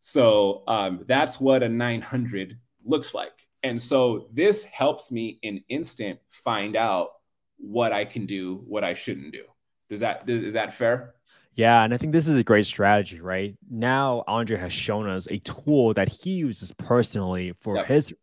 So 0.00 0.62
um, 0.68 1.04
that's 1.06 1.40
what 1.40 1.62
a 1.62 1.68
900 1.68 2.58
looks 2.84 3.14
like. 3.14 3.32
And 3.62 3.82
so 3.82 4.28
this 4.32 4.64
helps 4.64 5.10
me 5.10 5.38
in 5.42 5.62
instant 5.68 6.18
find 6.30 6.76
out 6.76 7.10
what 7.58 7.92
I 7.92 8.04
can 8.04 8.26
do, 8.26 8.62
what 8.66 8.84
I 8.84 8.94
shouldn't 8.94 9.32
do. 9.32 9.44
Does 9.90 10.00
that 10.00 10.28
is 10.28 10.54
that 10.54 10.72
fair? 10.72 11.14
Yeah, 11.54 11.82
and 11.82 11.92
I 11.92 11.98
think 11.98 12.12
this 12.12 12.28
is 12.28 12.38
a 12.38 12.44
great 12.44 12.64
strategy, 12.64 13.20
right? 13.20 13.54
Now 13.68 14.24
Andre 14.26 14.56
has 14.56 14.72
shown 14.72 15.08
us 15.08 15.26
a 15.30 15.38
tool 15.38 15.92
that 15.94 16.08
he 16.08 16.30
uses 16.30 16.72
personally 16.78 17.52
for 17.60 17.76
yep. 17.76 17.86
his 17.86 18.14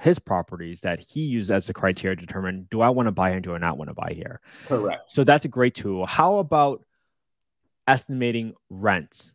his 0.00 0.18
properties 0.18 0.80
that 0.80 1.00
he 1.00 1.20
uses 1.20 1.50
as 1.50 1.66
the 1.66 1.74
criteria 1.74 2.16
to 2.16 2.26
determine 2.26 2.66
do 2.70 2.80
I 2.80 2.88
want 2.88 3.06
to 3.06 3.12
buy 3.12 3.30
here, 3.30 3.40
do 3.40 3.54
I 3.54 3.58
not 3.58 3.78
want 3.78 3.88
to 3.88 3.94
buy 3.94 4.12
here? 4.14 4.40
Correct. 4.66 5.14
So 5.14 5.24
that's 5.24 5.44
a 5.44 5.48
great 5.48 5.74
tool. 5.74 6.06
How 6.06 6.36
about 6.36 6.84
estimating 7.86 8.54
rents? 8.70 9.32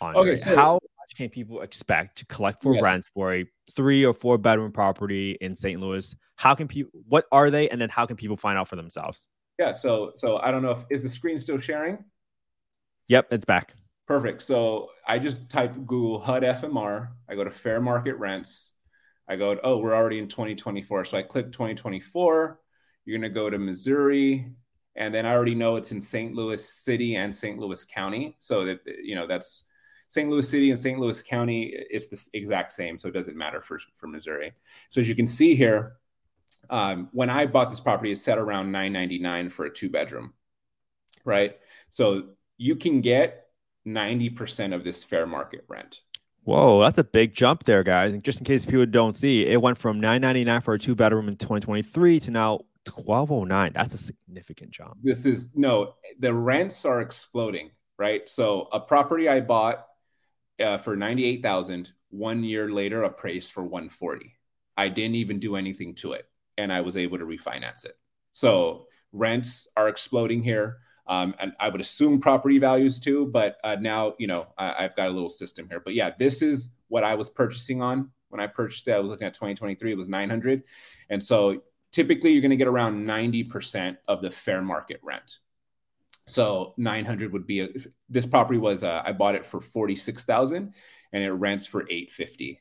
Andre? 0.00 0.20
Okay, 0.20 0.36
so 0.36 0.54
how 0.54 0.74
much 0.74 1.16
can 1.16 1.28
people 1.28 1.62
expect 1.62 2.18
to 2.18 2.26
collect 2.26 2.62
for 2.62 2.74
yes. 2.74 2.82
rents 2.82 3.06
for 3.14 3.32
a 3.34 3.44
three 3.72 4.04
or 4.04 4.12
four 4.12 4.38
bedroom 4.38 4.72
property 4.72 5.36
in 5.40 5.56
St. 5.56 5.80
Louis? 5.80 6.14
How 6.36 6.54
can 6.54 6.68
people? 6.68 7.00
What 7.08 7.26
are 7.32 7.50
they? 7.50 7.68
And 7.68 7.80
then 7.80 7.88
how 7.88 8.06
can 8.06 8.16
people 8.16 8.36
find 8.36 8.58
out 8.58 8.68
for 8.68 8.76
themselves? 8.76 9.26
Yeah. 9.58 9.74
So 9.74 10.12
so 10.14 10.38
I 10.38 10.50
don't 10.50 10.62
know 10.62 10.72
if 10.72 10.84
is 10.90 11.02
the 11.02 11.08
screen 11.08 11.40
still 11.40 11.58
sharing. 11.58 12.04
Yep, 13.08 13.28
it's 13.32 13.44
back. 13.44 13.74
Perfect. 14.06 14.42
So 14.42 14.90
I 15.06 15.18
just 15.18 15.48
type 15.50 15.74
Google 15.74 16.20
HUD 16.20 16.42
FMR. 16.42 17.08
I 17.28 17.34
go 17.34 17.44
to 17.44 17.50
fair 17.50 17.80
market 17.80 18.14
rents. 18.16 18.72
I 19.28 19.36
go, 19.36 19.58
oh, 19.62 19.78
we're 19.78 19.94
already 19.94 20.18
in 20.18 20.28
2024. 20.28 21.04
So 21.04 21.18
I 21.18 21.22
click 21.22 21.52
2024. 21.52 22.60
You're 23.04 23.18
going 23.18 23.30
to 23.30 23.34
go 23.34 23.50
to 23.50 23.58
Missouri. 23.58 24.52
And 24.94 25.14
then 25.14 25.26
I 25.26 25.32
already 25.32 25.54
know 25.54 25.76
it's 25.76 25.92
in 25.92 26.00
St. 26.00 26.34
Louis 26.34 26.66
City 26.66 27.16
and 27.16 27.34
St. 27.34 27.58
Louis 27.58 27.84
County. 27.84 28.36
So 28.38 28.64
that, 28.64 28.80
you 29.02 29.14
know, 29.14 29.26
that's 29.26 29.64
St. 30.08 30.30
Louis 30.30 30.48
City 30.48 30.70
and 30.70 30.78
St. 30.78 30.98
Louis 30.98 31.22
County, 31.22 31.74
it's 31.74 32.08
the 32.08 32.38
exact 32.38 32.72
same. 32.72 32.98
So 32.98 33.08
it 33.08 33.14
doesn't 33.14 33.36
matter 33.36 33.60
for, 33.60 33.78
for 33.96 34.06
Missouri. 34.06 34.52
So 34.90 35.00
as 35.00 35.08
you 35.08 35.14
can 35.14 35.26
see 35.26 35.54
here, 35.54 35.96
um, 36.70 37.08
when 37.12 37.30
I 37.30 37.46
bought 37.46 37.70
this 37.70 37.80
property, 37.80 38.12
it's 38.12 38.22
set 38.22 38.38
around 38.38 38.72
999 38.72 39.50
for 39.50 39.66
a 39.66 39.72
two 39.72 39.90
bedroom, 39.90 40.32
right? 41.24 41.58
So 41.90 42.28
you 42.56 42.76
can 42.76 43.00
get 43.00 43.46
90% 43.86 44.74
of 44.74 44.84
this 44.84 45.04
fair 45.04 45.26
market 45.26 45.64
rent. 45.68 46.00
Whoa, 46.46 46.80
that's 46.80 46.98
a 46.98 47.04
big 47.04 47.34
jump 47.34 47.64
there, 47.64 47.82
guys. 47.82 48.14
And 48.14 48.22
just 48.22 48.38
in 48.38 48.44
case 48.44 48.64
people 48.64 48.86
don't 48.86 49.16
see, 49.16 49.44
it 49.44 49.60
went 49.60 49.76
from 49.76 49.98
999 49.98 50.60
for 50.60 50.74
a 50.74 50.78
two 50.78 50.94
bedroom 50.94 51.26
in 51.26 51.34
2023 51.34 52.20
to 52.20 52.30
now 52.30 52.60
1209. 52.84 53.72
That's 53.74 53.94
a 53.94 53.98
significant 53.98 54.70
jump. 54.70 54.96
This 55.02 55.26
is 55.26 55.48
no, 55.56 55.94
the 56.20 56.32
rents 56.32 56.84
are 56.84 57.00
exploding, 57.00 57.70
right? 57.98 58.28
So 58.28 58.68
a 58.70 58.78
property 58.78 59.28
I 59.28 59.40
bought 59.40 59.86
uh, 60.62 60.78
for 60.78 60.94
98,000 60.94 61.90
one 62.10 62.44
year 62.44 62.70
later 62.70 63.02
appraised 63.02 63.50
for 63.50 63.64
140. 63.64 64.32
I 64.76 64.88
didn't 64.88 65.16
even 65.16 65.40
do 65.40 65.56
anything 65.56 65.96
to 65.96 66.12
it 66.12 66.26
and 66.56 66.72
I 66.72 66.82
was 66.82 66.96
able 66.96 67.18
to 67.18 67.24
refinance 67.24 67.84
it. 67.84 67.98
So 68.32 68.86
rents 69.12 69.66
are 69.76 69.88
exploding 69.88 70.44
here. 70.44 70.76
Um, 71.08 71.34
and 71.38 71.52
I 71.60 71.68
would 71.68 71.80
assume 71.80 72.20
property 72.20 72.58
values 72.58 72.98
too, 72.98 73.26
but 73.26 73.58
uh, 73.62 73.76
now 73.80 74.14
you 74.18 74.26
know 74.26 74.48
I, 74.58 74.82
have 74.82 74.96
got 74.96 75.08
a 75.08 75.12
little 75.12 75.28
system 75.28 75.68
here. 75.68 75.80
But 75.80 75.94
yeah, 75.94 76.10
this 76.18 76.42
is 76.42 76.70
what 76.88 77.04
I 77.04 77.14
was 77.14 77.30
purchasing 77.30 77.80
on 77.80 78.10
when 78.28 78.40
I 78.40 78.46
purchased 78.46 78.88
it. 78.88 78.92
I 78.92 78.98
was 78.98 79.10
looking 79.10 79.26
at 79.26 79.34
2023; 79.34 79.92
it 79.92 79.96
was 79.96 80.08
900, 80.08 80.62
and 81.10 81.22
so 81.22 81.62
typically 81.92 82.32
you're 82.32 82.42
going 82.42 82.50
to 82.50 82.56
get 82.56 82.68
around 82.68 83.06
90% 83.06 83.96
of 84.08 84.20
the 84.20 84.30
fair 84.30 84.60
market 84.60 85.00
rent. 85.02 85.38
So 86.28 86.74
900 86.76 87.32
would 87.32 87.46
be 87.46 87.60
a, 87.60 87.68
this 88.08 88.26
property 88.26 88.58
was 88.58 88.84
uh, 88.84 89.02
I 89.04 89.12
bought 89.12 89.36
it 89.36 89.46
for 89.46 89.60
46,000 89.60 90.74
and 91.12 91.22
it 91.22 91.32
rents 91.32 91.66
for 91.66 91.82
850 91.82 92.60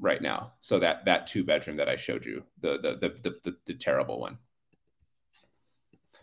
right 0.00 0.20
now. 0.20 0.52
So 0.60 0.78
that 0.80 1.04
that 1.04 1.26
two 1.26 1.44
bedroom 1.44 1.76
that 1.76 1.88
I 1.88 1.96
showed 1.96 2.26
you, 2.26 2.42
the 2.60 2.78
the 2.78 2.96
the 2.96 3.08
the, 3.22 3.36
the, 3.42 3.56
the 3.66 3.74
terrible 3.74 4.20
one. 4.20 4.38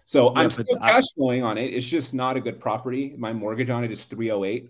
So 0.05 0.33
yeah, 0.33 0.39
I'm 0.39 0.51
still 0.51 0.77
cash 0.79 1.03
flowing 1.15 1.43
on 1.43 1.57
it. 1.57 1.73
It's 1.73 1.87
just 1.87 2.13
not 2.13 2.37
a 2.37 2.41
good 2.41 2.59
property. 2.59 3.15
My 3.17 3.33
mortgage 3.33 3.69
on 3.69 3.83
it 3.83 3.91
is 3.91 4.05
308. 4.05 4.69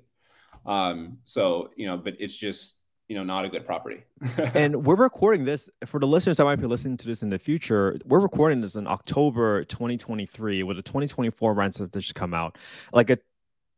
Um, 0.66 1.18
so 1.26 1.72
you 1.76 1.88
know, 1.88 1.97
but 1.97 2.16
it's 2.20 2.36
just 2.36 2.78
you 3.08 3.16
know 3.16 3.24
not 3.24 3.45
a 3.45 3.49
good 3.49 3.66
property. 3.66 4.03
and 4.53 4.86
we're 4.86 4.95
recording 4.95 5.43
this 5.43 5.70
for 5.86 5.99
the 5.99 6.08
listeners 6.08 6.38
that 6.38 6.45
might 6.45 6.58
be 6.58 6.68
listening 6.68 6.97
to 6.97 7.08
this 7.08 7.24
in 7.24 7.30
the 7.30 7.39
future. 7.39 7.97
We're 8.05 8.20
recording 8.20 8.62
this 8.62 8.76
in 8.76 8.88
October 8.88 9.66
2023 9.66 10.64
with 10.64 10.78
the 10.78 10.84
2024 10.84 11.53
rents 11.53 11.80
that 11.80 11.91
just 11.93 12.16
come 12.16 12.34
out. 12.34 12.58
Like 12.93 13.10
a 13.10 13.18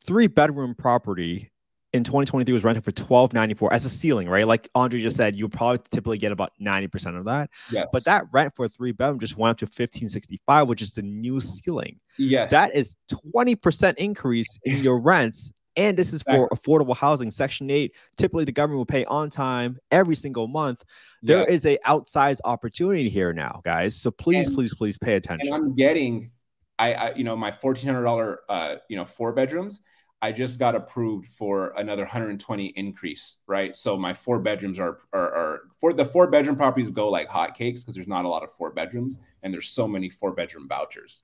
three 0.03 0.27
bedroom 0.27 0.75
property 0.75 1.49
in 1.93 2.03
2023 2.03 2.51
was 2.53 2.63
rented 2.63 2.83
for 2.83 2.91
12.94 2.91 3.69
as 3.71 3.85
a 3.85 3.89
ceiling, 3.89 4.27
right? 4.27 4.47
Like 4.47 4.67
Andre 4.73 4.99
just 4.99 5.15
said, 5.15 5.35
you 5.35 5.47
probably 5.47 5.79
typically 5.91 6.17
get 6.17 6.31
about 6.31 6.51
90% 6.59 7.17
of 7.17 7.25
that. 7.25 7.51
Yes. 7.71 7.87
But 7.91 8.03
that 8.05 8.23
rent 8.31 8.55
for 8.55 8.65
a 8.65 8.69
three 8.69 8.91
bedroom 8.91 9.19
just 9.19 9.37
went 9.37 9.51
up 9.51 9.57
to 9.59 9.65
1565, 9.65 10.67
which 10.67 10.81
is 10.81 10.93
the 10.93 11.03
new 11.03 11.39
ceiling. 11.39 11.99
yes. 12.17 12.49
That 12.49 12.75
is 12.75 12.95
20% 13.35 13.95
increase 13.97 14.57
in 14.63 14.77
your 14.77 14.99
rents. 14.99 15.51
And 15.75 15.97
this 15.97 16.13
is 16.13 16.21
for 16.23 16.49
affordable 16.49 16.95
housing. 16.95 17.29
Section 17.31 17.69
8, 17.69 17.91
typically 18.17 18.45
the 18.45 18.51
government 18.51 18.77
will 18.77 18.85
pay 18.85 19.05
on 19.05 19.29
time 19.29 19.77
every 19.91 20.15
single 20.15 20.47
month. 20.47 20.83
There 21.23 21.39
Yes. 21.39 21.49
is 21.49 21.65
a 21.65 21.77
outsized 21.85 22.39
opportunity 22.43 23.09
here 23.09 23.33
now, 23.33 23.61
guys. 23.63 23.95
So 23.95 24.09
please, 24.11 24.47
And- 24.47 24.55
please, 24.55 24.73
please 24.75 24.97
pay 24.97 25.15
attention. 25.15 25.47
and 25.47 25.55
I'm 25.55 25.75
getting, 25.75 26.31
I, 26.79 26.93
I 26.93 27.13
you 27.15 27.23
know, 27.23 27.35
my 27.35 27.51
fourteen 27.51 27.87
hundred 27.87 28.03
dollar, 28.03 28.39
uh, 28.49 28.75
you 28.89 28.95
know, 28.97 29.05
four 29.05 29.31
bedrooms. 29.31 29.81
I 30.24 30.32
just 30.32 30.57
got 30.57 30.74
approved 30.74 31.28
for 31.28 31.74
another 31.76 32.03
120 32.03 32.67
increase, 32.78 33.39
right? 33.45 33.76
So 33.76 33.97
my 33.97 34.13
four 34.13 34.39
bedrooms 34.39 34.80
are 34.80 34.97
are, 35.11 35.36
are 35.36 35.61
for 35.82 35.91
the 35.91 36.05
four 36.05 36.28
bedroom 36.28 36.55
properties 36.55 36.89
go 36.89 37.09
like 37.09 37.28
hotcakes 37.28 37.82
because 37.82 37.93
there's 37.93 38.07
not 38.07 38.24
a 38.24 38.30
lot 38.30 38.41
of 38.41 38.53
four 38.53 38.71
bedrooms 38.71 39.19
and 39.43 39.53
there's 39.53 39.67
so 39.67 39.86
many 39.86 40.09
four 40.09 40.32
bedroom 40.32 40.69
vouchers 40.69 41.24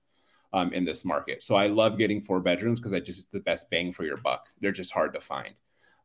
um, 0.52 0.74
in 0.74 0.84
this 0.84 1.06
market. 1.06 1.43
So 1.43 1.56
I 1.56 1.68
love 1.68 1.97
getting 1.97 2.20
four 2.20 2.41
bedrooms 2.41 2.82
because 2.82 2.91
I 2.91 3.00
just 3.00 3.32
the 3.32 3.39
best 3.39 3.70
bang 3.70 3.93
for 3.93 4.04
your 4.04 4.18
buck. 4.18 4.47
They're 4.60 4.74
just 4.74 4.91
hard 4.91 5.14
to 5.14 5.22
find. 5.22 5.54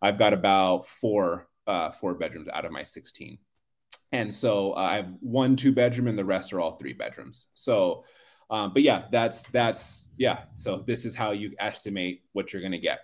I've 0.01 0.17
got 0.17 0.33
about 0.33 0.87
four 0.87 1.49
uh, 1.67 1.91
four 1.91 2.15
bedrooms 2.15 2.47
out 2.53 2.65
of 2.65 2.71
my 2.71 2.85
16. 2.85 3.39
And 4.13 4.33
so 4.33 4.75
uh, 4.75 4.83
I 4.83 4.97
have 4.97 5.13
one 5.19 5.57
two 5.57 5.73
bedroom 5.73 6.07
and 6.07 6.17
the 6.17 6.25
rest 6.25 6.53
are 6.53 6.61
all 6.61 6.77
three 6.77 6.93
bedrooms. 6.93 7.49
So, 7.55 8.05
um, 8.55 8.73
but 8.73 8.83
yeah, 8.83 9.05
that's 9.11 9.43
that's 9.49 10.09
yeah. 10.17 10.45
So 10.55 10.79
this 10.79 11.05
is 11.05 11.17
how 11.17 11.33
you 11.33 11.53
estimate 11.59 12.23
what 12.33 12.53
you're 12.53 12.63
going 12.63 12.73
to 12.73 12.79
get. 12.79 13.01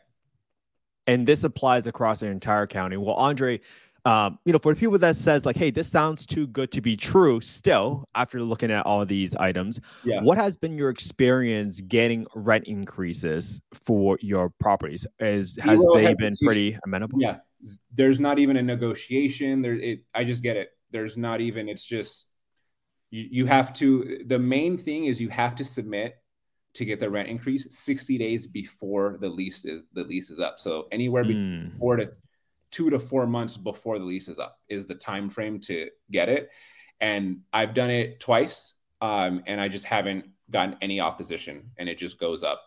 and 1.07 1.26
this 1.26 1.42
applies 1.44 1.86
across 1.86 2.20
the 2.20 2.26
entire 2.26 2.66
county. 2.66 2.96
Well, 2.96 3.16
Andre, 3.16 3.61
um, 4.05 4.38
you 4.44 4.53
know, 4.53 4.59
for 4.61 4.72
the 4.72 4.78
people 4.80 4.96
that 4.98 5.16
says 5.16 5.44
like, 5.44 5.57
"Hey, 5.57 5.70
this 5.70 5.88
sounds 5.88 6.24
too 6.24 6.46
good 6.46 6.70
to 6.72 6.80
be 6.80 6.96
true," 6.96 7.40
still 7.40 8.09
after 8.14 8.42
looking 8.42 8.70
at 8.70 8.86
all 8.86 9.05
these 9.05 9.34
items, 9.36 9.80
Yeah. 10.05 10.20
what 10.22 10.38
has 10.38 10.57
been 10.57 10.78
your 10.78 10.88
experience 10.90 11.80
getting 11.82 12.26
rent 12.34 12.64
increases 12.66 13.61
for 13.74 14.18
your 14.22 14.51
properties? 14.61 15.07
Is 15.18 15.59
has 15.61 15.80
Zero 15.80 15.94
they 15.96 16.12
been 16.18 16.36
pretty 16.46 16.78
amenable? 16.86 17.18
Yeah, 17.20 17.38
there's 17.94 18.20
not 18.20 18.38
even 18.38 18.57
a 18.57 18.62
negotiation. 18.62 19.62
There, 19.62 19.74
it. 19.74 20.05
I 20.14 20.22
just 20.24 20.42
get 20.42 20.57
it. 20.57 20.70
There's 20.92 21.16
not 21.18 21.40
even. 21.40 21.68
It's 21.68 21.84
just 21.84 22.30
you. 23.11 23.28
You 23.30 23.46
have 23.46 23.72
to. 23.74 24.22
The 24.26 24.38
main 24.38 24.78
thing 24.78 25.06
is 25.06 25.20
you 25.20 25.28
have 25.28 25.54
to 25.56 25.64
submit 25.64 26.16
to 26.74 26.84
get 26.84 27.00
the 27.00 27.11
rent 27.11 27.28
increase 27.28 27.66
60 27.70 28.16
days 28.18 28.46
before 28.46 29.18
the 29.20 29.28
lease 29.28 29.64
is 29.64 29.82
the 29.92 30.04
lease 30.04 30.30
is 30.30 30.38
up. 30.38 30.61
So 30.61 30.86
anywhere 30.92 31.24
between 31.24 31.72
Mm. 31.74 31.78
four 31.78 31.96
to 31.96 32.12
two 32.70 32.90
to 32.90 33.00
four 33.00 33.26
months 33.26 33.56
before 33.56 33.98
the 33.98 34.04
lease 34.04 34.28
is 34.28 34.38
up 34.38 34.61
is 34.68 34.86
the 34.86 34.94
time 34.94 35.28
frame 35.28 35.58
to 35.58 35.90
get 36.12 36.28
it. 36.28 36.48
And 37.00 37.40
I've 37.52 37.74
done 37.74 37.90
it 37.90 38.20
twice, 38.20 38.74
um, 39.00 39.42
and 39.46 39.61
I 39.61 39.66
just 39.68 39.86
haven't 39.86 40.26
gotten 40.50 40.76
any 40.80 41.00
opposition, 41.00 41.70
and 41.78 41.88
it 41.88 41.98
just 41.98 42.20
goes 42.20 42.44
up. 42.44 42.62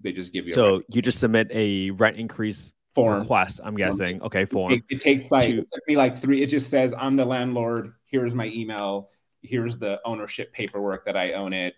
They 0.00 0.12
just 0.12 0.32
give 0.34 0.46
you 0.48 0.54
So 0.54 0.82
you 0.92 1.00
just 1.00 1.18
submit 1.20 1.48
a 1.52 1.90
rent 1.92 2.16
increase 2.18 2.72
form. 2.94 3.20
request. 3.20 3.60
I'm 3.64 3.76
guessing. 3.76 4.20
Okay, 4.22 4.44
form. 4.44 4.72
It, 4.74 4.82
it 4.90 5.00
takes 5.00 5.30
like 5.30 5.48
to- 5.48 5.58
it 5.60 5.68
took 5.72 5.82
me 5.88 5.96
like 5.96 6.16
three. 6.16 6.42
It 6.42 6.48
just 6.48 6.68
says 6.68 6.92
I'm 6.98 7.16
the 7.16 7.24
landlord. 7.24 7.94
Here's 8.06 8.34
my 8.34 8.46
email. 8.48 9.08
Here's 9.42 9.78
the 9.78 10.00
ownership 10.04 10.52
paperwork 10.52 11.04
that 11.06 11.16
I 11.16 11.32
own 11.32 11.52
it. 11.52 11.74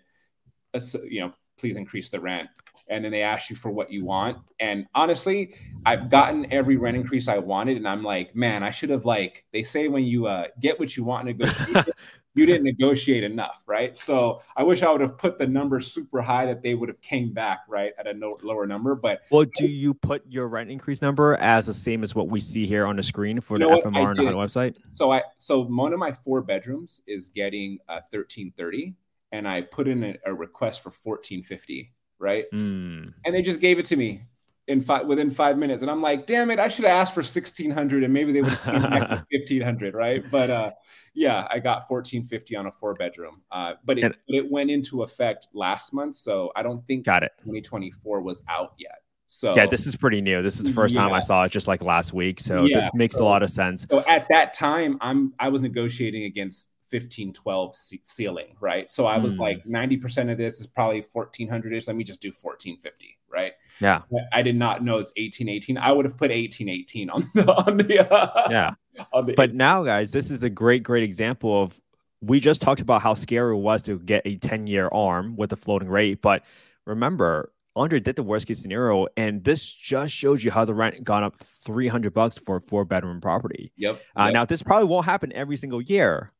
You 1.03 1.21
know, 1.21 1.33
please 1.57 1.77
increase 1.77 2.09
the 2.09 2.19
rent. 2.19 2.49
And 2.89 3.03
then 3.03 3.11
they 3.11 3.21
ask 3.21 3.49
you 3.49 3.55
for 3.55 3.71
what 3.71 3.89
you 3.91 4.03
want. 4.03 4.39
And 4.59 4.85
honestly, 4.93 5.55
I've 5.85 6.09
gotten 6.09 6.51
every 6.51 6.75
rent 6.75 6.97
increase 6.97 7.27
I 7.27 7.37
wanted, 7.37 7.77
and 7.77 7.87
I'm 7.87 8.03
like, 8.03 8.35
man, 8.35 8.61
I 8.61 8.71
should 8.71 8.89
have 8.89 9.05
like 9.05 9.45
they 9.53 9.63
say 9.63 9.87
when 9.87 10.03
you 10.03 10.27
uh, 10.27 10.47
get 10.59 10.79
what 10.79 10.97
you 10.97 11.05
want 11.05 11.29
in 11.29 11.37
negotiation, 11.37 11.93
you 12.35 12.45
didn't 12.45 12.63
negotiate 12.63 13.23
enough, 13.23 13.63
right? 13.67 13.95
So 13.97 14.41
I 14.55 14.63
wish 14.63 14.81
I 14.81 14.91
would 14.91 15.01
have 15.01 15.17
put 15.17 15.37
the 15.37 15.45
number 15.45 15.79
super 15.79 16.21
high 16.21 16.45
that 16.45 16.61
they 16.63 16.73
would 16.73 16.89
have 16.89 17.01
came 17.01 17.31
back 17.31 17.61
right 17.67 17.93
at 17.97 18.07
a 18.07 18.13
no, 18.13 18.37
lower 18.41 18.65
number. 18.65 18.95
But 18.95 19.21
Well, 19.29 19.45
do 19.57 19.67
you 19.67 19.93
put 19.93 20.23
your 20.27 20.47
rent 20.47 20.71
increase 20.71 21.01
number 21.01 21.35
as 21.35 21.67
the 21.67 21.73
same 21.73 22.03
as 22.03 22.15
what 22.15 22.29
we 22.29 22.39
see 22.39 22.65
here 22.65 22.85
on 22.85 22.95
the 22.95 23.03
screen 23.03 23.39
for 23.39 23.59
the? 23.59 23.65
FMR 23.65 24.09
on 24.09 24.15
the 24.17 24.23
website? 24.23 24.75
so 24.91 25.11
I 25.11 25.23
so 25.37 25.61
one 25.61 25.93
of 25.93 25.99
my 25.99 26.11
four 26.11 26.41
bedrooms 26.41 27.01
is 27.07 27.27
getting 27.29 27.79
uh, 27.89 27.99
thirteen 28.11 28.53
thirty, 28.57 28.95
and 29.31 29.47
I 29.47 29.61
put 29.61 29.87
in 29.87 30.03
a, 30.03 30.15
a 30.25 30.33
request 30.33 30.81
for 30.81 30.91
fourteen 30.91 31.43
fifty, 31.43 31.93
right? 32.19 32.45
Mm. 32.53 33.13
And 33.25 33.35
they 33.35 33.41
just 33.41 33.59
gave 33.59 33.79
it 33.79 33.85
to 33.85 33.95
me 33.95 34.23
in 34.67 34.81
five 34.81 35.05
within 35.05 35.29
five 35.29 35.57
minutes, 35.57 35.81
and 35.81 35.91
I'm 35.91 36.01
like, 36.01 36.25
damn 36.25 36.49
it, 36.51 36.57
I 36.59 36.67
should 36.69 36.85
have 36.85 36.93
asked 36.93 37.13
for 37.13 37.23
sixteen 37.23 37.69
hundred, 37.71 38.03
and 38.03 38.13
maybe 38.13 38.31
they 38.31 38.41
would 38.41 38.51
have 38.51 38.81
came 38.81 38.89
back 38.89 39.09
with 39.09 39.23
fifteen 39.31 39.61
hundred, 39.61 39.93
right? 39.93 40.23
But 40.31 40.49
uh, 40.49 40.71
yeah, 41.13 41.47
I 41.51 41.59
got 41.59 41.87
fourteen 41.87 42.23
fifty 42.23 42.55
on 42.55 42.67
a 42.67 42.71
four 42.71 42.93
bedroom, 42.93 43.41
uh, 43.51 43.73
but 43.83 43.97
it, 43.99 44.03
And- 44.05 44.15
it 44.27 44.49
went 44.49 44.71
into 44.71 45.03
effect 45.03 45.47
last 45.53 45.93
month, 45.93 46.15
so 46.15 46.51
I 46.55 46.63
don't 46.63 46.85
think 46.87 47.05
Got 47.05 47.23
it. 47.23 47.31
2024 47.39 48.21
was 48.21 48.41
out 48.49 48.73
yet. 48.77 48.99
So 49.27 49.55
Yeah, 49.55 49.65
this 49.65 49.87
is 49.87 49.95
pretty 49.95 50.21
new. 50.21 50.41
This 50.43 50.57
is 50.57 50.63
the 50.63 50.71
first 50.73 50.93
time 50.93 51.11
I 51.11 51.19
saw 51.19 51.43
it 51.43 51.49
just 51.51 51.67
like 51.67 51.81
last 51.81 52.13
week. 52.13 52.39
So 52.39 52.65
Yeah, 52.65 52.79
this 52.79 52.89
makes 52.93 53.15
a 53.15 53.23
lot 53.23 53.41
of 53.41 53.49
sense. 53.49 53.87
So 53.89 54.03
at 54.07 54.27
that 54.29 54.53
time, 54.53 54.97
I'm 55.01 55.33
I 55.39 55.49
was 55.49 55.61
negotiating 55.61 56.23
against 56.25 56.71
15, 56.93 57.33
12 57.33 57.75
ce- 57.75 57.93
ceiling, 58.03 58.55
right? 58.59 58.91
So 58.91 59.07
I 59.07 59.17
was 59.17 59.35
Hmm. 59.37 59.41
like 59.41 59.65
90% 59.65 60.29
of 60.29 60.37
this 60.37 60.59
is 60.61 60.67
probably 60.67 61.01
1400 61.01 61.73
ish. 61.73 61.87
Let 61.87 61.95
me 61.95 62.03
just 62.03 62.21
do 62.21 62.31
1450, 62.31 63.17
right? 63.27 63.53
Yeah. 63.81 64.03
I 64.31 64.43
did 64.43 64.55
not 64.55 64.83
know 64.83 64.99
it's 64.99 65.11
1818. 65.17 65.79
I 65.79 65.91
would 65.91 66.05
have 66.05 66.15
put 66.15 66.29
1818 66.29 67.09
on 67.09 67.23
the 67.33 67.51
on 67.51 67.77
the 67.77 68.13
uh, 68.13 68.47
Yeah. 68.51 68.75
on 69.11 69.25
the 69.25 69.33
But 69.33 69.55
now, 69.55 69.83
guys, 69.83 70.11
this 70.11 70.29
is 70.29 70.43
a 70.43 70.51
great, 70.51 70.83
great 70.83 71.01
example 71.03 71.63
of 71.63 71.81
we 72.21 72.39
just 72.39 72.61
talked 72.61 72.79
about 72.79 73.01
how 73.01 73.15
scary 73.15 73.55
it 73.55 73.59
was 73.59 73.81
to 73.81 73.97
get 73.97 74.21
a 74.25 74.35
10 74.35 74.67
year 74.67 74.87
arm 74.91 75.35
with 75.35 75.51
a 75.51 75.55
floating 75.57 75.89
rate. 75.89 76.21
But 76.21 76.43
remember, 76.85 77.51
Andre 77.75 77.99
did 77.99 78.15
the 78.15 78.21
worst 78.21 78.45
case 78.45 78.61
scenario, 78.61 79.07
and 79.17 79.43
this 79.43 79.67
just 79.67 80.13
shows 80.13 80.43
you 80.43 80.51
how 80.51 80.63
the 80.63 80.75
rent 80.75 81.03
gone 81.03 81.23
up 81.23 81.39
300 81.39 82.13
bucks 82.13 82.37
for 82.37 82.57
a 82.57 82.61
four 82.61 82.85
bedroom 82.85 83.19
property. 83.19 83.71
yep. 83.77 83.99
Uh, 84.15 84.25
yep. 84.25 84.33
Now, 84.33 84.45
this 84.45 84.61
probably 84.61 84.87
won't 84.87 85.05
happen 85.05 85.33
every 85.33 85.57
single 85.57 85.81
year, 85.81 86.31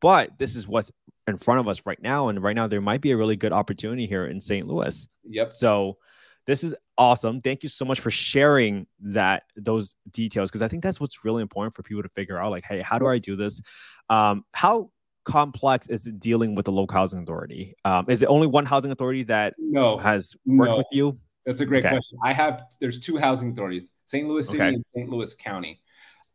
but 0.00 0.38
this 0.38 0.56
is 0.56 0.66
what's 0.68 0.90
in 1.26 1.38
front 1.38 1.60
of 1.60 1.68
us 1.68 1.82
right 1.84 2.00
now. 2.02 2.28
And 2.28 2.42
right 2.42 2.56
now, 2.56 2.66
there 2.66 2.80
might 2.80 3.00
be 3.00 3.10
a 3.10 3.16
really 3.16 3.36
good 3.36 3.52
opportunity 3.52 4.06
here 4.06 4.26
in 4.26 4.40
St. 4.40 4.66
Louis. 4.66 5.06
yep. 5.24 5.52
So 5.52 5.98
this 6.46 6.64
is 6.64 6.74
awesome. 6.96 7.42
Thank 7.42 7.62
you 7.62 7.68
so 7.68 7.84
much 7.84 8.00
for 8.00 8.10
sharing 8.10 8.86
that 9.00 9.42
those 9.56 9.94
details 10.10 10.50
because 10.50 10.62
I 10.62 10.68
think 10.68 10.82
that's 10.82 10.98
what's 11.00 11.24
really 11.24 11.42
important 11.42 11.74
for 11.74 11.82
people 11.82 12.02
to 12.02 12.08
figure 12.10 12.38
out. 12.40 12.50
Like, 12.50 12.64
hey, 12.64 12.80
how 12.80 12.98
do 12.98 13.06
I 13.06 13.18
do 13.18 13.36
this? 13.36 13.60
Um, 14.08 14.44
how 14.54 14.90
complex 15.24 15.88
is 15.88 16.06
it 16.06 16.18
dealing 16.18 16.54
with 16.54 16.64
the 16.64 16.72
local 16.72 16.96
housing 16.96 17.22
authority? 17.22 17.74
Um, 17.84 18.06
is 18.08 18.22
it 18.22 18.26
only 18.26 18.46
one 18.46 18.64
housing 18.64 18.90
authority 18.92 19.24
that 19.24 19.54
No, 19.58 19.98
has 19.98 20.34
worked 20.46 20.70
No. 20.70 20.76
with 20.78 20.86
you? 20.90 21.18
That's 21.44 21.60
a 21.60 21.66
great 21.66 21.84
Okay. 21.84 21.94
question. 21.94 22.18
I 22.24 22.32
have 22.32 22.64
there's 22.80 22.98
two 22.98 23.18
housing 23.18 23.52
authorities, 23.52 23.92
St. 24.06 24.26
Louis 24.26 24.46
City 24.46 24.58
Okay. 24.62 24.74
and 24.74 24.86
St. 24.86 25.08
Louis 25.10 25.34
County. 25.36 25.82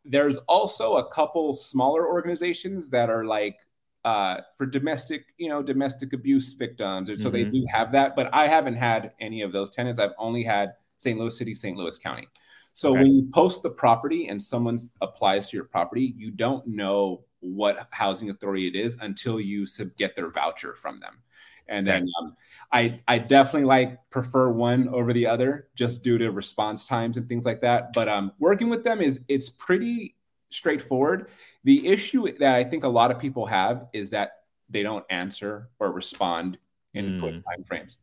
There's 0.04 0.38
also 0.48 0.96
a 0.96 1.08
couple 1.10 1.52
smaller 1.54 2.06
organizations 2.06 2.90
that 2.90 3.10
are 3.10 3.24
like 3.24 3.58
uh, 4.04 4.42
for 4.58 4.66
domestic, 4.66 5.24
you 5.38 5.48
know, 5.48 5.62
domestic 5.62 6.12
abuse 6.12 6.52
victims. 6.52 7.08
And 7.08 7.18
So 7.18 7.30
they 7.30 7.46
Mhm. 7.46 7.52
do 7.52 7.66
have 7.72 7.90
that, 7.92 8.14
but 8.14 8.28
I 8.34 8.48
haven't 8.48 8.74
had 8.74 9.14
any 9.18 9.40
of 9.40 9.50
those 9.50 9.70
tenants. 9.70 9.98
I've 9.98 10.12
only 10.18 10.42
had 10.44 10.74
St. 10.98 11.18
Louis 11.18 11.36
City, 11.38 11.54
St. 11.54 11.74
Louis 11.74 11.98
County. 11.98 12.28
So 12.74 12.90
Okay. 12.92 13.00
when 13.02 13.14
you 13.14 13.30
post 13.32 13.62
the 13.62 13.70
property 13.70 14.28
and 14.28 14.42
someone 14.42 14.78
applies 15.00 15.48
to 15.48 15.56
your 15.56 15.64
property, 15.64 16.12
you 16.18 16.30
don't 16.30 16.66
know 16.66 17.24
what 17.40 17.88
housing 17.92 18.28
authority 18.28 18.66
it 18.66 18.76
is 18.76 18.98
until 19.00 19.40
you 19.40 19.64
sub- 19.64 19.96
get 19.96 20.14
their 20.16 20.28
voucher 20.28 20.74
from 20.76 21.00
them. 21.00 21.22
And 21.68 21.86
then 21.86 22.08
um, 22.20 22.36
I 22.72 23.00
I 23.08 23.18
definitely 23.18 23.66
like 23.66 23.98
prefer 24.10 24.50
one 24.50 24.88
over 24.88 25.12
the 25.12 25.26
other 25.26 25.68
just 25.74 26.02
due 26.04 26.18
to 26.18 26.30
response 26.30 26.86
times 26.86 27.16
and 27.16 27.28
things 27.28 27.46
like 27.46 27.62
that. 27.62 27.92
But 27.94 28.08
um, 28.08 28.32
working 28.38 28.68
with 28.68 28.84
them 28.84 29.00
is 29.00 29.20
it's 29.28 29.50
pretty 29.50 30.16
straightforward. 30.50 31.28
The 31.64 31.88
issue 31.88 32.30
that 32.38 32.54
I 32.54 32.64
think 32.64 32.84
a 32.84 32.88
lot 32.88 33.10
of 33.10 33.18
people 33.18 33.46
have 33.46 33.86
is 33.92 34.10
that 34.10 34.32
they 34.68 34.82
don't 34.82 35.04
answer 35.10 35.70
or 35.78 35.92
respond 35.92 36.58
in 36.94 37.12
quick 37.18 37.36
Mm. 37.36 37.44
time 37.44 37.64
frames. 37.64 37.98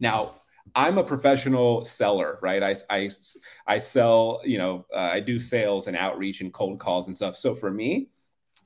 Now, 0.00 0.42
I'm 0.74 0.98
a 0.98 1.04
professional 1.04 1.84
seller, 1.84 2.38
right? 2.42 2.62
I, 2.62 2.76
I, 2.90 3.10
I 3.66 3.78
sell, 3.78 4.42
you 4.44 4.58
know, 4.58 4.86
uh, 4.94 4.98
I 4.98 5.20
do 5.20 5.40
sales 5.40 5.86
and 5.86 5.96
outreach 5.96 6.40
and 6.42 6.52
cold 6.52 6.78
calls 6.78 7.06
and 7.06 7.16
stuff. 7.16 7.36
So 7.36 7.54
for 7.54 7.70
me, 7.70 8.08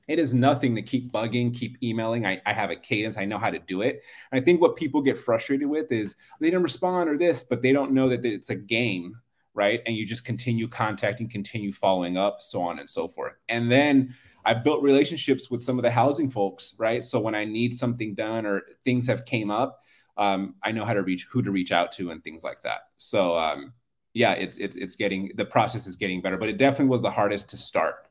it 0.07 0.19
is 0.19 0.33
nothing 0.33 0.75
to 0.75 0.81
keep 0.81 1.11
bugging, 1.11 1.53
keep 1.53 1.81
emailing. 1.83 2.25
I, 2.25 2.41
I 2.45 2.53
have 2.53 2.69
a 2.69 2.75
cadence. 2.75 3.17
I 3.17 3.25
know 3.25 3.37
how 3.37 3.49
to 3.49 3.59
do 3.59 3.81
it. 3.81 4.01
And 4.31 4.41
I 4.41 4.43
think 4.43 4.61
what 4.61 4.75
people 4.75 5.01
get 5.01 5.19
frustrated 5.19 5.67
with 5.67 5.91
is 5.91 6.17
they 6.39 6.47
didn't 6.47 6.63
respond 6.63 7.09
or 7.09 7.17
this, 7.17 7.43
but 7.43 7.61
they 7.61 7.71
don't 7.71 7.91
know 7.91 8.09
that 8.09 8.25
it's 8.25 8.49
a 8.49 8.55
game, 8.55 9.15
right? 9.53 9.81
And 9.85 9.95
you 9.95 10.05
just 10.05 10.25
continue 10.25 10.67
contacting, 10.67 11.29
continue 11.29 11.71
following 11.71 12.17
up, 12.17 12.41
so 12.41 12.61
on 12.61 12.79
and 12.79 12.89
so 12.89 13.07
forth. 13.07 13.33
And 13.49 13.71
then 13.71 14.15
I've 14.45 14.63
built 14.63 14.81
relationships 14.81 15.49
with 15.51 15.63
some 15.63 15.77
of 15.77 15.83
the 15.83 15.91
housing 15.91 16.29
folks, 16.29 16.75
right? 16.77 17.05
So 17.05 17.19
when 17.19 17.35
I 17.35 17.45
need 17.45 17.73
something 17.75 18.15
done 18.15 18.45
or 18.45 18.63
things 18.83 19.07
have 19.07 19.25
came 19.25 19.51
up, 19.51 19.79
um, 20.17 20.55
I 20.63 20.71
know 20.71 20.85
how 20.85 20.93
to 20.93 21.03
reach 21.03 21.27
who 21.31 21.41
to 21.41 21.51
reach 21.51 21.71
out 21.71 21.91
to 21.93 22.11
and 22.11 22.23
things 22.23 22.43
like 22.43 22.61
that. 22.63 22.89
So 22.97 23.37
um, 23.37 23.73
yeah, 24.13 24.33
it's 24.33 24.57
it's 24.57 24.75
it's 24.77 24.95
getting 24.95 25.31
the 25.35 25.45
process 25.45 25.87
is 25.87 25.95
getting 25.95 26.21
better, 26.21 26.37
but 26.37 26.49
it 26.49 26.57
definitely 26.57 26.87
was 26.87 27.01
the 27.01 27.11
hardest 27.11 27.49
to 27.49 27.57
start. 27.57 28.07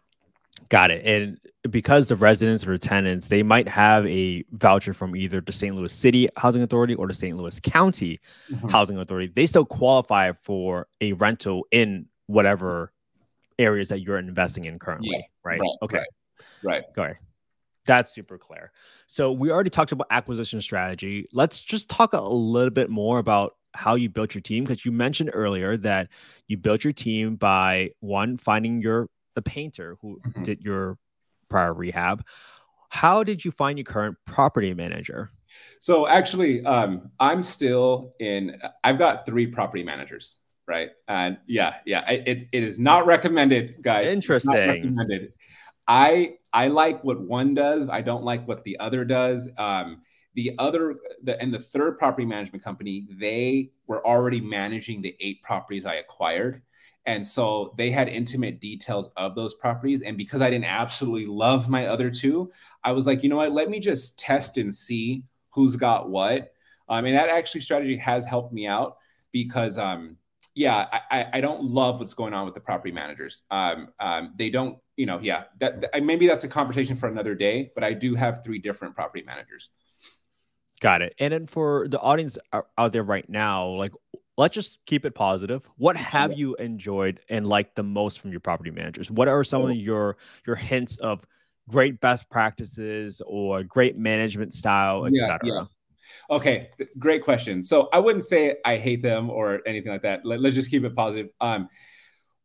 Got 0.69 0.91
it. 0.91 1.05
And 1.05 1.39
because 1.71 2.09
the 2.09 2.17
residents 2.17 2.67
or 2.67 2.79
tenants, 2.79 3.29
they 3.29 3.43
might 3.43 3.69
have 3.69 4.07
a 4.07 4.45
voucher 4.53 4.93
from 4.93 5.17
either 5.17 5.41
the 5.41 5.53
St. 5.53 5.75
Louis 5.75 5.93
City 5.93 6.29
Housing 6.37 6.63
Authority 6.63 6.95
or 6.95 7.07
the 7.07 7.15
St. 7.15 7.37
Louis 7.37 7.59
County 7.61 8.21
mm-hmm. 8.51 8.69
Housing 8.69 8.99
Authority. 8.99 9.33
They 9.35 9.47
still 9.47 9.65
qualify 9.65 10.33
for 10.33 10.87
a 11.01 11.13
rental 11.15 11.67
in 11.73 12.07
whatever 12.27 12.93
areas 13.59 13.89
that 13.89 14.01
you're 14.01 14.19
investing 14.19 14.65
in 14.65 14.79
currently, 14.79 15.11
yeah, 15.11 15.23
right? 15.45 15.61
right? 15.61 15.71
Okay. 15.83 15.99
Right. 16.63 16.85
right. 16.97 17.07
Okay. 17.09 17.19
That's 17.87 18.15
super 18.15 18.39
clear. 18.39 18.71
So 19.07 19.33
we 19.33 19.51
already 19.51 19.71
talked 19.71 19.93
about 19.93 20.07
acquisition 20.11 20.61
strategy. 20.61 21.27
Let's 21.33 21.61
just 21.61 21.89
talk 21.89 22.13
a 22.13 22.21
little 22.21 22.71
bit 22.71 22.91
more 22.91 23.19
about 23.19 23.57
how 23.75 23.95
you 23.95 24.09
built 24.09 24.35
your 24.35 24.43
team 24.43 24.65
because 24.65 24.85
you 24.85 24.93
mentioned 24.93 25.31
earlier 25.33 25.77
that 25.79 26.09
you 26.49 26.57
built 26.57 26.85
your 26.85 26.93
team 26.93 27.37
by 27.37 27.91
one 28.01 28.37
finding 28.37 28.81
your 28.81 29.09
the 29.43 29.51
painter 29.51 29.97
who 30.01 30.21
mm-hmm. 30.21 30.43
did 30.43 30.63
your 30.63 30.99
prior 31.49 31.75
rehab. 31.75 32.25
How 32.89 33.23
did 33.23 33.45
you 33.45 33.51
find 33.51 33.79
your 33.79 33.85
current 33.85 34.17
property 34.27 34.75
manager? 34.75 35.31
So 35.81 36.07
actually, 36.07 36.65
um, 36.65 37.11
I'm 37.19 37.43
still 37.43 38.15
in. 38.19 38.61
I've 38.83 38.99
got 38.99 39.27
three 39.27 39.47
property 39.47 39.85
managers, 39.85 40.39
right? 40.67 40.91
And 41.09 41.39
yeah, 41.47 41.75
yeah, 41.87 42.09
it, 42.11 42.49
it 42.53 42.63
is 42.63 42.79
not 42.79 43.07
recommended, 43.07 43.77
guys. 43.81 44.11
Interesting. 44.11 44.53
recommended. 44.53 45.33
I 45.87 46.35
I 46.53 46.69
like 46.69 47.03
what 47.05 47.21
one 47.21 47.55
does. 47.55 47.89
I 47.89 48.01
don't 48.01 48.25
like 48.25 48.47
what 48.47 48.65
the 48.65 48.79
other 48.79 49.05
does. 49.05 49.49
Um, 49.57 50.03
the 50.35 50.55
other 50.59 50.97
the 51.23 51.41
and 51.41 51.53
the 51.53 51.59
third 51.59 51.99
property 51.99 52.27
management 52.27 52.65
company, 52.65 53.07
they 53.19 53.71
were 53.87 54.05
already 54.07 54.41
managing 54.41 55.03
the 55.03 55.17
eight 55.21 55.43
properties 55.43 55.87
I 55.87 55.95
acquired. 55.95 56.63
And 57.07 57.27
so 57.27 57.75
they 57.79 57.91
had 57.91 58.09
intimate 58.09 58.61
details 58.61 59.11
of 59.17 59.35
those 59.35 59.55
properties. 59.55 60.03
And 60.03 60.17
because 60.17 60.43
I 60.43 60.51
didn't 60.51 60.67
absolutely 60.67 61.27
love 61.27 61.69
my 61.69 61.87
other 61.87 62.11
two, 62.11 62.51
I 62.85 62.93
was 62.93 63.07
like, 63.07 63.23
you 63.23 63.29
know 63.29 63.37
what? 63.37 63.53
Let 63.53 63.71
me 63.71 63.81
just 63.81 64.19
test 64.19 64.59
and 64.59 64.75
see 64.75 65.25
who's 65.55 65.77
got 65.77 66.11
what. 66.11 66.53
Um, 66.89 67.05
and 67.07 67.17
that 67.17 67.29
actually 67.29 67.63
strategy 67.63 67.97
has 67.97 68.27
helped 68.27 68.53
me 68.53 68.67
out 68.67 68.99
because, 69.33 69.79
um, 69.79 70.17
yeah, 70.55 70.87
I, 71.11 71.27
I 71.35 71.41
don't 71.41 71.65
love 71.65 72.01
what's 72.01 72.15
going 72.15 72.35
on 72.35 72.45
with 72.45 72.55
the 72.55 72.61
property 72.61 72.93
managers. 72.93 73.43
Um, 73.51 73.89
um, 74.01 74.35
they 74.37 74.51
don't, 74.51 74.79
you 74.97 75.07
know, 75.07 75.21
yeah, 75.23 75.45
that, 75.61 75.81
that 75.81 76.03
maybe 76.03 76.27
that's 76.27 76.45
a 76.45 76.49
conversation 76.49 76.97
for 76.97 77.09
another 77.09 77.35
day. 77.35 77.71
But 77.75 77.85
I 77.85 77.95
do 77.95 78.15
have 78.15 78.45
three 78.45 78.59
different 78.59 78.95
property 78.95 79.25
managers. 79.25 79.71
Got 80.81 81.03
it. 81.03 81.15
And 81.19 81.33
then 81.33 81.47
for 81.47 81.87
the 81.89 82.01
audience 82.01 82.39
out 82.53 82.93
there 82.93 83.03
right 83.03 83.29
now, 83.29 83.69
like 83.69 83.93
let's 84.41 84.55
just 84.55 84.79
keep 84.87 85.05
it 85.05 85.15
positive. 85.15 85.69
What 85.77 85.97
have 85.97 86.33
you 86.37 86.57
enjoyed 86.57 87.21
and 87.29 87.47
liked 87.47 87.77
the 87.77 87.83
most 87.83 88.21
from 88.21 88.31
your 88.31 88.41
property 88.41 88.71
managers? 88.71 89.11
What 89.11 89.29
are 89.29 89.45
some 89.45 89.63
of 89.63 89.77
your 89.77 90.17
your 90.47 90.57
hints 90.57 90.97
of 90.97 91.27
great 91.69 92.01
best 92.01 92.29
practices 92.31 93.21
or 93.27 93.63
great 93.63 93.99
management 93.99 94.55
style, 94.55 95.05
etc.? 95.05 95.39
Yeah, 95.45 95.53
yeah. 95.53 95.65
Okay, 96.31 96.71
great 96.99 97.23
question. 97.23 97.63
So 97.63 97.89
I 97.93 97.99
wouldn't 97.99 98.25
say 98.25 98.57
I 98.65 98.79
hate 98.79 99.03
them 99.03 99.29
or 99.29 99.61
anything 99.67 99.93
like 99.93 100.03
that. 100.03 100.25
Let, 100.25 100.45
us 100.45 100.55
just 100.55 100.71
keep 100.71 100.85
it 100.85 100.97
positive. 100.97 101.31
Um, 101.41 101.69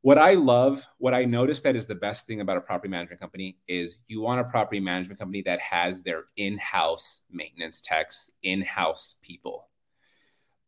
what 0.02 0.20
I 0.20 0.34
love, 0.34 0.86
what 1.00 1.16
I 1.16 1.26
noticed 1.26 1.64
that 1.64 1.76
is 1.76 1.88
the 1.88 1.96
best 1.96 2.28
thing 2.28 2.42
about 2.42 2.58
a 2.58 2.62
property 2.62 2.90
management 2.90 3.22
company 3.22 3.58
is 3.68 3.96
you 4.08 4.22
want 4.22 4.42
a 4.42 4.44
property 4.44 4.80
management 4.80 5.18
company 5.18 5.42
that 5.44 5.60
has 5.62 6.04
their 6.04 6.26
in-house 6.38 7.24
maintenance 7.32 7.82
techs, 7.82 8.30
in-house 8.44 9.16
people. 9.24 9.70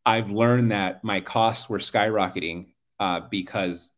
I've 0.08 0.32
learned 0.32 0.72
that 0.72 1.04
my 1.04 1.20
costs 1.20 1.70
were 1.70 1.80
skyrocketing 1.80 2.68
uh, 2.98 3.22
because 3.30 3.92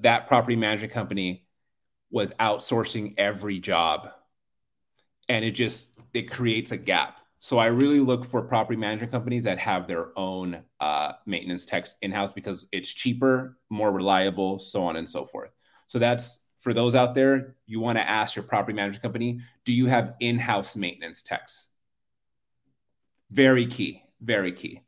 that 0.00 0.28
property 0.28 0.54
management 0.54 0.92
company 0.92 1.46
was 2.10 2.34
outsourcing 2.34 3.14
every 3.16 3.58
job, 3.58 4.10
and 5.30 5.42
it 5.42 5.52
just 5.52 5.98
it 6.12 6.30
creates 6.30 6.72
a 6.72 6.76
gap. 6.76 7.20
So 7.38 7.56
I 7.56 7.66
really 7.66 8.00
look 8.00 8.26
for 8.26 8.42
property 8.42 8.78
management 8.78 9.12
companies 9.12 9.44
that 9.44 9.58
have 9.58 9.88
their 9.88 10.08
own 10.14 10.62
uh, 10.78 11.12
maintenance 11.24 11.64
techs 11.64 11.96
in 12.02 12.12
house 12.12 12.34
because 12.34 12.66
it's 12.70 12.92
cheaper, 12.92 13.56
more 13.70 13.90
reliable, 13.90 14.58
so 14.58 14.84
on 14.84 14.96
and 14.96 15.08
so 15.08 15.24
forth. 15.24 15.52
So 15.86 15.98
that's 15.98 16.44
for 16.58 16.74
those 16.74 16.94
out 16.94 17.14
there. 17.14 17.56
You 17.66 17.80
want 17.80 17.96
to 17.96 18.06
ask 18.06 18.36
your 18.36 18.42
property 18.42 18.76
management 18.76 19.02
company: 19.02 19.40
Do 19.64 19.72
you 19.72 19.86
have 19.86 20.16
in 20.20 20.38
house 20.38 20.76
maintenance 20.76 21.22
techs? 21.22 21.68
Very 23.30 23.66
key. 23.66 24.02
Very 24.20 24.52
key. 24.52 24.82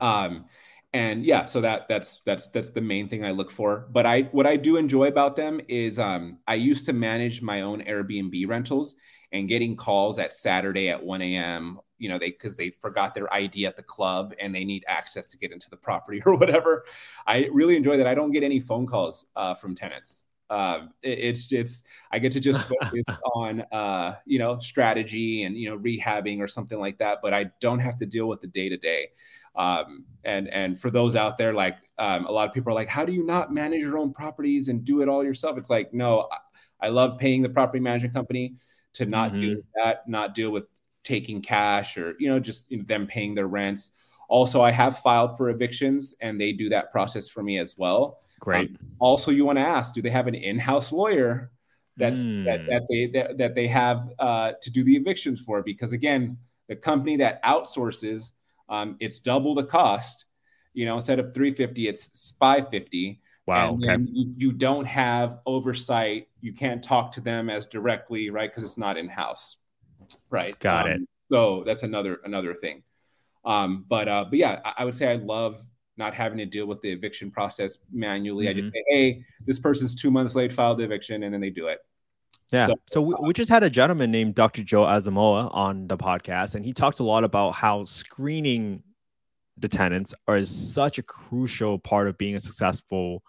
Um, 0.00 0.46
and 0.92 1.24
yeah, 1.24 1.46
so 1.46 1.60
that 1.60 1.88
that's 1.88 2.22
that's 2.24 2.48
that's 2.48 2.70
the 2.70 2.80
main 2.80 3.08
thing 3.08 3.24
I 3.24 3.32
look 3.32 3.50
for. 3.50 3.86
But 3.90 4.06
I 4.06 4.22
what 4.32 4.46
I 4.46 4.56
do 4.56 4.76
enjoy 4.76 5.08
about 5.08 5.36
them 5.36 5.60
is 5.68 5.98
um, 5.98 6.38
I 6.46 6.54
used 6.54 6.86
to 6.86 6.92
manage 6.92 7.42
my 7.42 7.60
own 7.62 7.82
Airbnb 7.82 8.48
rentals 8.48 8.96
and 9.32 9.48
getting 9.48 9.76
calls 9.76 10.18
at 10.18 10.32
Saturday 10.32 10.88
at 10.88 11.02
1 11.02 11.20
a.m. 11.22 11.78
You 11.98 12.08
know, 12.08 12.18
they 12.18 12.30
because 12.30 12.56
they 12.56 12.70
forgot 12.80 13.14
their 13.14 13.32
ID 13.32 13.66
at 13.66 13.76
the 13.76 13.82
club 13.82 14.34
and 14.40 14.54
they 14.54 14.64
need 14.64 14.84
access 14.88 15.26
to 15.28 15.38
get 15.38 15.52
into 15.52 15.68
the 15.68 15.76
property 15.76 16.22
or 16.26 16.34
whatever. 16.36 16.84
I 17.26 17.48
really 17.52 17.76
enjoy 17.76 17.98
that. 17.98 18.06
I 18.06 18.14
don't 18.14 18.30
get 18.30 18.42
any 18.42 18.60
phone 18.60 18.86
calls 18.86 19.26
uh, 19.36 19.54
from 19.54 19.74
tenants. 19.74 20.24
Um, 20.48 20.90
it, 21.02 21.18
it's 21.18 21.44
just 21.46 21.86
I 22.10 22.20
get 22.20 22.32
to 22.32 22.40
just 22.40 22.66
focus 22.80 23.06
on 23.34 23.60
uh, 23.72 24.14
you 24.24 24.38
know 24.38 24.58
strategy 24.60 25.42
and 25.42 25.56
you 25.56 25.68
know 25.68 25.78
rehabbing 25.78 26.40
or 26.40 26.48
something 26.48 26.78
like 26.78 26.98
that. 26.98 27.18
But 27.22 27.34
I 27.34 27.50
don't 27.60 27.80
have 27.80 27.98
to 27.98 28.06
deal 28.06 28.28
with 28.28 28.40
the 28.40 28.46
day 28.46 28.68
to 28.68 28.76
day. 28.76 29.08
Um, 29.56 30.04
and 30.24 30.48
and 30.48 30.78
for 30.78 30.90
those 30.90 31.16
out 31.16 31.38
there, 31.38 31.54
like 31.54 31.78
um, 31.98 32.26
a 32.26 32.32
lot 32.32 32.48
of 32.48 32.54
people 32.54 32.72
are 32.72 32.74
like, 32.74 32.88
how 32.88 33.04
do 33.04 33.12
you 33.12 33.24
not 33.24 33.52
manage 33.52 33.82
your 33.82 33.98
own 33.98 34.12
properties 34.12 34.68
and 34.68 34.84
do 34.84 35.00
it 35.02 35.08
all 35.08 35.24
yourself? 35.24 35.56
It's 35.56 35.70
like, 35.70 35.94
no, 35.94 36.28
I, 36.30 36.86
I 36.86 36.88
love 36.90 37.18
paying 37.18 37.42
the 37.42 37.48
property 37.48 37.80
management 37.80 38.14
company 38.14 38.56
to 38.94 39.06
not 39.06 39.32
mm-hmm. 39.32 39.40
do 39.40 39.62
that, 39.76 40.08
not 40.08 40.34
deal 40.34 40.50
with 40.50 40.64
taking 41.04 41.40
cash 41.40 41.96
or 41.96 42.16
you 42.18 42.28
know 42.28 42.40
just 42.40 42.70
you 42.70 42.78
know, 42.78 42.84
them 42.84 43.06
paying 43.06 43.34
their 43.34 43.46
rents. 43.46 43.92
Also, 44.28 44.60
I 44.60 44.72
have 44.72 44.98
filed 44.98 45.36
for 45.36 45.50
evictions, 45.50 46.14
and 46.20 46.40
they 46.40 46.52
do 46.52 46.68
that 46.70 46.90
process 46.90 47.28
for 47.28 47.42
me 47.42 47.58
as 47.58 47.78
well. 47.78 48.18
Great. 48.40 48.70
Um, 48.70 48.78
also, 48.98 49.30
you 49.30 49.44
want 49.44 49.56
to 49.58 49.62
ask, 49.62 49.94
do 49.94 50.02
they 50.02 50.10
have 50.10 50.26
an 50.26 50.34
in-house 50.34 50.90
lawyer 50.92 51.52
that's 51.96 52.20
mm. 52.20 52.44
that, 52.44 52.66
that 52.66 52.82
they 52.90 53.06
that, 53.18 53.38
that 53.38 53.54
they 53.54 53.68
have 53.68 54.10
uh, 54.18 54.52
to 54.60 54.70
do 54.70 54.84
the 54.84 54.96
evictions 54.96 55.40
for? 55.40 55.62
Because 55.62 55.92
again, 55.92 56.36
the 56.68 56.76
company 56.76 57.16
that 57.18 57.42
outsources 57.44 58.32
um, 58.68 58.96
it's 59.00 59.18
double 59.18 59.54
the 59.54 59.64
cost. 59.64 60.26
You 60.74 60.84
know, 60.84 60.96
instead 60.96 61.18
of 61.18 61.32
350, 61.32 61.88
it's 61.88 62.34
550. 62.38 63.20
Wow. 63.46 63.74
And 63.74 63.84
okay. 63.84 64.02
You, 64.12 64.34
you, 64.36 64.52
don't 64.52 64.84
have 64.84 65.38
oversight. 65.46 66.28
You 66.40 66.52
can't 66.52 66.82
talk 66.82 67.12
to 67.12 67.20
them 67.20 67.48
as 67.48 67.66
directly, 67.66 68.28
right? 68.30 68.50
Because 68.50 68.64
it's 68.64 68.76
not 68.76 68.96
in 68.96 69.08
house, 69.08 69.56
right? 70.30 70.58
Got 70.58 70.86
um, 70.86 70.92
it. 70.92 71.00
So 71.30 71.62
that's 71.64 71.82
another 71.82 72.20
another 72.24 72.54
thing. 72.54 72.82
Um, 73.44 73.84
but 73.88 74.08
uh, 74.08 74.24
but 74.28 74.38
yeah, 74.38 74.60
I, 74.64 74.74
I, 74.78 74.84
would 74.84 74.96
say 74.96 75.10
I 75.10 75.16
love 75.16 75.64
not 75.96 76.14
having 76.14 76.38
to 76.38 76.46
deal 76.46 76.66
with 76.66 76.80
the 76.82 76.90
eviction 76.90 77.30
process 77.30 77.78
manually. 77.92 78.46
Mm-hmm. 78.46 78.58
I 78.58 78.60
just 78.60 78.72
say, 78.72 78.84
hey, 78.88 79.24
this 79.46 79.60
person's 79.60 79.94
two 79.94 80.10
months 80.10 80.34
late, 80.34 80.52
filed 80.52 80.78
the 80.78 80.84
eviction, 80.84 81.22
and 81.22 81.32
then 81.32 81.40
they 81.40 81.50
do 81.50 81.68
it. 81.68 81.78
Yeah. 82.52 82.66
So, 82.66 82.74
so 82.86 83.02
we, 83.02 83.14
we, 83.20 83.32
just 83.32 83.50
had 83.50 83.62
a 83.64 83.70
gentleman 83.70 84.10
named 84.10 84.36
Dr. 84.36 84.62
Joe 84.62 84.82
Azamoa 84.82 85.52
on 85.52 85.88
the 85.88 85.96
podcast, 85.96 86.54
and 86.54 86.64
he 86.64 86.72
talked 86.72 87.00
a 87.00 87.02
lot 87.02 87.24
about 87.24 87.52
how 87.52 87.84
screening 87.84 88.82
the 89.58 89.68
tenants 89.68 90.14
are 90.28 90.44
such 90.44 90.98
a 90.98 91.02
crucial 91.02 91.78
part 91.78 92.06
of 92.06 92.16
being 92.18 92.34
a 92.34 92.38
successful 92.38 93.22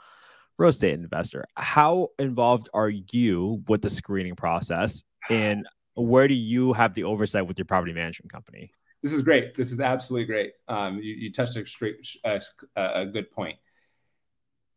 real 0.57 0.69
estate 0.69 0.93
investor. 0.93 1.45
How 1.55 2.09
involved 2.19 2.69
are 2.73 2.89
you 2.89 3.63
with 3.67 3.81
the 3.81 3.89
screening 3.89 4.35
process, 4.35 5.03
and 5.29 5.67
where 5.95 6.27
do 6.27 6.35
you 6.35 6.73
have 6.73 6.93
the 6.93 7.05
oversight 7.05 7.47
with 7.47 7.57
your 7.57 7.65
property 7.65 7.93
management 7.93 8.31
company? 8.31 8.71
This 9.01 9.13
is 9.13 9.21
great. 9.21 9.55
This 9.55 9.71
is 9.71 9.79
absolutely 9.79 10.25
great. 10.25 10.53
Um, 10.67 10.97
you, 10.97 11.13
you, 11.13 11.31
touched 11.31 11.55
a, 11.55 11.65
straight, 11.65 12.07
uh, 12.23 12.39
a 12.75 13.05
good 13.05 13.31
point. 13.31 13.57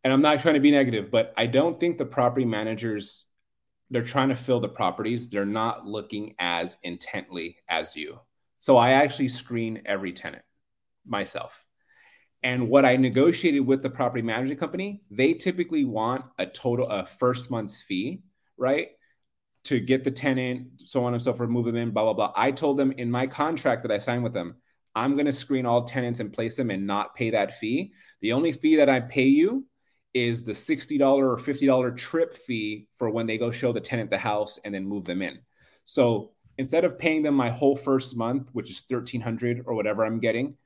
And 0.05 0.13
I'm 0.13 0.23
not 0.23 0.41
trying 0.41 0.55
to 0.55 0.61
be 0.61 0.71
negative, 0.71 1.11
but 1.11 1.35
I 1.37 1.47
don't 1.47 1.79
think 1.79 1.99
the 1.99 2.07
property 2.07 2.47
managers 2.47 3.25
they're 3.91 4.03
trying 4.03 4.29
to 4.29 4.37
fill 4.37 4.61
the 4.61 4.69
properties. 4.69 5.29
They're 5.29 5.45
not 5.45 5.87
looking 5.87 6.35
as 6.39 6.77
intently 6.83 7.57
as 7.69 7.97
you. 7.97 8.21
So 8.61 8.77
I 8.77 8.91
actually 8.93 9.29
screen 9.29 9.83
every 9.85 10.13
tenant 10.13 10.45
myself. 11.07 11.65
And 12.43 12.69
what 12.69 12.85
I 12.85 12.97
negotiated 12.97 13.67
with 13.67 13.83
the 13.83 13.91
property 13.91 14.23
management 14.23 14.61
company, 14.61 15.03
they 15.11 15.35
typically 15.35 15.85
want 15.85 16.25
a 16.39 16.47
total 16.47 16.87
a 16.87 17.05
first 17.05 17.51
month's 17.51 17.83
fee, 17.83 18.23
right? 18.57 18.89
To 19.65 19.79
get 19.79 20.05
the 20.05 20.11
tenant, 20.11 20.83
so 20.87 21.05
on 21.05 21.13
and 21.13 21.23
so 21.23 21.35
forth, 21.35 21.51
move 21.51 21.67
them 21.67 21.77
in, 21.77 21.91
blah, 21.91 22.05
blah, 22.05 22.15
blah. 22.15 22.33
I 22.35 22.51
told 22.51 22.79
them 22.79 22.93
in 22.93 23.11
my 23.11 23.27
contract 23.27 23.83
that 23.83 23.93
I 23.93 23.99
signed 23.99 24.23
with 24.23 24.33
them, 24.33 24.57
I'm 24.95 25.15
going 25.15 25.27
to 25.27 25.33
screen 25.33 25.67
all 25.67 25.85
tenants 25.85 26.21
and 26.21 26.33
place 26.33 26.57
them 26.57 26.71
and 26.71 26.87
not 26.87 27.15
pay 27.15 27.31
that 27.31 27.59
fee. 27.59 27.93
The 28.23 28.33
only 28.33 28.53
fee 28.53 28.77
that 28.77 28.89
I 28.89 29.01
pay 29.01 29.27
you 29.27 29.67
is 30.15 30.45
the 30.45 30.53
$60 30.53 31.01
or 31.01 31.37
$50 31.37 31.97
trip 31.97 32.37
fee 32.37 32.89
for 32.97 33.11
when 33.11 33.27
they 33.27 33.39
go 33.39 33.51
show 33.51 33.73
the 33.73 33.81
tenant 33.81 34.11
the 34.11 34.19
house 34.19 34.59
and 34.65 34.75
then 34.75 34.87
move 34.87 35.05
them 35.05 35.23
in. 35.23 35.39
So 35.85 36.33
instead 36.59 36.85
of 36.85 36.99
paying 36.99 37.23
them 37.23 37.35
my 37.35 37.51
whole 37.51 37.77
first 37.77 38.17
month, 38.17 38.49
which 38.53 38.71
is 38.71 38.85
1300 38.89 39.63
or 39.67 39.75
whatever 39.75 40.05
I'm 40.05 40.21
getting, 40.21 40.57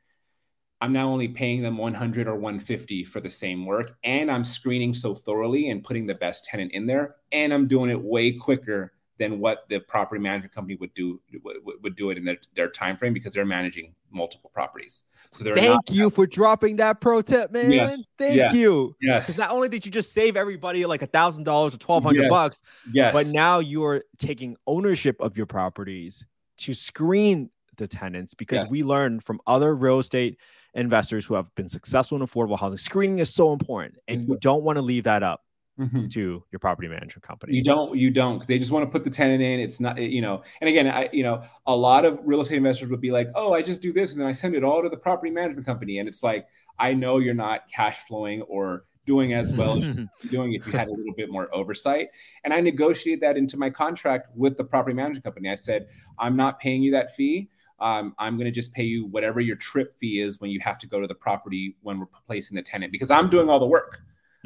I'm 0.81 0.93
now 0.93 1.09
only 1.09 1.29
paying 1.29 1.63
them 1.63 1.79
100 1.79 2.27
or 2.27 2.35
150 2.35 3.05
for 3.05 3.21
the 3.21 3.31
same 3.31 3.65
work. 3.65 3.97
And 4.03 4.31
I'm 4.31 4.45
screening 4.45 4.93
so 4.93 5.15
thoroughly 5.15 5.71
and 5.71 5.85
putting 5.85 6.07
the 6.07 6.15
best 6.15 6.45
tenant 6.45 6.73
in 6.73 6.87
there. 6.87 7.17
And 7.33 7.55
I'm 7.55 7.69
doing 7.69 7.91
it 7.91 8.03
way 8.03 8.33
quicker 8.33 8.93
than 9.19 9.39
what 9.39 9.65
the 9.69 9.79
property 9.79 10.21
management 10.21 10.53
company 10.53 10.77
would 10.77 10.93
do 10.95 11.21
would, 11.43 11.57
would 11.83 11.97
do 11.97 12.11
it 12.11 12.19
in 12.19 12.25
their, 12.25 12.39
their 12.55 12.69
time 12.69 12.97
frame 12.97 13.15
because 13.15 13.33
they're 13.33 13.45
managing 13.45 13.95
multiple 14.11 14.51
properties. 14.53 15.05
So 15.35 15.43
they're 15.43 15.57
thank 15.57 15.91
you 15.91 16.11
for 16.11 16.27
dropping 16.27 16.77
that 16.77 17.01
pro 17.01 17.21
tip, 17.21 17.51
man. 17.51 17.73
Yes, 17.73 18.07
thank 18.19 18.37
yes, 18.37 18.55
you. 18.55 18.95
Yes. 19.01 19.27
Because 19.27 19.39
not 19.39 19.51
only 19.51 19.69
did 19.69 19.85
you 19.85 19.91
just 19.91 20.13
save 20.13 20.37
everybody 20.37 20.87
like 20.87 21.03
a 21.03 21.07
thousand 21.07 21.43
dollars 21.43 21.75
or 21.75 21.79
twelve 21.79 22.05
hundred 22.05 22.29
bucks, 22.31 22.63
yes, 22.93 23.13
but 23.13 23.27
now 23.29 23.59
you 23.59 23.83
are 23.85 24.03
taking 24.19 24.57
ownership 24.69 25.21
of 25.21 25.37
your 25.37 25.47
properties 25.47 26.25
to 26.59 26.73
screen 26.73 27.51
the 27.77 27.89
tenants 27.89 28.35
because 28.35 28.63
Yes. 28.63 28.71
we 28.71 28.85
learned 28.85 29.25
from 29.25 29.41
other 29.49 29.75
real 29.75 29.99
estate 29.99 30.39
investors 30.75 31.25
who 31.25 31.35
have 31.35 31.53
been 31.57 31.69
successful 31.69 32.17
in 32.21 32.27
affordable 32.27 32.59
housing. 32.59 32.79
Screening 32.79 33.19
is 33.19 33.35
so 33.35 33.53
important, 33.53 33.97
and 34.07 34.19
It's 34.19 34.29
you 34.29 34.35
the- 34.35 34.41
don't 34.41 34.63
want 34.63 34.77
to 34.77 34.83
leave 34.83 35.05
that 35.05 35.23
up 35.25 35.44
Mhm. 35.79 36.11
to 36.13 36.45
your 36.53 36.59
property 36.61 36.87
management 36.89 37.23
company. 37.23 37.55
You 37.57 37.65
don't, 37.65 37.97
you 37.97 38.11
don't. 38.11 38.47
They 38.47 38.59
just 38.59 38.71
want 38.71 38.85
to 38.87 38.91
put 38.91 39.03
the 39.03 39.11
tenant 39.11 39.43
in. 39.43 39.59
It's 39.59 39.81
not, 39.81 40.01
you 40.01 40.21
know. 40.21 40.43
And 40.61 40.69
again, 40.69 40.87
I, 40.87 41.09
you 41.13 41.25
know, 41.25 41.43
a 41.67 41.75
lot 41.75 42.05
of 42.05 42.19
real 42.23 42.41
estate 42.41 42.59
investors 42.59 42.91
would 42.91 43.01
be 43.01 43.11
like, 43.11 43.29
"Oh, 43.35 43.53
I 43.55 43.63
just 43.63 43.83
do 43.83 43.93
this, 43.93 44.13
and 44.13 44.21
then 44.21 44.29
I 44.29 44.33
send 44.33 44.55
it 44.55 44.63
all 44.63 44.83
to 44.83 44.89
the 44.89 44.97
property 44.97 45.33
management 45.33 45.67
company." 45.67 45.99
And 45.99 46.09
it's 46.09 46.23
like, 46.23 46.47
I 46.79 46.95
know 46.95 47.19
you're 47.19 47.35
not 47.35 47.69
cash 47.69 47.99
flowing 48.07 48.43
or 48.43 48.85
doing 49.05 49.35
as 49.35 49.53
well 49.53 49.77
as 49.79 49.85
doing 50.31 50.55
if 50.55 50.67
you 50.67 50.73
had 50.73 50.89
a 50.89 50.93
little 50.93 51.13
bit 51.17 51.31
more 51.31 51.53
oversight. 51.55 52.09
And 52.45 52.55
I 52.55 52.61
negotiated 52.61 53.21
that 53.23 53.37
into 53.37 53.57
my 53.57 53.69
contract 53.69 54.29
with 54.35 54.57
the 54.57 54.65
property 54.65 54.95
management 54.95 55.25
company. 55.25 55.51
I 55.51 55.57
said, 55.57 55.89
I'm 56.19 56.37
not 56.37 56.61
paying 56.61 56.83
you 56.83 56.93
that 56.93 57.15
fee. 57.15 57.51
Um, 57.81 58.15
I'm 58.19 58.37
going 58.37 58.47
to 58.47 58.53
just 58.53 58.73
pay 58.73 58.85
you 58.85 59.07
whatever 59.07 59.41
your 59.41 59.57
trip 59.57 59.95
fee 59.99 60.21
is 60.21 60.41
when 60.41 60.51
you 60.51 60.61
have 60.61 60.79
to 60.79 60.87
go 60.87 61.01
to 61.01 61.07
the 61.07 61.15
property 61.15 61.77
when 61.83 61.99
we're 61.99 62.07
placing 62.27 62.55
the 62.55 62.63
tenant 62.63 62.93
because 62.93 63.11
I'm 63.11 63.29
doing 63.29 63.51
all 63.51 63.59
the 63.59 63.67
work. 63.67 64.01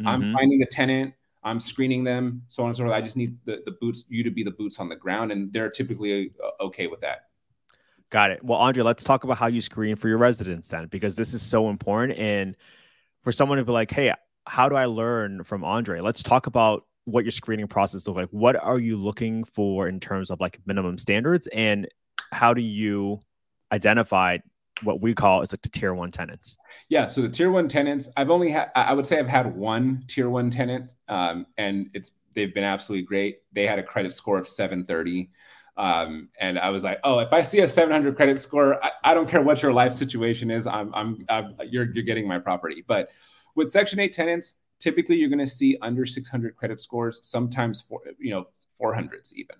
I'm 0.06 0.22
Mhm. 0.22 0.32
finding 0.32 0.62
a 0.62 0.66
tenant, 0.66 1.14
I'm 1.42 1.60
screening 1.60 2.04
them, 2.04 2.42
so 2.48 2.62
on 2.62 2.70
and 2.70 2.76
so 2.76 2.84
forth. 2.84 2.94
I 2.94 3.00
just 3.00 3.16
need 3.16 3.36
the, 3.44 3.62
the 3.64 3.72
boots, 3.72 4.04
you 4.08 4.22
to 4.24 4.30
be 4.30 4.42
the 4.42 4.50
boots 4.50 4.78
on 4.78 4.88
the 4.88 4.96
ground, 4.96 5.32
and 5.32 5.52
they're 5.52 5.70
typically 5.70 6.32
uh, 6.42 6.64
okay 6.64 6.86
with 6.86 7.00
that. 7.00 7.26
Got 8.10 8.30
it. 8.30 8.42
Well, 8.42 8.58
Andre, 8.58 8.82
let's 8.82 9.04
talk 9.04 9.24
about 9.24 9.38
how 9.38 9.46
you 9.48 9.60
screen 9.60 9.96
for 9.96 10.08
your 10.08 10.18
residents 10.18 10.68
then, 10.68 10.86
because 10.86 11.14
this 11.14 11.34
is 11.34 11.42
so 11.42 11.68
important. 11.68 12.18
And 12.18 12.56
for 13.22 13.32
someone 13.32 13.58
to 13.58 13.64
be 13.64 13.72
like, 13.72 13.90
hey, 13.90 14.14
how 14.46 14.68
do 14.68 14.76
I 14.76 14.86
learn 14.86 15.44
from 15.44 15.62
Andre? 15.62 16.00
Let's 16.00 16.22
talk 16.22 16.46
about 16.46 16.86
what 17.04 17.24
your 17.24 17.32
screening 17.32 17.68
process 17.68 18.06
looks 18.06 18.16
like. 18.16 18.28
What 18.30 18.56
are 18.56 18.78
you 18.78 18.96
looking 18.96 19.44
for 19.44 19.88
in 19.88 20.00
terms 20.00 20.30
of 20.30 20.40
like 20.40 20.58
minimum 20.66 20.96
standards? 20.98 21.46
And 21.48 21.86
how 22.32 22.54
do 22.54 22.62
you 22.62 23.20
identify 23.72 24.38
what 24.82 25.00
we 25.00 25.14
call 25.14 25.42
is 25.42 25.52
like 25.52 25.62
the 25.62 25.68
tier 25.68 25.94
one 25.94 26.10
tenants? 26.10 26.56
Yeah, 26.88 27.08
so 27.08 27.22
the 27.22 27.28
tier 27.28 27.50
one 27.50 27.68
tenants, 27.68 28.10
I've 28.16 28.30
only 28.30 28.50
had, 28.50 28.70
I 28.74 28.92
would 28.94 29.06
say 29.06 29.18
I've 29.18 29.28
had 29.28 29.54
one 29.56 30.04
tier 30.08 30.30
one 30.30 30.50
tenant, 30.50 30.94
um, 31.08 31.46
and 31.56 31.90
it's 31.94 32.12
they've 32.34 32.54
been 32.54 32.64
absolutely 32.64 33.06
great. 33.06 33.40
They 33.52 33.66
had 33.66 33.78
a 33.78 33.82
credit 33.82 34.14
score 34.14 34.38
of 34.38 34.46
730. 34.46 35.30
Um, 35.76 36.28
and 36.40 36.58
I 36.58 36.70
was 36.70 36.84
like, 36.84 37.00
oh, 37.04 37.20
if 37.20 37.32
I 37.32 37.42
see 37.42 37.60
a 37.60 37.68
700 37.68 38.16
credit 38.16 38.40
score, 38.40 38.82
I, 38.84 38.90
I 39.04 39.14
don't 39.14 39.28
care 39.28 39.42
what 39.42 39.62
your 39.62 39.72
life 39.72 39.92
situation 39.92 40.50
is, 40.50 40.66
I'm, 40.66 40.92
I'm, 40.94 41.24
I'm 41.28 41.54
you're, 41.68 41.92
you're 41.92 42.04
getting 42.04 42.26
my 42.26 42.38
property. 42.38 42.84
But 42.86 43.10
with 43.54 43.70
Section 43.70 44.00
8 44.00 44.12
tenants, 44.12 44.56
typically 44.78 45.16
you're 45.16 45.28
going 45.28 45.38
to 45.38 45.46
see 45.46 45.76
under 45.82 46.06
600 46.06 46.56
credit 46.56 46.80
scores, 46.80 47.20
sometimes 47.22 47.80
for 47.80 48.00
you 48.18 48.30
know 48.30 48.48
400s 48.80 49.32
even. 49.34 49.56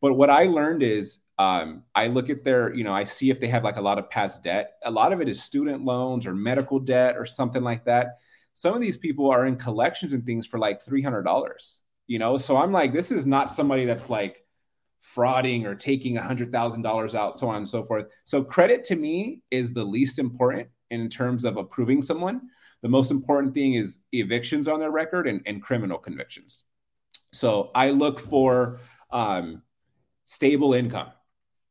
But 0.00 0.14
what 0.14 0.30
I 0.30 0.44
learned 0.44 0.82
is 0.82 1.18
um, 1.38 1.82
I 1.94 2.06
look 2.06 2.30
at 2.30 2.44
their, 2.44 2.72
you 2.74 2.84
know, 2.84 2.92
I 2.92 3.04
see 3.04 3.30
if 3.30 3.40
they 3.40 3.48
have 3.48 3.64
like 3.64 3.76
a 3.76 3.82
lot 3.82 3.98
of 3.98 4.08
past 4.08 4.44
debt. 4.44 4.74
A 4.84 4.90
lot 4.90 5.12
of 5.12 5.20
it 5.20 5.28
is 5.28 5.42
student 5.42 5.84
loans 5.84 6.26
or 6.26 6.34
medical 6.34 6.78
debt 6.78 7.16
or 7.16 7.26
something 7.26 7.62
like 7.62 7.84
that. 7.86 8.18
Some 8.54 8.74
of 8.74 8.80
these 8.80 8.98
people 8.98 9.30
are 9.30 9.46
in 9.46 9.56
collections 9.56 10.12
and 10.12 10.24
things 10.24 10.46
for 10.46 10.58
like 10.58 10.84
$300, 10.84 11.80
you 12.06 12.20
know? 12.20 12.36
So 12.36 12.56
I'm 12.56 12.70
like, 12.70 12.92
this 12.92 13.10
is 13.10 13.26
not 13.26 13.50
somebody 13.50 13.84
that's 13.84 14.08
like 14.08 14.44
frauding 15.02 15.64
or 15.64 15.74
taking 15.74 16.16
$100,000 16.16 17.14
out, 17.14 17.36
so 17.36 17.48
on 17.48 17.56
and 17.56 17.68
so 17.68 17.82
forth. 17.82 18.06
So 18.24 18.44
credit 18.44 18.84
to 18.84 18.96
me 18.96 19.42
is 19.50 19.72
the 19.72 19.84
least 19.84 20.20
important 20.20 20.68
in 20.90 21.08
terms 21.08 21.44
of 21.44 21.56
approving 21.56 22.00
someone. 22.00 22.42
The 22.82 22.88
most 22.88 23.10
important 23.10 23.54
thing 23.54 23.74
is 23.74 23.98
evictions 24.12 24.68
on 24.68 24.78
their 24.78 24.90
record 24.92 25.26
and, 25.26 25.42
and 25.46 25.60
criminal 25.60 25.98
convictions. 25.98 26.62
So 27.32 27.72
I 27.74 27.90
look 27.90 28.20
for 28.20 28.78
um, 29.10 29.62
stable 30.26 30.74
income. 30.74 31.08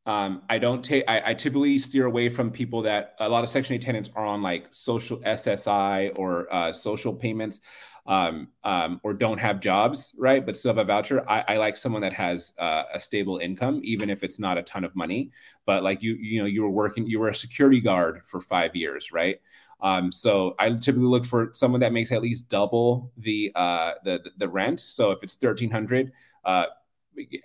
Um, 0.05 0.41
I 0.49 0.57
don't 0.57 0.83
take. 0.83 1.05
I, 1.07 1.31
I 1.31 1.33
typically 1.33 1.79
steer 1.79 2.05
away 2.05 2.29
from 2.29 2.51
people 2.51 2.81
that 2.83 3.15
a 3.19 3.29
lot 3.29 3.43
of 3.43 3.49
Section 3.49 3.75
8 3.75 3.81
tenants 3.81 4.09
are 4.15 4.25
on 4.25 4.41
like 4.41 4.67
social 4.71 5.21
SSI 5.25 6.11
or 6.17 6.53
uh, 6.53 6.73
social 6.73 7.15
payments, 7.15 7.61
um, 8.05 8.49
um, 8.65 8.99
or 9.03 9.13
don't 9.13 9.37
have 9.37 9.61
jobs, 9.61 10.13
right? 10.17 10.45
But 10.45 10.57
still 10.57 10.71
have 10.71 10.77
a 10.77 10.83
voucher. 10.83 11.23
I, 11.29 11.45
I 11.47 11.57
like 11.57 11.77
someone 11.77 12.01
that 12.01 12.11
has 12.13 12.53
uh, 12.59 12.83
a 12.93 12.99
stable 12.99 13.37
income, 13.37 13.79
even 13.83 14.09
if 14.09 14.23
it's 14.23 14.39
not 14.39 14.57
a 14.57 14.63
ton 14.63 14.83
of 14.83 14.93
money. 14.93 15.31
But 15.65 15.83
like 15.83 16.03
you, 16.03 16.15
you 16.15 16.41
know, 16.41 16.47
you 16.47 16.63
were 16.63 16.69
working, 16.69 17.07
you 17.07 17.19
were 17.19 17.29
a 17.29 17.35
security 17.35 17.79
guard 17.79 18.23
for 18.25 18.41
five 18.41 18.75
years, 18.75 19.13
right? 19.13 19.39
Um, 19.79 20.11
so 20.11 20.55
I 20.59 20.69
typically 20.69 21.07
look 21.07 21.25
for 21.25 21.51
someone 21.53 21.81
that 21.81 21.93
makes 21.93 22.11
at 22.11 22.21
least 22.21 22.49
double 22.49 23.11
the 23.17 23.51
uh, 23.55 23.93
the 24.03 24.21
the 24.37 24.49
rent. 24.49 24.81
So 24.81 25.11
if 25.11 25.23
it's 25.23 25.35
thirteen 25.35 25.71
hundred, 25.71 26.11
uh, 26.43 26.65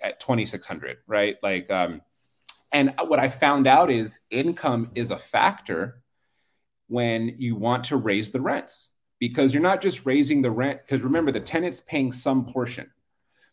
at 0.01 0.19
twenty 0.19 0.45
six 0.45 0.65
hundred, 0.65 0.97
right? 1.07 1.37
Like, 1.43 1.69
um, 1.69 2.01
and 2.71 2.93
what 3.07 3.19
I 3.19 3.29
found 3.29 3.67
out 3.67 3.89
is 3.89 4.19
income 4.29 4.91
is 4.95 5.11
a 5.11 5.17
factor 5.17 6.01
when 6.87 7.35
you 7.37 7.55
want 7.55 7.85
to 7.85 7.97
raise 7.97 8.31
the 8.31 8.41
rents 8.41 8.91
because 9.19 9.53
you're 9.53 9.63
not 9.63 9.81
just 9.81 10.05
raising 10.05 10.41
the 10.41 10.51
rent. 10.51 10.81
Because 10.81 11.01
remember, 11.01 11.31
the 11.31 11.39
tenant's 11.39 11.81
paying 11.81 12.11
some 12.11 12.45
portion. 12.45 12.89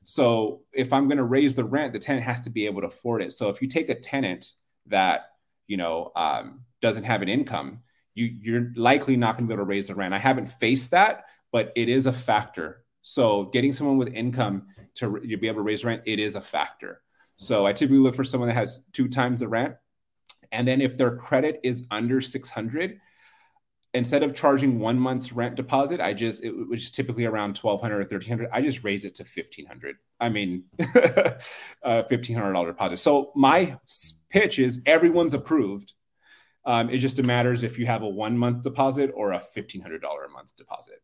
So 0.04 0.62
if 0.72 0.92
I'm 0.92 1.08
going 1.08 1.18
to 1.18 1.24
raise 1.24 1.56
the 1.56 1.64
rent, 1.64 1.92
the 1.92 1.98
tenant 1.98 2.24
has 2.24 2.42
to 2.42 2.50
be 2.50 2.66
able 2.66 2.82
to 2.82 2.86
afford 2.86 3.22
it. 3.22 3.32
So 3.32 3.48
if 3.48 3.60
you 3.60 3.68
take 3.68 3.88
a 3.88 3.94
tenant 3.94 4.52
that 4.86 5.32
you 5.66 5.76
know 5.76 6.12
um, 6.14 6.60
doesn't 6.80 7.04
have 7.04 7.22
an 7.22 7.28
income, 7.28 7.80
you 8.14 8.26
you're 8.40 8.72
likely 8.76 9.16
not 9.16 9.36
going 9.36 9.46
to 9.46 9.48
be 9.48 9.54
able 9.54 9.64
to 9.64 9.68
raise 9.68 9.88
the 9.88 9.94
rent. 9.94 10.14
I 10.14 10.18
haven't 10.18 10.46
faced 10.46 10.92
that, 10.92 11.24
but 11.52 11.72
it 11.74 11.88
is 11.88 12.06
a 12.06 12.12
factor. 12.12 12.84
So 13.02 13.44
getting 13.44 13.72
someone 13.72 13.98
with 13.98 14.08
income 14.08 14.66
to, 14.96 15.20
to 15.20 15.36
be 15.36 15.48
able 15.48 15.58
to 15.58 15.62
raise 15.62 15.84
rent, 15.84 16.02
it 16.06 16.18
is 16.18 16.36
a 16.36 16.40
factor. 16.40 17.02
So 17.36 17.66
I 17.66 17.72
typically 17.72 17.98
look 17.98 18.14
for 18.14 18.24
someone 18.24 18.48
that 18.48 18.54
has 18.54 18.82
two 18.92 19.08
times 19.08 19.40
the 19.40 19.48
rent, 19.48 19.74
and 20.52 20.66
then 20.66 20.80
if 20.80 20.96
their 20.96 21.16
credit 21.16 21.60
is 21.62 21.86
under 21.90 22.20
600, 22.20 23.00
instead 23.96 24.22
of 24.22 24.34
charging 24.34 24.78
one 24.78 24.98
month's 24.98 25.32
rent 25.32 25.54
deposit, 25.54 26.00
I 26.00 26.12
just 26.12 26.44
it 26.44 26.50
which 26.50 26.84
is 26.84 26.90
typically 26.90 27.24
around 27.24 27.56
1200 27.56 27.94
or 27.94 27.98
1300, 28.00 28.50
I 28.52 28.62
just 28.62 28.84
raise 28.84 29.04
it 29.04 29.14
to 29.16 29.22
1500. 29.22 29.96
I 30.20 30.28
mean, 30.28 30.64
uh, 30.80 31.34
$1500 31.82 32.66
deposit. 32.66 32.98
So 32.98 33.32
my 33.34 33.78
pitch 34.30 34.58
is 34.58 34.82
everyone's 34.86 35.34
approved. 35.34 35.94
Um, 36.64 36.90
it 36.90 36.98
just 36.98 37.22
matters 37.22 37.62
if 37.62 37.78
you 37.78 37.86
have 37.86 38.02
a 38.02 38.08
one 38.08 38.36
month 38.36 38.62
deposit 38.62 39.12
or 39.14 39.32
a 39.32 39.38
$1500 39.38 39.84
a 39.84 40.32
month 40.32 40.54
deposit. 40.56 41.00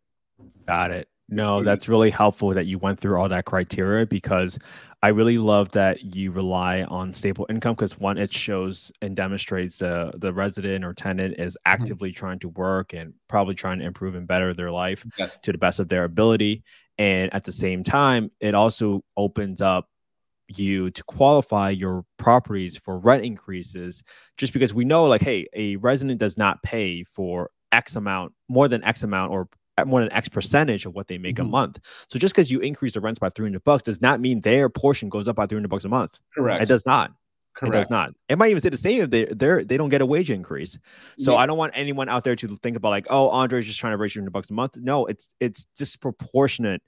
Got 0.67 0.91
it. 0.91 1.09
No, 1.33 1.65
that's 1.65 1.89
really 1.89 2.11
helpful 2.11 2.51
that 2.51 2.67
you 2.67 2.79
went 2.79 3.01
through 3.01 3.19
all 3.19 3.29
that 3.31 3.47
criteria 3.47 4.05
because 4.05 4.59
I 5.03 5.09
really 5.09 5.39
love 5.39 5.71
that 5.71 6.15
you 6.15 6.31
rely 6.31 6.83
on 6.83 7.13
stable 7.13 7.47
income 7.49 7.75
because 7.75 7.99
one, 7.99 8.19
it 8.19 8.33
shows 8.33 8.93
and 9.01 9.17
demonstrates 9.17 9.79
the 9.79 10.13
the 10.17 10.33
resident 10.33 10.85
or 10.85 10.93
tenant 10.93 11.37
is 11.39 11.57
actively 11.65 12.13
trying 12.13 12.39
to 12.41 12.51
work 12.51 12.93
and 12.93 13.15
probably 13.29 13.55
trying 13.55 13.79
to 13.79 13.85
improve 13.87 14.15
and 14.15 14.29
better 14.29 14.53
their 14.53 14.71
life 14.71 15.07
Yes. 15.19 15.41
to 15.41 15.53
the 15.53 15.59
best 15.59 15.81
of 15.81 15.89
their 15.89 16.05
ability. 16.05 16.63
And 16.99 17.33
at 17.35 17.45
the 17.45 17.53
same 17.53 17.83
time, 17.83 18.31
it 18.41 18.55
also 18.55 19.03
opens 19.17 19.63
up 19.63 19.89
you 20.49 20.91
to 20.91 21.03
qualify 21.05 21.71
your 21.71 22.05
properties 22.19 22.77
for 22.77 22.99
rent 22.99 23.25
increases 23.25 24.03
just 24.37 24.53
because 24.53 24.75
we 24.75 24.85
know 24.85 25.07
like 25.07 25.23
hey 25.23 25.47
a 25.55 25.77
resident 25.77 26.21
does 26.21 26.37
not 26.37 26.63
pay 26.63 27.03
for 27.05 27.49
x 27.71 27.97
amount 27.97 28.35
more 28.49 28.69
than 28.69 28.85
x 28.85 29.03
amount 29.03 29.33
or 29.33 29.49
at 29.79 29.87
more 29.87 30.01
than 30.01 30.13
x 30.13 30.29
percentage 30.29 30.85
of 30.87 30.95
what 30.95 31.09
they 31.09 31.19
make 31.19 31.39
a 31.39 31.43
Mhm. 31.43 31.51
month 31.51 31.79
so 32.09 32.19
just 32.19 32.35
because 32.35 32.51
you 32.51 32.61
increase 32.61 32.93
the 32.93 33.01
rents 33.01 33.19
by 33.19 33.29
300 33.29 33.65
bucks 33.65 33.83
does 33.83 34.01
not 34.01 34.21
mean 34.21 34.41
their 34.41 34.69
portion 34.69 35.09
goes 35.09 35.29
up 35.29 35.37
by 35.37 35.47
300 35.47 35.69
bucks 35.69 35.85
a 35.85 35.89
month 35.89 36.19
Correct. 36.35 36.63
it 36.63 36.67
does 36.67 36.85
not 36.87 37.13
Correct. 37.55 37.75
it 37.75 37.79
does 37.79 37.91
not. 37.91 38.15
It 38.31 38.39
might 38.39 38.49
even 38.51 38.63
say 38.63 38.71
the 38.71 38.79
same 38.79 39.03
if 39.03 39.11
they 39.11 39.27
they're 39.27 39.63
they 39.63 39.77
don't 39.77 39.91
get 39.91 40.01
a 40.01 40.07
wage 40.07 40.31
increase. 40.31 40.79
So 41.19 41.33
Yeah. 41.33 41.39
I 41.39 41.45
don't 41.47 41.59
want 41.59 41.73
anyone 41.77 42.09
out 42.09 42.25
there 42.25 42.35
to 42.35 42.49
think 42.63 42.79
about 42.79 42.89
like, 42.89 43.07
oh, 43.11 43.29
Andre's 43.29 43.67
just 43.67 43.79
trying 43.79 43.93
to 43.93 43.99
raise 43.99 44.15
300 44.15 44.31
bucks 44.33 44.49
a 44.49 44.55
month. 44.55 44.79
No, 44.79 45.05
it's 45.05 45.29
it's 45.39 45.67
disproportionate 45.77 46.83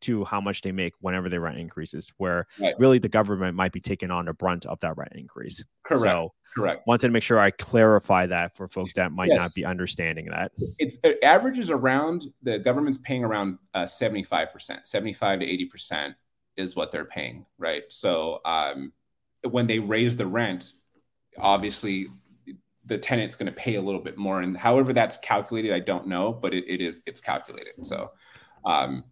to 0.00 0.24
how 0.24 0.40
much 0.40 0.62
they 0.62 0.72
make 0.72 0.94
whenever 1.00 1.28
their 1.28 1.40
rent 1.40 1.58
increases. 1.58 2.12
Where 2.18 2.46
Right. 2.60 2.74
really 2.80 2.98
the 2.98 3.08
government 3.08 3.54
might 3.56 3.70
be 3.70 3.80
taking 3.80 4.10
on 4.10 4.24
the 4.24 4.32
brunt 4.34 4.66
of 4.66 4.80
that 4.80 4.96
rent 4.96 5.12
increase. 5.14 5.64
Correct. 5.84 6.02
So 6.02 6.32
Correct. 6.54 6.86
wanted 6.86 7.06
to 7.08 7.12
make 7.12 7.22
sure 7.22 7.38
I 7.38 7.50
clarify 7.50 8.26
that 8.26 8.56
for 8.56 8.68
folks 8.68 8.94
that 8.94 9.12
might 9.12 9.30
not 9.32 9.54
be 9.54 9.64
understanding 9.64 10.26
that. 10.26 10.52
It's 10.78 10.98
it 11.04 11.18
averages 11.22 11.70
around 11.70 12.24
the 12.42 12.58
government's 12.58 12.98
paying 12.98 13.24
around 13.24 13.58
uh, 13.74 13.84
75%, 13.84 14.86
75 14.86 15.40
to 15.40 15.46
80% 15.46 16.14
is 16.56 16.74
what 16.74 16.90
they're 16.90 17.04
paying, 17.04 17.46
right? 17.58 17.84
So 17.88 18.40
um, 18.44 18.92
when 19.48 19.66
they 19.66 19.78
raise 19.78 20.16
the 20.16 20.26
rent, 20.26 20.72
obviously 21.38 22.08
the 22.88 22.98
tenant's 22.98 23.36
going 23.36 23.46
to 23.46 23.52
pay 23.52 23.76
a 23.76 23.82
little 23.82 24.00
bit 24.00 24.16
more. 24.16 24.40
And 24.40 24.56
however 24.56 24.92
that's 24.92 25.18
calculated, 25.18 25.72
I 25.72 25.80
don't 25.80 26.08
know, 26.08 26.32
but 26.32 26.54
it, 26.54 26.64
it 26.66 26.80
is 26.80 27.02
it's 27.06 27.20
calculated. 27.20 27.74
So, 27.82 28.10
um, 28.64 29.04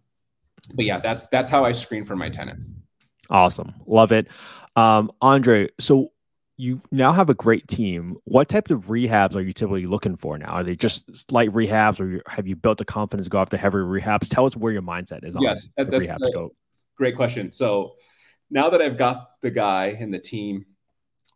but 0.73 0.85
yeah, 0.85 0.99
that's 0.99 1.27
that's 1.27 1.49
how 1.49 1.63
I 1.63 1.71
screen 1.71 2.03
for 2.03 2.15
my 2.15 2.29
tenants. 2.29 2.69
Awesome, 3.29 3.73
love 3.85 4.11
it, 4.11 4.27
um, 4.75 5.11
Andre. 5.21 5.69
So 5.79 6.11
you 6.57 6.81
now 6.91 7.11
have 7.11 7.29
a 7.29 7.35
great 7.35 7.67
team. 7.67 8.17
What 8.23 8.49
type 8.49 8.71
of 8.71 8.85
rehabs 8.85 9.35
are 9.35 9.41
you 9.41 9.53
typically 9.53 9.85
looking 9.85 10.17
for 10.17 10.37
now? 10.37 10.47
Are 10.47 10.63
they 10.63 10.75
just 10.75 11.31
light 11.31 11.51
rehabs, 11.51 11.99
or 11.99 12.21
have 12.27 12.47
you 12.47 12.55
built 12.55 12.79
the 12.79 12.85
confidence 12.85 13.27
to 13.27 13.29
go 13.29 13.39
after 13.39 13.57
heavy 13.57 13.77
rehabs? 13.77 14.27
Tell 14.27 14.45
us 14.45 14.55
where 14.55 14.73
your 14.73 14.81
mindset 14.81 15.23
is. 15.23 15.35
Yes, 15.39 15.69
that. 15.77 15.89
that's 15.89 16.01
rehab 16.01 16.19
scope. 16.23 16.55
Great 16.97 17.15
question. 17.15 17.51
So 17.51 17.93
now 18.49 18.71
that 18.71 18.81
I've 18.81 18.97
got 18.97 19.29
the 19.43 19.51
guy 19.51 19.97
and 19.99 20.11
the 20.11 20.19
team 20.19 20.65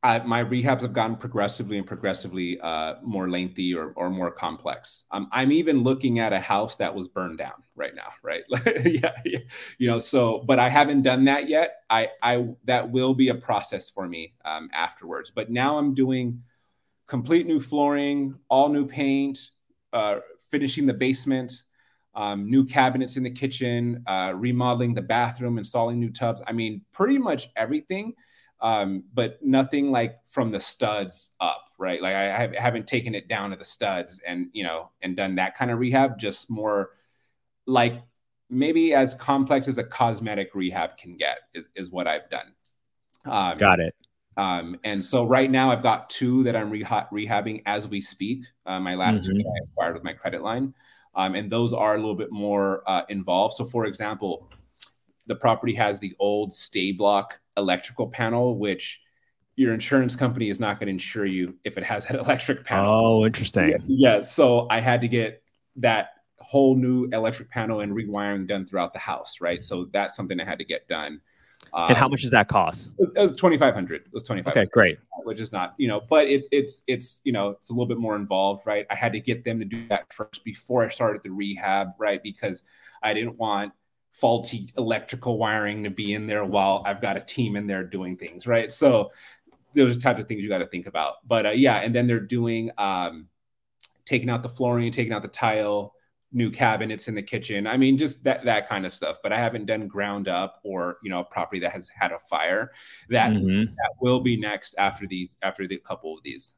I, 0.03 0.17
my 0.19 0.43
rehabs 0.43 0.81
have 0.81 0.93
gotten 0.93 1.15
progressively 1.15 1.77
and 1.77 1.85
progressively 1.85 2.59
uh, 2.59 2.95
more 3.03 3.29
lengthy 3.29 3.75
or, 3.75 3.93
or 3.95 4.09
more 4.09 4.31
complex. 4.31 5.03
Um, 5.11 5.27
I'm 5.31 5.51
even 5.51 5.81
looking 5.83 6.17
at 6.17 6.33
a 6.33 6.39
house 6.39 6.77
that 6.77 6.95
was 6.95 7.07
burned 7.07 7.37
down 7.37 7.63
right 7.75 7.93
now, 7.93 8.13
right? 8.23 8.41
yeah, 8.83 9.11
yeah, 9.23 9.39
you 9.77 9.87
know. 9.87 9.99
So, 9.99 10.39
but 10.39 10.57
I 10.57 10.69
haven't 10.69 11.03
done 11.03 11.25
that 11.25 11.47
yet. 11.47 11.83
I, 11.87 12.09
I 12.23 12.47
that 12.65 12.89
will 12.89 13.13
be 13.13 13.29
a 13.29 13.35
process 13.35 13.91
for 13.91 14.07
me 14.07 14.33
um, 14.43 14.71
afterwards. 14.73 15.29
But 15.29 15.51
now 15.51 15.77
I'm 15.77 15.93
doing 15.93 16.41
complete 17.05 17.45
new 17.45 17.59
flooring, 17.59 18.35
all 18.49 18.69
new 18.69 18.87
paint, 18.87 19.51
uh, 19.93 20.17
finishing 20.49 20.87
the 20.87 20.93
basement, 20.95 21.51
um, 22.15 22.49
new 22.49 22.65
cabinets 22.65 23.17
in 23.17 23.23
the 23.23 23.29
kitchen, 23.29 24.03
uh, 24.07 24.33
remodeling 24.35 24.95
the 24.95 25.01
bathroom, 25.01 25.59
installing 25.59 25.99
new 25.99 26.09
tubs. 26.09 26.41
I 26.47 26.53
mean, 26.53 26.81
pretty 26.91 27.19
much 27.19 27.49
everything 27.55 28.13
um, 28.61 29.03
but 29.13 29.43
nothing 29.43 29.91
like 29.91 30.19
from 30.27 30.51
the 30.51 30.59
studs 30.59 31.33
up, 31.39 31.65
right? 31.77 32.01
Like 32.01 32.15
I, 32.15 32.45
I 32.45 32.59
haven't 32.59 32.87
taken 32.87 33.15
it 33.15 33.27
down 33.27 33.49
to 33.51 33.55
the 33.55 33.65
studs 33.65 34.21
and 34.25 34.47
you 34.53 34.63
know 34.63 34.91
and 35.01 35.15
done 35.15 35.35
that 35.35 35.55
kind 35.55 35.71
of 35.71 35.79
rehab. 35.79 36.19
Just 36.19 36.49
more 36.49 36.91
like 37.65 38.01
maybe 38.49 38.93
as 38.93 39.13
complex 39.15 39.67
as 39.67 39.77
a 39.77 39.83
cosmetic 39.83 40.53
rehab 40.53 40.97
can 40.97 41.17
get 41.17 41.39
is, 41.53 41.69
is 41.75 41.89
what 41.89 42.07
I've 42.07 42.29
done. 42.29 42.53
Um, 43.25 43.57
got 43.57 43.79
it. 43.79 43.95
Um, 44.37 44.79
and 44.83 45.03
so 45.03 45.25
right 45.25 45.49
now 45.49 45.71
I've 45.71 45.83
got 45.83 46.09
two 46.09 46.43
that 46.43 46.55
I'm 46.55 46.71
reha- 46.71 47.09
rehabbing 47.11 47.63
as 47.65 47.87
we 47.87 47.99
speak. 47.99 48.45
Uh, 48.65 48.79
my 48.79 48.95
last 48.95 49.23
mm-hmm. 49.23 49.37
two 49.37 49.47
I 49.47 49.71
acquired 49.71 49.93
with 49.95 50.03
my 50.03 50.13
credit 50.13 50.41
line, 50.41 50.73
um, 51.15 51.35
and 51.35 51.51
those 51.51 51.73
are 51.73 51.95
a 51.95 51.97
little 51.97 52.15
bit 52.15 52.31
more 52.31 52.83
uh, 52.87 53.03
involved. 53.09 53.55
So, 53.55 53.65
for 53.65 53.85
example, 53.85 54.49
the 55.27 55.35
property 55.35 55.73
has 55.75 55.99
the 55.99 56.15
old 56.19 56.53
Stab-Lok 56.53 57.39
electrical 57.57 58.07
panel, 58.07 58.57
which 58.57 59.01
your 59.55 59.73
insurance 59.73 60.15
company 60.15 60.49
is 60.49 60.59
not 60.59 60.79
going 60.79 60.87
to 60.87 60.93
insure 60.93 61.25
you 61.25 61.55
if 61.63 61.77
it 61.77 61.83
has 61.83 62.05
that 62.07 62.15
electric 62.19 62.63
panel. 62.63 63.19
Oh, 63.21 63.25
interesting. 63.25 63.75
Yeah. 63.87 64.21
So 64.21 64.67
I 64.69 64.79
had 64.79 65.01
to 65.01 65.07
get 65.07 65.43
that 65.77 66.09
whole 66.39 66.75
new 66.75 67.05
electric 67.11 67.49
panel 67.49 67.81
and 67.81 67.93
rewiring 67.93 68.47
done 68.47 68.65
throughout 68.65 68.93
the 68.93 68.99
house, 68.99 69.39
right? 69.41 69.63
So 69.63 69.87
that's 69.93 70.15
something 70.15 70.39
I 70.39 70.45
had 70.45 70.59
to 70.59 70.65
get 70.65 70.87
done. 70.87 71.21
Um, 71.73 71.89
and 71.89 71.97
how 71.97 72.07
much 72.07 72.21
does 72.23 72.31
that 72.31 72.47
cost? 72.47 72.89
It 72.97 73.19
was 73.19 73.35
twenty 73.35 73.57
five 73.57 73.73
hundred. 73.73 74.01
It 74.01 74.13
was 74.13 74.23
twenty 74.23 74.41
five. 74.41 74.57
Okay, 74.57 74.65
great. 74.65 74.97
Which 75.23 75.39
is 75.39 75.51
not, 75.51 75.75
you 75.77 75.87
know, 75.87 76.01
but 76.09 76.27
it, 76.27 76.45
it's 76.51 76.81
it's 76.87 77.21
you 77.23 77.31
know 77.31 77.49
it's 77.49 77.69
a 77.69 77.73
little 77.73 77.85
bit 77.85 77.99
more 77.99 78.15
involved, 78.15 78.63
right? 78.65 78.85
I 78.89 78.95
had 78.95 79.13
to 79.13 79.19
get 79.19 79.43
them 79.43 79.59
to 79.59 79.65
do 79.65 79.87
that 79.89 80.11
first 80.11 80.43
before 80.43 80.83
I 80.83 80.89
started 80.89 81.21
the 81.23 81.29
rehab, 81.29 81.89
right? 81.99 82.21
Because 82.21 82.63
I 83.03 83.13
didn't 83.13 83.37
want 83.37 83.73
faulty 84.11 84.71
electrical 84.77 85.37
wiring 85.37 85.83
to 85.83 85.89
be 85.89 86.13
in 86.13 86.27
there 86.27 86.45
while 86.45 86.83
I've 86.85 87.01
got 87.01 87.17
a 87.17 87.21
team 87.21 87.55
in 87.55 87.67
there 87.67 87.83
doing 87.83 88.17
things, 88.17 88.45
right? 88.45 88.71
So 88.71 89.11
those 89.73 89.91
are 89.91 89.95
the 89.95 90.01
types 90.01 90.19
of 90.19 90.27
things 90.27 90.41
you 90.41 90.49
got 90.49 90.59
to 90.59 90.67
think 90.67 90.87
about. 90.87 91.27
But 91.27 91.45
uh, 91.45 91.49
yeah, 91.51 91.77
and 91.77 91.95
then 91.95 92.07
they're 92.07 92.19
doing 92.19 92.71
um, 92.77 93.27
taking 94.05 94.29
out 94.29 94.43
the 94.43 94.49
flooring, 94.49 94.91
taking 94.91 95.13
out 95.13 95.21
the 95.21 95.27
tile, 95.27 95.93
new 96.33 96.49
cabinets 96.49 97.07
in 97.07 97.15
the 97.15 97.21
kitchen. 97.21 97.67
I 97.67 97.77
mean, 97.77 97.97
just 97.97 98.23
that 98.23 98.45
that 98.45 98.67
kind 98.67 98.85
of 98.85 98.93
stuff. 98.93 99.17
But 99.23 99.33
I 99.33 99.37
haven't 99.37 99.65
done 99.65 99.87
ground 99.87 100.27
up 100.27 100.59
or 100.63 100.97
you 101.03 101.09
know 101.09 101.19
a 101.19 101.23
property 101.23 101.59
that 101.61 101.71
has 101.71 101.89
had 101.89 102.11
a 102.11 102.19
fire. 102.19 102.71
That 103.09 103.31
mm-hmm. 103.31 103.73
that 103.73 103.91
will 104.01 104.19
be 104.19 104.37
next 104.37 104.75
after 104.77 105.07
these 105.07 105.37
after 105.41 105.67
the 105.67 105.77
couple 105.77 106.17
of 106.17 106.23
these. 106.23 106.55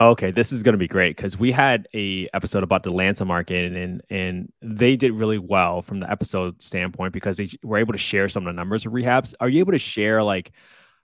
Okay, 0.00 0.30
this 0.30 0.52
is 0.52 0.62
going 0.62 0.72
to 0.72 0.78
be 0.78 0.88
great 0.88 1.16
because 1.16 1.38
we 1.38 1.52
had 1.52 1.86
a 1.94 2.28
episode 2.34 2.62
about 2.62 2.82
the 2.82 2.90
Atlanta 2.90 3.24
market 3.24 3.72
and 3.72 4.02
and 4.10 4.52
they 4.60 4.96
did 4.96 5.12
really 5.12 5.38
well 5.38 5.82
from 5.82 6.00
the 6.00 6.10
episode 6.10 6.60
standpoint 6.62 7.12
because 7.12 7.36
they 7.36 7.48
were 7.62 7.78
able 7.78 7.92
to 7.92 7.98
share 7.98 8.28
some 8.28 8.46
of 8.46 8.52
the 8.52 8.56
numbers 8.56 8.86
of 8.86 8.92
rehabs. 8.92 9.34
Are 9.40 9.48
you 9.48 9.60
able 9.60 9.72
to 9.72 9.78
share 9.78 10.22
like 10.22 10.52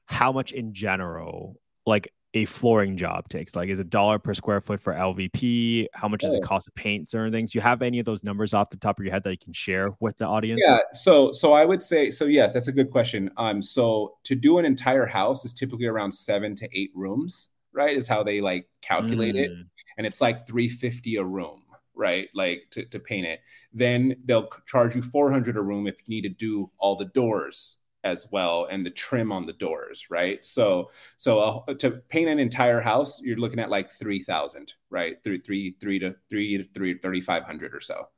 how 0.06 0.32
much 0.32 0.52
in 0.52 0.74
general 0.74 1.56
like 1.86 2.12
a 2.34 2.44
flooring 2.44 2.96
job 2.96 3.28
takes? 3.28 3.56
Like, 3.56 3.68
is 3.68 3.80
a 3.80 3.84
dollar 3.84 4.18
per 4.18 4.34
square 4.34 4.60
foot 4.60 4.80
for 4.80 4.92
LVP? 4.92 5.86
How 5.92 6.08
much 6.08 6.20
does 6.20 6.34
it 6.34 6.42
cost 6.42 6.66
to 6.66 6.72
paint 6.72 7.08
certain 7.08 7.32
things? 7.32 7.52
Do 7.52 7.58
you 7.58 7.62
have 7.62 7.82
any 7.82 7.98
of 7.98 8.06
those 8.06 8.22
numbers 8.22 8.54
off 8.54 8.70
the 8.70 8.76
top 8.76 8.98
of 8.98 9.04
your 9.04 9.12
head 9.12 9.24
that 9.24 9.32
you 9.32 9.38
can 9.38 9.52
share 9.52 9.90
with 10.00 10.16
the 10.18 10.26
audience? 10.26 10.60
Yeah. 10.64 10.78
So, 10.94 11.32
so 11.32 11.52
I 11.52 11.64
would 11.64 11.82
say, 11.82 12.10
so 12.10 12.24
yes, 12.26 12.54
that's 12.54 12.68
a 12.68 12.72
good 12.72 12.90
question. 12.90 13.30
Um, 13.36 13.62
so 13.62 14.16
to 14.24 14.34
do 14.34 14.58
an 14.58 14.64
entire 14.64 15.06
house 15.06 15.44
is 15.44 15.52
typically 15.52 15.86
around 15.86 16.12
seven 16.12 16.54
to 16.56 16.68
eight 16.72 16.90
rooms 16.94 17.49
right? 17.72 17.96
Is 17.96 18.08
how 18.08 18.22
they 18.22 18.40
like 18.40 18.68
calculate 18.82 19.34
mm. 19.34 19.44
it. 19.44 19.50
And 19.96 20.06
it's 20.06 20.20
like 20.20 20.46
350 20.46 21.16
a 21.16 21.24
room, 21.24 21.62
right? 21.94 22.28
Like 22.34 22.64
to, 22.72 22.84
to 22.86 22.98
paint 22.98 23.26
it. 23.26 23.40
Then 23.72 24.16
they'll 24.24 24.48
charge 24.66 24.94
you 24.94 25.02
400 25.02 25.56
a 25.56 25.62
room 25.62 25.86
if 25.86 25.96
you 25.98 26.14
need 26.14 26.22
to 26.22 26.28
do 26.28 26.70
all 26.78 26.96
the 26.96 27.06
doors 27.06 27.76
as 28.02 28.26
well 28.32 28.66
and 28.70 28.84
the 28.84 28.90
trim 28.90 29.30
on 29.30 29.46
the 29.46 29.52
doors, 29.52 30.06
right? 30.10 30.44
So 30.44 30.90
so 31.16 31.38
uh, 31.68 31.74
to 31.74 31.90
paint 32.08 32.28
an 32.28 32.38
entire 32.38 32.80
house, 32.80 33.20
you're 33.20 33.36
looking 33.36 33.60
at 33.60 33.70
like 33.70 33.90
3000, 33.90 34.72
right? 34.88 35.22
Three, 35.22 35.40
three, 35.40 35.76
three 35.80 35.98
to 35.98 36.16
three 36.30 36.58
to 36.58 36.64
three, 36.74 36.98
3,500 36.98 37.74
or 37.74 37.80
so. 37.80 38.08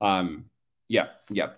Um, 0.00 0.46
yeah, 0.88 1.06
yeah. 1.30 1.50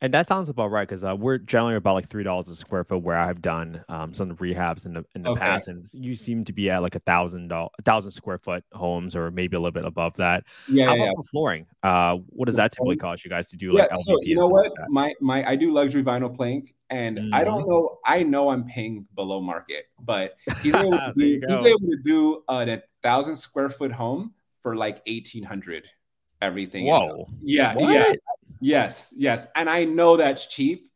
And 0.00 0.14
that 0.14 0.28
sounds 0.28 0.48
about 0.48 0.70
right 0.70 0.86
because 0.86 1.02
uh, 1.02 1.16
we're 1.16 1.38
generally 1.38 1.74
about 1.74 1.94
like 1.94 2.08
three 2.08 2.22
dollars 2.22 2.48
a 2.48 2.54
square 2.54 2.84
foot 2.84 3.02
where 3.02 3.16
I've 3.16 3.42
done 3.42 3.84
um, 3.88 4.14
some 4.14 4.36
rehabs 4.36 4.86
in 4.86 4.94
the 4.94 5.04
in 5.16 5.22
the 5.22 5.30
okay. 5.30 5.40
past, 5.40 5.66
and 5.66 5.88
you 5.92 6.14
seem 6.14 6.44
to 6.44 6.52
be 6.52 6.70
at 6.70 6.82
like 6.82 6.94
a 6.94 7.00
thousand 7.00 7.52
thousand 7.84 8.12
square 8.12 8.38
foot 8.38 8.64
homes, 8.72 9.16
or 9.16 9.32
maybe 9.32 9.56
a 9.56 9.58
little 9.58 9.72
bit 9.72 9.84
above 9.84 10.14
that. 10.16 10.44
Yeah. 10.68 10.86
How 10.86 10.94
yeah, 10.94 11.02
about 11.04 11.14
yeah. 11.16 11.30
flooring? 11.30 11.66
Uh, 11.82 12.18
what 12.28 12.46
does 12.46 12.54
that 12.56 12.72
typically 12.72 12.96
cost 12.96 13.24
you 13.24 13.30
guys 13.30 13.48
to 13.50 13.56
do? 13.56 13.72
Like 13.72 13.88
yeah, 13.90 13.96
so 13.96 14.18
you 14.22 14.36
know 14.36 14.46
what, 14.46 14.70
like 14.70 14.88
my 14.88 15.14
my 15.20 15.44
I 15.44 15.56
do 15.56 15.72
luxury 15.72 16.04
vinyl 16.04 16.34
plank, 16.34 16.74
and 16.90 17.18
mm-hmm. 17.18 17.34
I 17.34 17.42
don't 17.42 17.62
mm-hmm. 17.62 17.70
know. 17.70 17.98
I 18.04 18.22
know 18.22 18.50
I'm 18.50 18.66
paying 18.66 19.04
below 19.16 19.40
market, 19.40 19.86
but 19.98 20.36
he's 20.62 20.74
able 20.76 20.92
to 20.98 21.12
do, 21.16 21.40
he's 21.40 21.66
able 21.66 21.80
to 21.80 21.98
do 22.04 22.44
a 22.48 22.82
thousand 23.02 23.34
square 23.34 23.68
foot 23.68 23.90
home 23.90 24.34
for 24.62 24.76
like 24.76 25.02
eighteen 25.06 25.42
hundred 25.42 25.88
everything. 26.40 26.86
Whoa. 26.86 27.28
Yeah. 27.42 27.74
What? 27.74 27.92
Yeah. 27.92 28.12
Yes, 28.60 29.12
yes. 29.16 29.48
And 29.54 29.68
I 29.68 29.84
know 29.84 30.16
that's 30.16 30.46
cheap, 30.46 30.90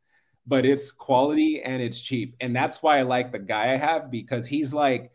but 0.46 0.64
it's 0.64 0.90
quality 0.90 1.62
and 1.62 1.80
it's 1.80 2.00
cheap. 2.00 2.36
And 2.40 2.54
that's 2.54 2.82
why 2.82 2.98
I 2.98 3.02
like 3.02 3.32
the 3.32 3.38
guy 3.38 3.72
I 3.72 3.76
have 3.76 4.10
because 4.10 4.46
he's 4.46 4.74
like, 4.74 5.12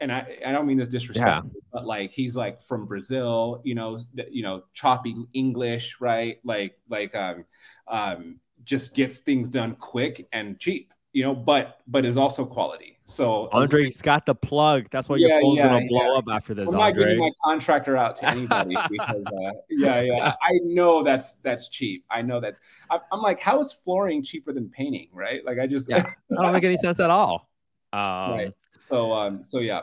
and 0.00 0.10
I, 0.10 0.38
I 0.46 0.52
don't 0.52 0.66
mean 0.66 0.78
this 0.78 0.88
disrespectful, 0.88 1.50
yeah. 1.54 1.60
but 1.72 1.86
like 1.86 2.10
he's 2.10 2.34
like 2.34 2.62
from 2.62 2.86
Brazil, 2.86 3.60
you 3.64 3.74
know, 3.74 3.98
you 4.30 4.42
know, 4.42 4.64
choppy 4.72 5.14
English, 5.34 6.00
right? 6.00 6.38
Like, 6.42 6.78
like 6.88 7.14
um, 7.14 7.44
um, 7.86 8.40
just 8.64 8.94
gets 8.94 9.18
things 9.18 9.48
done 9.48 9.74
quick 9.74 10.26
and 10.32 10.58
cheap, 10.58 10.94
you 11.12 11.24
know, 11.24 11.34
but 11.34 11.80
but 11.86 12.04
is 12.04 12.16
also 12.16 12.44
quality. 12.44 12.98
So 13.04 13.48
Andre's 13.52 14.00
got 14.00 14.24
the 14.24 14.34
plug. 14.34 14.86
That's 14.90 15.08
why 15.08 15.16
yeah, 15.16 15.26
your 15.28 15.40
phone's 15.40 15.58
yeah, 15.58 15.68
gonna 15.68 15.86
blow 15.86 16.12
yeah. 16.12 16.18
up 16.18 16.24
after 16.30 16.54
this. 16.54 16.68
I'm 16.68 16.74
not 16.74 16.88
Andre. 16.88 17.04
giving 17.04 17.18
my 17.18 17.30
contractor 17.44 17.96
out 17.96 18.14
to 18.16 18.28
anybody 18.28 18.76
because 18.90 19.26
uh, 19.26 19.52
yeah, 19.68 20.00
yeah. 20.00 20.34
I 20.40 20.60
know 20.62 21.02
that's 21.02 21.36
that's 21.36 21.68
cheap. 21.68 22.04
I 22.08 22.22
know 22.22 22.38
that's. 22.40 22.60
I'm 22.90 23.20
like, 23.20 23.40
how 23.40 23.58
is 23.58 23.72
flooring 23.72 24.22
cheaper 24.22 24.52
than 24.52 24.68
painting? 24.68 25.08
Right? 25.12 25.44
Like 25.44 25.58
I 25.58 25.66
just 25.66 25.88
yeah, 25.88 26.06
I 26.38 26.42
don't 26.42 26.52
make 26.52 26.64
any 26.64 26.76
sense 26.76 27.00
at 27.00 27.10
all. 27.10 27.48
Um, 27.92 28.30
right. 28.30 28.54
So 28.88 29.12
um, 29.12 29.42
so 29.42 29.58
yeah. 29.58 29.80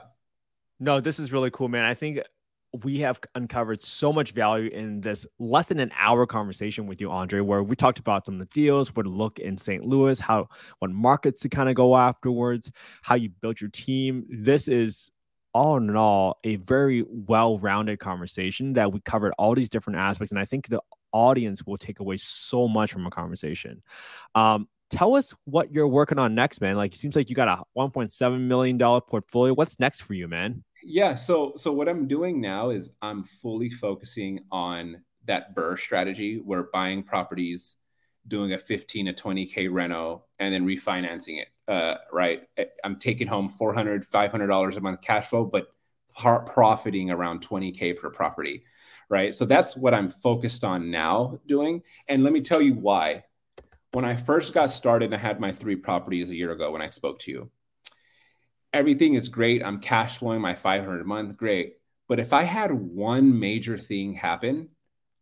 No, 0.79 1.01
this 1.01 1.19
is 1.19 1.33
really 1.33 1.51
cool, 1.51 1.67
man. 1.67 1.83
I 1.83 1.93
think 1.93 2.21
we 2.83 2.99
have 2.99 3.19
uncovered 3.35 3.81
so 3.81 4.11
much 4.11 4.31
value 4.31 4.69
in 4.69 5.01
this 5.01 5.25
less 5.39 5.67
than 5.67 5.79
an 5.79 5.91
hour 5.97 6.25
conversation 6.25 6.87
with 6.87 6.99
you, 7.01 7.11
Andre, 7.11 7.39
where 7.39 7.63
we 7.63 7.75
talked 7.75 7.99
about 7.99 8.25
some 8.25 8.35
of 8.35 8.39
the 8.39 8.53
deals, 8.53 8.95
where 8.95 9.03
to 9.03 9.09
look 9.09 9.39
in 9.39 9.57
St. 9.57 9.83
Louis, 9.85 10.19
how 10.19 10.47
what 10.79 10.91
markets 10.91 11.41
to 11.41 11.49
kind 11.49 11.69
of 11.69 11.75
go 11.75 11.95
afterwards, 11.95 12.71
how 13.01 13.15
you 13.15 13.29
built 13.29 13.61
your 13.61 13.69
team. 13.69 14.25
This 14.29 14.67
is 14.67 15.11
all 15.53 15.77
in 15.77 15.95
all 15.95 16.37
a 16.43 16.57
very 16.57 17.03
well-rounded 17.07 17.99
conversation 17.99 18.73
that 18.73 18.91
we 18.91 18.99
covered 19.01 19.33
all 19.37 19.55
these 19.55 19.69
different 19.69 19.99
aspects, 19.99 20.31
and 20.31 20.39
I 20.39 20.45
think 20.45 20.67
the 20.67 20.81
audience 21.11 21.65
will 21.65 21.77
take 21.77 21.99
away 21.99 22.17
so 22.17 22.67
much 22.67 22.91
from 22.91 23.05
a 23.07 23.09
conversation. 23.09 23.81
Um, 24.35 24.67
tell 24.89 25.15
us 25.15 25.33
what 25.45 25.71
you're 25.71 25.87
working 25.87 26.19
on 26.19 26.35
next, 26.35 26.61
man. 26.61 26.75
Like 26.75 26.93
it 26.93 26.97
seems 26.97 27.15
like 27.15 27.29
you 27.29 27.35
got 27.35 27.47
a 27.47 27.63
1.7 27.79 28.39
million 28.41 28.77
dollar 28.77 29.01
portfolio. 29.01 29.53
What's 29.53 29.79
next 29.79 30.01
for 30.01 30.13
you, 30.13 30.27
man? 30.27 30.63
Yeah 30.83 31.15
so 31.15 31.53
so 31.57 31.71
what 31.71 31.89
i'm 31.89 32.07
doing 32.07 32.39
now 32.41 32.69
is 32.69 32.91
i'm 33.01 33.23
fully 33.23 33.69
focusing 33.69 34.39
on 34.51 35.01
that 35.25 35.55
BRRRR 35.55 35.79
strategy 35.79 36.41
where 36.43 36.69
buying 36.71 37.03
properties 37.03 37.75
doing 38.27 38.53
a 38.53 38.57
15 38.57 39.07
to 39.07 39.13
20k 39.13 39.71
reno 39.71 40.23
and 40.39 40.53
then 40.53 40.65
refinancing 40.65 41.41
it 41.41 41.47
uh, 41.67 41.95
right? 42.11 42.43
I'm 42.83 42.97
taking 42.97 43.27
home 43.27 43.49
400, 43.49 44.05
500 44.05 44.47
dollars 44.47 44.77
a 44.77 44.81
month 44.81 45.01
cash 45.01 45.27
flow, 45.27 45.45
but 45.45 45.67
profiting 46.15 47.11
around 47.11 47.47
20k 47.47 47.97
per 47.97 48.09
property, 48.09 48.63
right? 49.09 49.35
So 49.35 49.45
that's 49.45 49.77
what 49.77 49.93
I'm 49.93 50.09
focused 50.09 50.63
on 50.63 50.89
now 50.89 51.39
doing. 51.45 51.83
And 52.07 52.23
let 52.23 52.33
me 52.33 52.41
tell 52.41 52.61
you 52.61 52.73
why. 52.73 53.23
When 53.93 54.03
I 54.03 54.15
first 54.15 54.53
got 54.53 54.69
started, 54.69 55.13
I 55.13 55.17
had 55.17 55.39
my 55.39 55.51
three 55.51 55.75
properties 55.75 56.29
a 56.29 56.35
year 56.35 56.51
ago 56.51 56.71
when 56.71 56.81
I 56.81 56.87
spoke 56.87 57.19
to 57.19 57.31
you. 57.31 57.51
Everything 58.77 59.15
is 59.15 59.27
great. 59.27 59.63
I'm 59.63 59.79
cash 59.79 60.19
flowing 60.19 60.39
my 60.39 60.53
500 60.53 61.01
a 61.01 61.03
month, 61.03 61.35
great. 61.35 61.77
But 62.07 62.19
if 62.19 62.31
I 62.31 62.43
had 62.43 62.71
one 62.71 63.39
major 63.39 63.75
thing 63.75 64.13
happen, 64.13 64.69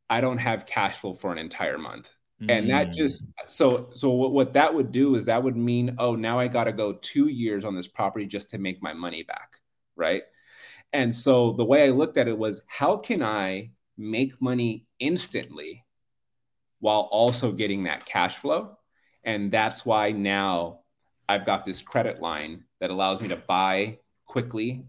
I 0.09 0.19
don't 0.19 0.39
have 0.39 0.65
cash 0.65 0.97
flow 0.97 1.13
for 1.13 1.31
an 1.31 1.37
entire 1.37 1.77
month. 1.77 2.09
Mm. 2.41 2.51
And 2.51 2.69
that 2.69 2.91
just 2.91 3.25
mm. 3.25 3.29
so 3.45 3.91
so 3.93 4.09
what, 4.09 4.33
what 4.33 4.53
that 4.53 4.73
would 4.73 4.91
do 4.91 5.15
is 5.15 5.25
that 5.25 5.41
would 5.41 5.55
mean, 5.55 5.95
oh, 5.99 6.15
now 6.15 6.37
I 6.37 6.49
gotta 6.49 6.73
go 6.73 6.91
two 6.91 7.29
years 7.29 7.63
on 7.63 7.75
this 7.75 7.87
property 7.87 8.25
just 8.25 8.49
to 8.49 8.57
make 8.57 8.83
my 8.83 8.91
money 8.91 9.23
back. 9.23 9.61
Right. 9.95 10.23
And 10.91 11.15
so 11.15 11.53
the 11.53 11.63
way 11.63 11.85
I 11.85 11.91
looked 11.91 12.17
at 12.17 12.27
it 12.27 12.37
was 12.37 12.61
how 12.67 12.97
can 12.97 13.23
I 13.23 13.71
make 13.97 14.41
money 14.41 14.85
instantly 14.99 15.85
while 16.79 17.07
also 17.09 17.53
getting 17.53 17.83
that 17.83 18.05
cash 18.05 18.35
flow? 18.35 18.77
And 19.23 19.49
that's 19.49 19.85
why 19.85 20.11
now 20.11 20.81
I've 21.27 21.45
got 21.45 21.65
this 21.65 21.81
credit 21.81 22.21
line 22.21 22.63
that 22.79 22.89
allows 22.89 23.21
me 23.21 23.27
to 23.29 23.35
buy 23.35 23.99
quickly, 24.25 24.85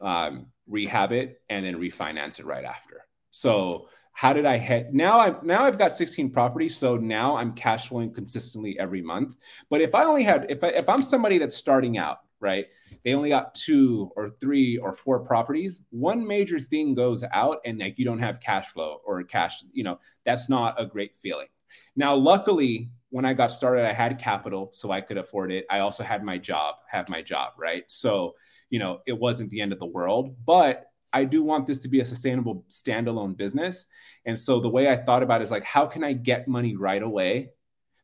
um, 0.00 0.46
rehab 0.66 1.12
it, 1.12 1.40
and 1.48 1.64
then 1.64 1.80
refinance 1.80 2.38
it 2.38 2.46
right 2.46 2.64
after. 2.64 3.06
So 3.30 3.88
how 4.18 4.32
did 4.32 4.46
I 4.46 4.58
hit 4.58 4.92
now 4.92 5.20
I 5.20 5.36
now 5.44 5.64
I've 5.64 5.78
got 5.78 5.92
16 5.92 6.30
properties 6.30 6.76
so 6.76 6.96
now 6.96 7.36
I'm 7.36 7.52
cash 7.52 7.86
flowing 7.86 8.12
consistently 8.12 8.76
every 8.76 9.00
month 9.00 9.36
but 9.70 9.80
if 9.80 9.94
I 9.94 10.02
only 10.02 10.24
had 10.24 10.46
if 10.48 10.64
I, 10.64 10.70
if 10.70 10.88
I'm 10.88 11.04
somebody 11.04 11.38
that's 11.38 11.54
starting 11.54 11.98
out 11.98 12.18
right 12.40 12.66
they 13.04 13.14
only 13.14 13.28
got 13.28 13.54
two 13.54 14.10
or 14.16 14.30
three 14.40 14.76
or 14.76 14.92
four 14.92 15.20
properties 15.20 15.82
one 15.90 16.26
major 16.26 16.58
thing 16.58 16.96
goes 16.96 17.22
out 17.32 17.58
and 17.64 17.78
like 17.78 17.96
you 17.96 18.04
don't 18.04 18.18
have 18.18 18.40
cash 18.40 18.66
flow 18.72 19.00
or 19.06 19.22
cash 19.22 19.62
you 19.70 19.84
know 19.84 20.00
that's 20.24 20.48
not 20.48 20.74
a 20.80 20.84
great 20.84 21.16
feeling 21.16 21.46
now 21.94 22.12
luckily 22.16 22.90
when 23.10 23.24
I 23.24 23.34
got 23.34 23.52
started 23.52 23.84
I 23.84 23.92
had 23.92 24.18
capital 24.18 24.70
so 24.72 24.90
I 24.90 25.00
could 25.00 25.18
afford 25.18 25.52
it 25.52 25.66
I 25.70 25.80
also 25.80 26.04
had 26.04 26.24
my 26.24 26.38
job 26.38 26.76
have 26.88 27.08
my 27.08 27.22
job 27.22 27.54
right 27.58 27.84
so 27.86 28.34
you 28.70 28.78
know 28.78 29.00
it 29.06 29.18
wasn't 29.18 29.50
the 29.50 29.60
end 29.60 29.72
of 29.72 29.78
the 29.78 29.86
world 29.86 30.36
but 30.44 30.88
I 31.12 31.24
do 31.24 31.42
want 31.42 31.66
this 31.66 31.80
to 31.80 31.88
be 31.88 32.00
a 32.00 32.04
sustainable 32.04 32.64
standalone 32.68 33.36
business. 33.36 33.86
And 34.24 34.38
so 34.38 34.60
the 34.60 34.68
way 34.68 34.90
I 34.90 34.96
thought 34.96 35.22
about 35.22 35.40
it 35.40 35.44
is 35.44 35.50
like, 35.50 35.64
how 35.64 35.86
can 35.86 36.04
I 36.04 36.12
get 36.12 36.48
money 36.48 36.76
right 36.76 37.02
away 37.02 37.50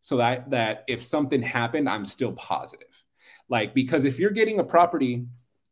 so 0.00 0.18
that 0.18 0.50
that 0.50 0.84
if 0.86 1.02
something 1.02 1.42
happened, 1.42 1.88
I'm 1.88 2.04
still 2.04 2.32
positive. 2.32 3.02
Like 3.48 3.74
because 3.74 4.04
if 4.04 4.18
you're 4.18 4.30
getting 4.30 4.58
a 4.58 4.64
property 4.64 5.26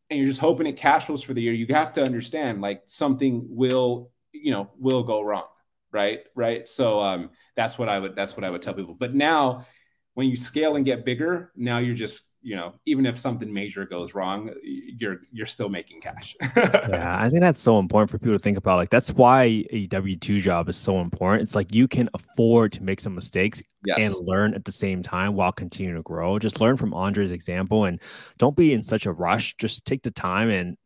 and 0.09 0.19
you're 0.19 0.29
just 0.29 0.41
hoping 0.41 0.67
it 0.67 0.77
cash 0.77 1.05
flows 1.05 1.23
for 1.23 1.35
the 1.35 1.43
year, 1.43 1.53
you 1.53 1.67
have 1.71 1.93
to 1.95 2.03
understand 2.03 2.61
like 2.61 2.83
something 2.87 3.47
will, 3.49 4.11
you 4.33 4.51
know, 4.51 4.71
will 4.79 5.03
go 5.03 5.21
wrong. 5.23 5.45
Right. 5.93 6.21
Right. 6.35 6.69
So 6.69 7.01
um 7.01 7.31
that's 7.55 7.79
what 7.79 7.89
I 7.89 7.99
would 7.99 8.17
that's 8.17 8.37
what 8.37 8.45
I 8.45 8.51
would 8.51 8.63
tell 8.63 8.75
people. 8.75 8.95
But 8.95 9.15
now 9.15 9.67
when 10.15 10.29
you 10.29 10.37
scale 10.37 10.77
and 10.77 10.85
get 10.85 11.05
bigger, 11.05 11.53
now 11.57 11.79
you're 11.79 11.95
just 11.95 12.23
you 12.43 12.57
know 12.57 12.75
even 12.87 13.07
if 13.07 13.17
something 13.17 13.53
major 13.53 13.87
goes 13.87 14.15
wrong 14.15 14.51
you're 14.63 15.21
you're 15.31 15.47
still 15.47 15.69
making 15.69 16.01
cash 16.01 16.37
yeah 16.57 17.17
i 17.21 17.31
think 17.31 17.41
that's 17.41 17.61
so 17.61 17.79
important 17.79 18.11
for 18.11 18.19
people 18.19 18.35
to 18.35 18.43
think 18.43 18.59
about 18.59 18.77
like 18.77 18.91
that's 18.91 19.13
why 19.13 19.65
a 19.71 19.87
w2 19.89 20.41
job 20.41 20.69
is 20.69 20.77
so 20.77 21.01
important 21.01 21.43
it's 21.43 21.55
like 21.55 21.73
you 21.73 21.87
can 21.87 22.09
afford 22.15 22.73
to 22.73 22.83
make 22.83 23.01
some 23.01 23.15
mistakes 23.15 23.63
yes. 23.85 23.97
and 24.01 24.15
learn 24.27 24.55
at 24.55 24.65
the 24.65 24.73
same 24.73 25.03
time 25.03 25.35
while 25.35 25.53
continuing 25.53 25.97
to 25.97 26.03
grow 26.03 26.39
just 26.39 26.61
learn 26.61 26.77
from 26.77 26.93
andre's 26.93 27.31
example 27.31 27.85
and 27.85 28.01
don't 28.39 28.57
be 28.57 28.73
in 28.73 28.83
such 28.83 29.07
a 29.07 29.13
rush 29.13 29.57
just 29.57 29.85
take 29.85 30.03
the 30.03 30.11
time 30.11 30.51
and 30.51 30.77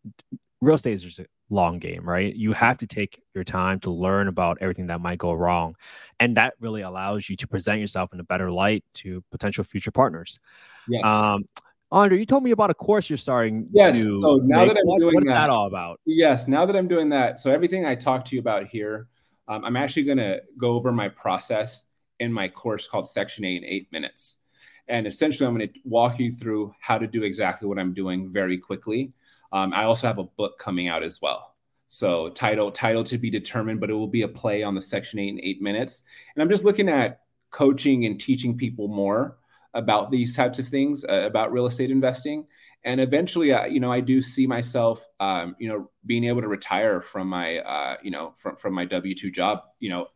real 0.61 0.75
estate 0.75 0.93
is 0.93 1.03
just 1.03 1.19
a 1.19 1.27
long 1.49 1.79
game 1.79 2.09
right 2.09 2.35
you 2.35 2.53
have 2.53 2.77
to 2.77 2.87
take 2.87 3.23
your 3.33 3.45
time 3.45 3.79
to 3.79 3.91
learn 3.91 4.27
about 4.27 4.59
everything 4.61 4.89
that 4.89 5.01
might 5.01 5.19
go 5.19 5.33
wrong 5.33 5.77
and 6.19 6.37
that 6.37 6.55
really 6.59 6.83
allows 6.83 7.31
you 7.31 7.37
to 7.37 7.47
present 7.47 7.81
yourself 7.81 8.13
in 8.13 8.19
a 8.19 8.25
better 8.25 8.51
light 8.51 8.85
to 8.95 9.23
potential 9.31 9.63
future 9.63 9.93
partners 9.93 10.41
Yes. 10.89 11.05
Um, 11.05 11.45
Andre, 11.93 12.19
you 12.19 12.27
told 12.27 12.43
me 12.43 12.51
about 12.51 12.71
a 12.71 12.75
course 12.75 13.09
you're 13.09 13.17
starting. 13.17 13.69
Yes. 13.73 14.03
so 14.03 14.41
now 14.43 14.65
make. 14.65 14.75
that 14.75 14.81
I'm 14.81 14.87
what, 14.87 15.01
doing 15.01 15.15
what's 15.15 15.27
that, 15.29 15.35
that 15.35 15.51
all 15.51 15.67
about? 15.67 16.01
Yes. 16.05 16.49
Now 16.49 16.67
that 16.67 16.75
I'm 16.75 16.89
doing 16.89 17.11
that, 17.11 17.39
so 17.39 17.51
everything 17.51 17.85
I 17.85 17.95
talked 17.95 18.29
to 18.29 18.37
you 18.37 18.41
about 18.41 18.67
here, 18.67 19.09
um, 19.49 19.65
I'm 19.65 19.77
actually 19.77 20.05
going 20.05 20.19
to 20.19 20.43
go 20.59 20.73
over 20.73 20.91
my 20.91 21.09
process 21.09 21.87
in 22.19 22.33
my 22.33 22.49
course 22.49 22.89
called 22.89 23.09
Section 23.09 23.45
8 23.45 23.57
in 23.59 23.65
eight 23.65 23.93
minutes. 23.93 24.39
And 24.89 25.07
essentially, 25.07 25.47
I'm 25.47 25.57
going 25.57 25.69
to 25.69 25.81
walk 25.85 26.19
you 26.19 26.33
through 26.33 26.75
how 26.81 26.99
to 26.99 27.07
do 27.07 27.23
exactly 27.23 27.69
what 27.69 27.79
I'm 27.79 27.93
doing 27.93 28.33
very 28.33 28.59
quickly. 28.59 29.13
Um, 29.57 29.73
I 29.73 29.85
also 29.85 30.07
have 30.07 30.19
a 30.19 30.25
book 30.25 30.59
coming 30.59 30.89
out 30.89 31.03
as 31.03 31.23
well. 31.23 31.55
So 31.89 32.29
title 32.29 32.71
title 32.71 33.05
to 33.05 33.17
be 33.17 33.31
determined, 33.31 33.81
but 33.81 33.89
it 33.89 33.95
will 33.95 34.07
be 34.07 34.23
a 34.23 34.29
play 34.29 34.63
on 34.63 34.75
the 34.75 34.83
Section 34.83 35.19
8 35.19 35.29
in 35.29 35.41
eight 35.43 35.63
minutes. 35.63 36.03
And 36.35 36.43
I'm 36.43 36.51
just 36.51 36.65
looking 36.65 36.91
at 36.91 37.21
coaching 37.51 38.05
and 38.05 38.21
teaching 38.21 38.59
people 38.59 38.89
more 38.89 39.39
about 39.73 40.11
these 40.11 40.37
types 40.37 40.59
of 40.59 40.69
things 40.69 41.07
uh, 41.09 41.23
about 41.23 41.53
real 41.53 41.67
estate 41.67 41.91
investing 41.91 42.47
and 42.85 43.01
eventually 43.01 43.53
uh, 43.53 43.65
you 43.67 43.79
know 43.79 43.93
i 43.93 44.01
do 44.01 44.23
see 44.23 44.47
myself 44.47 45.07
um, 45.21 45.55
you 45.59 45.69
know 45.69 45.91
being 46.07 46.25
able 46.25 46.41
to 46.41 46.49
retire 46.49 47.03
from 47.03 47.29
my 47.29 47.59
uh, 47.59 47.97
you 48.03 48.11
know 48.11 48.33
from, 48.37 48.57
from 48.57 48.73
my 48.73 48.87
w2 48.87 49.33
job 49.33 49.61
you 49.81 49.91
know 49.91 50.07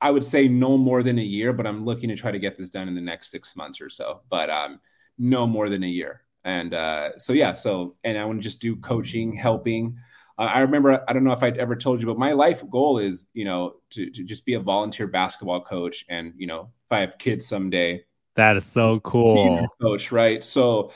i 0.00 0.10
would 0.10 0.24
say 0.24 0.48
no 0.48 0.76
more 0.76 1.02
than 1.02 1.18
a 1.18 1.22
year 1.22 1.52
but 1.52 1.66
i'm 1.66 1.84
looking 1.84 2.10
to 2.10 2.16
try 2.16 2.30
to 2.30 2.38
get 2.38 2.56
this 2.56 2.70
done 2.70 2.88
in 2.88 2.94
the 2.94 3.00
next 3.00 3.30
six 3.30 3.56
months 3.56 3.80
or 3.80 3.88
so 3.88 4.20
but 4.28 4.50
um, 4.50 4.80
no 5.18 5.46
more 5.46 5.68
than 5.68 5.82
a 5.82 5.88
year 5.88 6.22
and 6.44 6.74
uh, 6.74 7.18
so 7.18 7.32
yeah 7.32 7.52
so 7.52 7.96
and 8.04 8.16
i 8.18 8.24
want 8.24 8.38
to 8.38 8.42
just 8.42 8.60
do 8.60 8.76
coaching 8.76 9.34
helping 9.34 9.96
uh, 10.38 10.42
i 10.42 10.60
remember 10.60 11.04
i 11.08 11.12
don't 11.12 11.24
know 11.24 11.32
if 11.32 11.42
i'd 11.42 11.58
ever 11.58 11.76
told 11.76 12.00
you 12.00 12.06
but 12.06 12.18
my 12.18 12.32
life 12.32 12.62
goal 12.70 12.98
is 12.98 13.26
you 13.34 13.44
know 13.44 13.76
to, 13.90 14.10
to 14.10 14.24
just 14.24 14.44
be 14.44 14.54
a 14.54 14.60
volunteer 14.60 15.06
basketball 15.06 15.60
coach 15.60 16.04
and 16.08 16.32
you 16.36 16.46
know 16.46 16.70
if 16.86 16.92
i 16.92 17.00
have 17.00 17.18
kids 17.18 17.46
someday 17.46 18.02
that 18.40 18.56
is 18.56 18.64
so 18.64 19.00
cool. 19.00 19.68
Coach, 19.82 20.12
right? 20.12 20.42
So, 20.42 20.92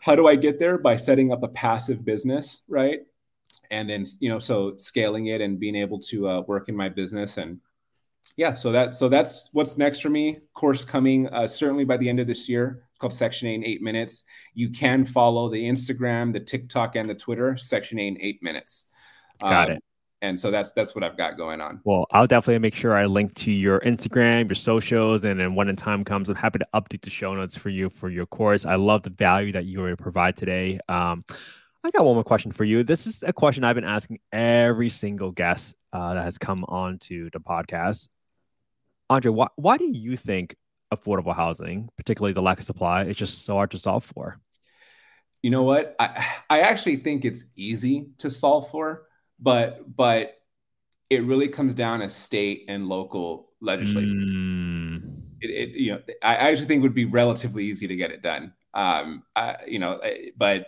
how 0.00 0.14
do 0.14 0.26
I 0.28 0.36
get 0.36 0.58
there? 0.58 0.78
By 0.78 0.96
setting 0.96 1.32
up 1.32 1.42
a 1.42 1.48
passive 1.48 2.04
business, 2.04 2.62
right? 2.68 3.00
And 3.70 3.90
then, 3.90 4.06
you 4.20 4.30
know, 4.30 4.38
so 4.38 4.76
scaling 4.78 5.26
it 5.26 5.42
and 5.42 5.60
being 5.60 5.76
able 5.76 5.98
to 6.00 6.28
uh, 6.28 6.40
work 6.42 6.70
in 6.70 6.76
my 6.76 6.88
business 6.88 7.36
and 7.36 7.60
yeah, 8.38 8.54
so 8.54 8.72
that 8.72 8.96
so 8.96 9.10
that's 9.10 9.50
what's 9.52 9.76
next 9.76 10.00
for 10.00 10.08
me. 10.08 10.38
Course 10.54 10.84
coming 10.84 11.28
uh, 11.28 11.46
certainly 11.46 11.84
by 11.84 11.98
the 11.98 12.08
end 12.08 12.20
of 12.20 12.26
this 12.26 12.48
year. 12.48 12.84
It's 12.90 12.98
called 12.98 13.12
Section 13.12 13.48
Eight 13.48 13.56
in 13.56 13.64
Eight 13.64 13.82
Minutes. 13.82 14.24
You 14.54 14.70
can 14.70 15.04
follow 15.04 15.50
the 15.50 15.62
Instagram, 15.62 16.32
the 16.32 16.40
TikTok, 16.40 16.96
and 16.96 17.10
the 17.10 17.14
Twitter. 17.14 17.56
Section 17.56 17.98
Eight 17.98 18.16
in 18.16 18.20
Eight 18.22 18.42
Minutes. 18.42 18.86
Got 19.40 19.70
um, 19.70 19.76
it 19.76 19.84
and 20.20 20.38
so 20.38 20.50
that's 20.50 20.72
that's 20.72 20.94
what 20.94 21.04
I've 21.04 21.16
got 21.16 21.36
going 21.36 21.60
on. 21.60 21.80
Well, 21.84 22.06
I'll 22.10 22.26
definitely 22.26 22.58
make 22.58 22.74
sure 22.74 22.94
I 22.94 23.06
link 23.06 23.34
to 23.34 23.52
your 23.52 23.80
Instagram, 23.80 24.48
your 24.48 24.56
socials, 24.56 25.24
and 25.24 25.38
then 25.38 25.54
when 25.54 25.68
the 25.68 25.74
time 25.74 26.04
comes, 26.04 26.28
I'm 26.28 26.34
happy 26.34 26.58
to 26.58 26.66
update 26.74 27.02
the 27.02 27.10
show 27.10 27.34
notes 27.34 27.56
for 27.56 27.68
you 27.68 27.88
for 27.88 28.08
your 28.08 28.26
course. 28.26 28.66
I 28.66 28.74
love 28.74 29.02
the 29.02 29.10
value 29.10 29.52
that 29.52 29.66
you 29.66 29.80
were 29.80 29.90
to 29.90 29.96
provide 29.96 30.36
today. 30.36 30.80
Um, 30.88 31.24
I 31.84 31.90
got 31.90 32.04
one 32.04 32.14
more 32.14 32.24
question 32.24 32.50
for 32.50 32.64
you. 32.64 32.82
This 32.82 33.06
is 33.06 33.22
a 33.22 33.32
question 33.32 33.62
I've 33.62 33.76
been 33.76 33.84
asking 33.84 34.18
every 34.32 34.90
single 34.90 35.30
guest 35.30 35.74
uh, 35.92 36.14
that 36.14 36.24
has 36.24 36.36
come 36.36 36.64
on 36.66 36.98
to 37.00 37.30
the 37.32 37.40
podcast. 37.40 38.08
Andre, 39.10 39.30
why, 39.30 39.48
why 39.56 39.76
do 39.76 39.86
you 39.86 40.16
think 40.16 40.56
affordable 40.92 41.34
housing, 41.34 41.88
particularly 41.96 42.32
the 42.32 42.42
lack 42.42 42.58
of 42.58 42.64
supply, 42.64 43.04
is 43.04 43.16
just 43.16 43.44
so 43.44 43.54
hard 43.54 43.70
to 43.70 43.78
solve 43.78 44.04
for? 44.04 44.38
You 45.42 45.50
know 45.50 45.62
what? 45.62 45.94
I, 45.98 46.26
I 46.50 46.60
actually 46.60 46.96
think 46.96 47.24
it's 47.24 47.46
easy 47.56 48.08
to 48.18 48.30
solve 48.30 48.70
for 48.70 49.08
but 49.38 49.96
but 49.96 50.34
it 51.10 51.24
really 51.24 51.48
comes 51.48 51.74
down 51.74 52.00
to 52.00 52.08
state 52.08 52.64
and 52.68 52.88
local 52.88 53.50
legislation. 53.60 54.18
Mm. 54.20 55.22
It, 55.40 55.50
it, 55.50 55.76
you 55.76 55.92
know 55.92 56.00
I 56.22 56.34
actually 56.34 56.66
think 56.66 56.82
would 56.82 56.94
be 56.94 57.04
relatively 57.04 57.64
easy 57.64 57.86
to 57.86 57.96
get 57.96 58.10
it 58.10 58.22
done. 58.22 58.52
Um, 58.74 59.22
I, 59.34 59.56
you 59.66 59.78
know, 59.78 60.00
but 60.36 60.66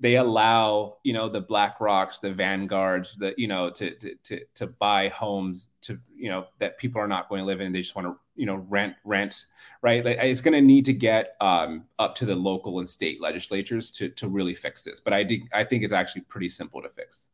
they 0.00 0.16
allow 0.16 0.96
you 1.04 1.12
know 1.12 1.28
the 1.28 1.42
BlackRocks, 1.42 2.20
the 2.20 2.32
Vanguards, 2.32 3.14
the 3.16 3.34
you 3.36 3.46
know 3.46 3.70
to 3.70 3.94
to 3.96 4.14
to 4.24 4.40
to 4.54 4.66
buy 4.66 5.08
homes 5.08 5.68
to 5.82 5.98
you 6.16 6.30
know 6.30 6.46
that 6.58 6.78
people 6.78 7.00
are 7.00 7.08
not 7.08 7.28
going 7.28 7.40
to 7.40 7.44
live 7.44 7.60
in. 7.60 7.72
They 7.72 7.82
just 7.82 7.94
want 7.94 8.08
to 8.08 8.16
you 8.34 8.46
know 8.46 8.64
rent 8.68 8.94
rent 9.04 9.44
right. 9.82 10.04
Like, 10.04 10.18
it's 10.20 10.40
going 10.40 10.54
to 10.54 10.62
need 10.62 10.86
to 10.86 10.94
get 10.94 11.36
um, 11.40 11.84
up 11.98 12.14
to 12.16 12.26
the 12.26 12.34
local 12.34 12.78
and 12.78 12.88
state 12.88 13.20
legislatures 13.20 13.90
to 13.92 14.08
to 14.08 14.28
really 14.28 14.54
fix 14.54 14.82
this. 14.82 15.00
But 15.00 15.12
I 15.12 15.28
I 15.52 15.64
think 15.64 15.84
it's 15.84 15.92
actually 15.92 16.22
pretty 16.22 16.48
simple 16.48 16.82
to 16.82 16.88
fix. 16.88 17.28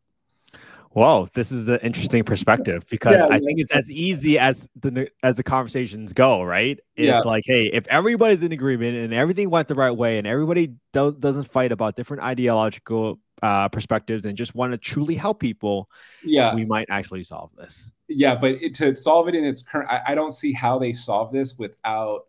Whoa, 0.97 1.29
this 1.35 1.53
is 1.53 1.69
an 1.69 1.79
interesting 1.83 2.25
perspective 2.25 2.87
because 2.89 3.13
yeah, 3.13 3.27
I 3.27 3.39
think 3.39 3.61
it's 3.61 3.71
as 3.71 3.91
easy 3.91 4.39
as 4.39 4.67
the 4.77 5.11
as 5.23 5.37
the 5.37 5.43
conversations 5.43 6.15
go, 6.15 6.43
right? 6.43 6.81
It's 6.97 7.09
yeah. 7.09 7.19
like, 7.19 7.45
hey, 7.45 7.67
if 7.67 7.87
everybody's 7.89 8.43
in 8.43 8.51
agreement 8.53 8.97
and 8.97 9.13
everything 9.13 9.51
went 9.51 9.69
the 9.69 9.75
right 9.75 9.91
way 9.91 10.17
and 10.17 10.27
everybody 10.27 10.73
do- 10.95 11.15
doesn't 11.21 11.53
fight 11.53 11.71
about 11.71 11.97
different 11.97 12.23
ideological 12.23 13.19
uh, 13.43 13.69
perspectives 13.69 14.25
and 14.25 14.39
just 14.39 14.55
want 14.55 14.73
to 14.73 14.79
truly 14.79 15.15
help 15.15 15.39
people, 15.39 15.91
yeah, 16.25 16.55
we 16.55 16.65
might 16.65 16.87
actually 16.89 17.25
solve 17.25 17.51
this. 17.59 17.93
Yeah, 18.09 18.35
but 18.35 18.53
it, 18.53 18.75
to 18.77 18.97
solve 18.97 19.29
it 19.29 19.35
in 19.35 19.45
its 19.45 19.63
current, 19.63 19.91
I, 19.91 20.01
I, 20.07 20.15
don't 20.15 20.33
see 20.33 20.55
how 20.55 20.79
they 20.79 20.95
solve 20.95 21.31
this 21.31 21.59
without 21.59 22.25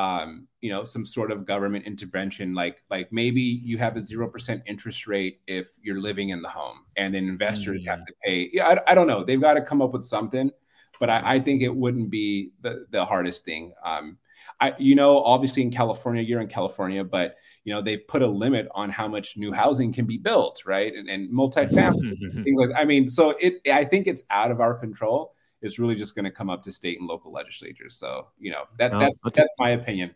um, 0.00 0.48
you 0.62 0.70
know, 0.70 0.82
some 0.82 1.04
sort 1.04 1.30
of 1.30 1.44
government 1.44 1.84
intervention, 1.84 2.54
like 2.54 2.82
like 2.88 3.12
maybe 3.12 3.42
you 3.42 3.76
have 3.76 3.98
a 3.98 4.06
zero 4.06 4.28
percent 4.28 4.62
interest 4.64 5.06
rate 5.06 5.40
if 5.46 5.72
you're 5.82 6.00
living 6.00 6.30
in 6.30 6.40
the 6.40 6.48
home, 6.48 6.78
and 6.96 7.14
then 7.14 7.28
investors 7.28 7.82
mm-hmm. 7.82 7.90
have 7.90 8.06
to 8.06 8.12
pay. 8.24 8.48
Yeah, 8.50 8.68
I, 8.68 8.92
I 8.92 8.94
don't 8.94 9.06
know. 9.06 9.22
They've 9.24 9.40
got 9.40 9.54
to 9.54 9.60
come 9.60 9.82
up 9.82 9.92
with 9.92 10.04
something, 10.04 10.50
but 10.98 11.10
I, 11.10 11.34
I 11.34 11.40
think 11.40 11.60
it 11.60 11.74
wouldn't 11.74 12.08
be 12.08 12.52
the 12.62 12.86
the 12.90 13.04
hardest 13.04 13.44
thing. 13.44 13.74
Um, 13.84 14.16
I, 14.58 14.74
you 14.78 14.94
know, 14.94 15.22
obviously 15.22 15.62
in 15.62 15.70
California, 15.70 16.22
you're 16.22 16.40
in 16.40 16.48
California, 16.48 17.04
but 17.04 17.36
you 17.64 17.74
know 17.74 17.82
they've 17.82 18.06
put 18.08 18.22
a 18.22 18.26
limit 18.26 18.68
on 18.74 18.88
how 18.88 19.06
much 19.06 19.36
new 19.36 19.52
housing 19.52 19.92
can 19.92 20.06
be 20.06 20.16
built, 20.16 20.62
right? 20.64 20.94
And, 20.94 21.10
and 21.10 21.30
multifamily 21.30 22.18
things 22.44 22.58
like. 22.58 22.70
I 22.74 22.86
mean, 22.86 23.10
so 23.10 23.34
it. 23.38 23.60
I 23.70 23.84
think 23.84 24.06
it's 24.06 24.22
out 24.30 24.50
of 24.50 24.62
our 24.62 24.74
control 24.74 25.34
it's 25.62 25.78
really 25.78 25.94
just 25.94 26.14
going 26.14 26.24
to 26.24 26.30
come 26.30 26.50
up 26.50 26.62
to 26.62 26.72
state 26.72 26.98
and 26.98 27.08
local 27.08 27.32
legislatures. 27.32 27.96
So, 27.96 28.28
you 28.38 28.50
know, 28.50 28.64
that, 28.78 28.92
that's, 28.92 29.20
that's, 29.22 29.36
that's 29.36 29.52
my 29.58 29.70
opinion. 29.70 30.14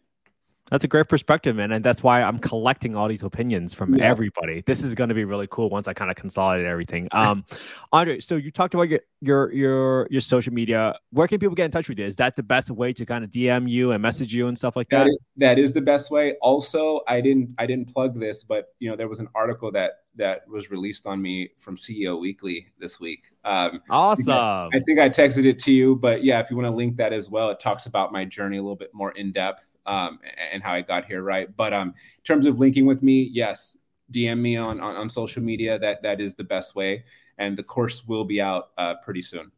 That's 0.71 0.83
a 0.83 0.89
great 0.89 1.09
perspective, 1.09 1.57
man. 1.57 1.73
And 1.73 1.85
that's 1.85 2.03
why 2.03 2.23
I'm 2.23 2.39
collecting 2.39 2.97
all 2.97 3.07
these 3.07 3.23
opinions 3.23 3.75
from 3.75 3.95
yeah. 3.95 4.05
everybody. 4.05 4.63
This 4.67 4.83
is 4.83 4.95
going 4.95 5.09
to 5.09 5.15
be 5.15 5.27
really 5.27 5.47
cool 5.51 5.69
once 5.69 5.89
I 5.89 5.93
kind 5.93 6.11
of 6.11 6.17
consolidate 6.17 6.65
everything. 6.65 7.07
Um, 7.13 7.45
Andre, 7.93 8.19
so 8.19 8.37
you 8.37 8.51
talked 8.51 8.73
about 8.73 8.89
your, 8.89 9.01
your 9.21 9.53
your 9.53 10.09
your 10.11 10.21
social 10.23 10.55
media. 10.55 10.99
Where 11.11 11.29
can 11.29 11.39
people 11.39 11.55
get 11.55 11.67
in 11.67 11.71
touch 11.71 11.91
with 11.91 11.99
you? 11.99 12.07
Is 12.07 12.17
that 12.17 12.35
the 12.35 12.43
best 12.43 12.71
way 12.71 12.95
to 12.95 13.05
kind 13.05 13.23
of 13.23 13.31
DM 13.31 13.69
you 13.69 13.93
and 13.93 14.01
message 14.01 14.33
you 14.33 14.49
and 14.49 14.57
stuff 14.57 14.75
like 14.75 14.89
that? 14.89 15.05
That 15.05 15.09
is, 15.09 15.19
that 15.37 15.59
is 15.59 15.73
the 15.75 15.83
best 15.83 16.11
way. 16.11 16.37
Also, 16.41 17.03
I 17.09 17.21
didn't 17.21 17.55
I 17.59 17.67
didn't 17.67 17.93
plug 17.93 18.19
this, 18.19 18.43
but 18.43 18.69
you 18.79 18.89
know, 18.89 18.97
there 18.97 19.09
was 19.09 19.21
an 19.21 19.29
article 19.35 19.71
that 19.73 20.04
that 20.17 20.49
was 20.49 20.71
released 20.71 21.07
on 21.07 21.21
me 21.21 21.51
from 21.59 21.77
CEO 21.77 22.21
Weekly 22.21 22.69
this 22.79 23.01
week. 23.01 23.25
Um, 23.45 23.81
awesome. 23.91 24.31
I 24.31 24.81
think 24.87 25.01
I 25.01 25.09
texted 25.09 25.45
it 25.45 25.59
to 25.61 25.73
you, 25.73 25.97
but 25.97 26.23
yeah, 26.25 26.41
if 26.41 26.51
you 26.51 26.57
want 26.57 26.67
to 26.67 26.75
link 26.75 26.97
that 26.97 27.13
as 27.13 27.31
well, 27.31 27.51
it 27.51 27.61
talks 27.61 27.87
about 27.87 28.13
my 28.13 28.25
journey 28.25 28.59
a 28.59 28.63
little 28.63 28.77
bit 28.77 28.95
more 28.95 29.13
in 29.13 29.33
depth 29.33 29.67
um, 29.87 30.19
and 30.53 30.63
how 30.63 30.73
I 30.73 30.83
got 30.83 31.05
here, 31.05 31.23
right? 31.23 31.49
But 31.57 31.73
um, 31.73 31.89
in 31.89 32.23
terms 32.25 32.47
of 32.47 32.59
linking 32.59 32.87
with 32.87 33.03
me, 33.03 33.29
yes, 33.33 33.77
DM 34.13 34.39
me 34.39 34.57
on, 34.57 34.81
on, 34.81 34.97
on 34.97 35.11
social 35.11 35.43
media. 35.43 35.79
That 35.79 36.03
that 36.03 36.21
is 36.21 36.35
the 36.35 36.45
best 36.45 36.75
way, 36.75 37.05
and 37.39 37.57
the 37.57 37.63
course 37.63 38.05
will 38.07 38.25
be 38.25 38.41
out 38.41 38.71
uh, 38.79 38.95
pretty 39.03 39.23
soon. 39.23 39.51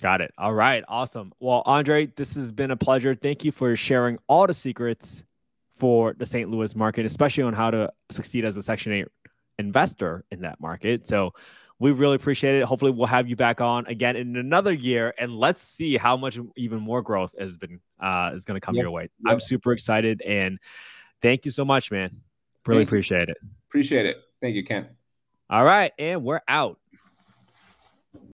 Got 0.00 0.22
it. 0.22 0.32
All 0.38 0.54
right. 0.54 0.82
Awesome. 0.88 1.32
Well, 1.40 1.62
Andre, 1.66 2.06
this 2.16 2.34
has 2.34 2.52
been 2.52 2.70
a 2.70 2.76
pleasure. 2.76 3.14
Thank 3.14 3.44
you 3.44 3.52
for 3.52 3.76
sharing 3.76 4.18
all 4.28 4.46
the 4.46 4.54
secrets 4.54 5.24
for 5.76 6.14
the 6.14 6.24
St. 6.24 6.50
Louis 6.50 6.74
market, 6.74 7.04
especially 7.04 7.42
on 7.42 7.52
how 7.52 7.70
to 7.70 7.92
succeed 8.10 8.44
as 8.44 8.56
a 8.56 8.62
Section 8.62 8.92
8 8.92 9.06
investor 9.60 10.24
in 10.30 10.40
that 10.40 10.60
market. 10.60 11.06
So 11.06 11.32
we 11.80 11.92
really 11.92 12.16
appreciate 12.16 12.56
it. 12.56 12.64
Hopefully, 12.64 12.90
we'll 12.90 13.06
have 13.06 13.28
you 13.28 13.36
back 13.36 13.60
on 13.60 13.86
again 13.86 14.14
in 14.14 14.36
another 14.36 14.72
year, 14.72 15.14
and 15.18 15.34
let's 15.34 15.62
see 15.62 15.96
how 15.96 16.16
much 16.16 16.38
even 16.56 16.78
more 16.78 17.02
growth 17.02 17.34
has 17.38 17.56
been 17.56 17.80
uh, 17.98 18.30
is 18.34 18.44
going 18.44 18.60
to 18.60 18.64
come 18.64 18.74
yep. 18.74 18.82
your 18.82 18.90
way. 18.90 19.08
Yep. 19.24 19.32
I'm 19.32 19.40
super 19.40 19.72
excited, 19.72 20.20
and 20.22 20.58
thank 21.22 21.46
you 21.46 21.50
so 21.50 21.64
much, 21.64 21.90
man. 21.90 22.20
Really 22.66 22.80
thank 22.80 22.88
appreciate 22.90 23.28
you. 23.28 23.34
it. 23.34 23.38
Appreciate 23.68 24.06
it. 24.06 24.18
Thank 24.42 24.56
you, 24.56 24.64
Ken. 24.64 24.88
All 25.48 25.64
right, 25.64 25.92
and 25.98 26.22
we're 26.22 26.42
out. 26.46 26.78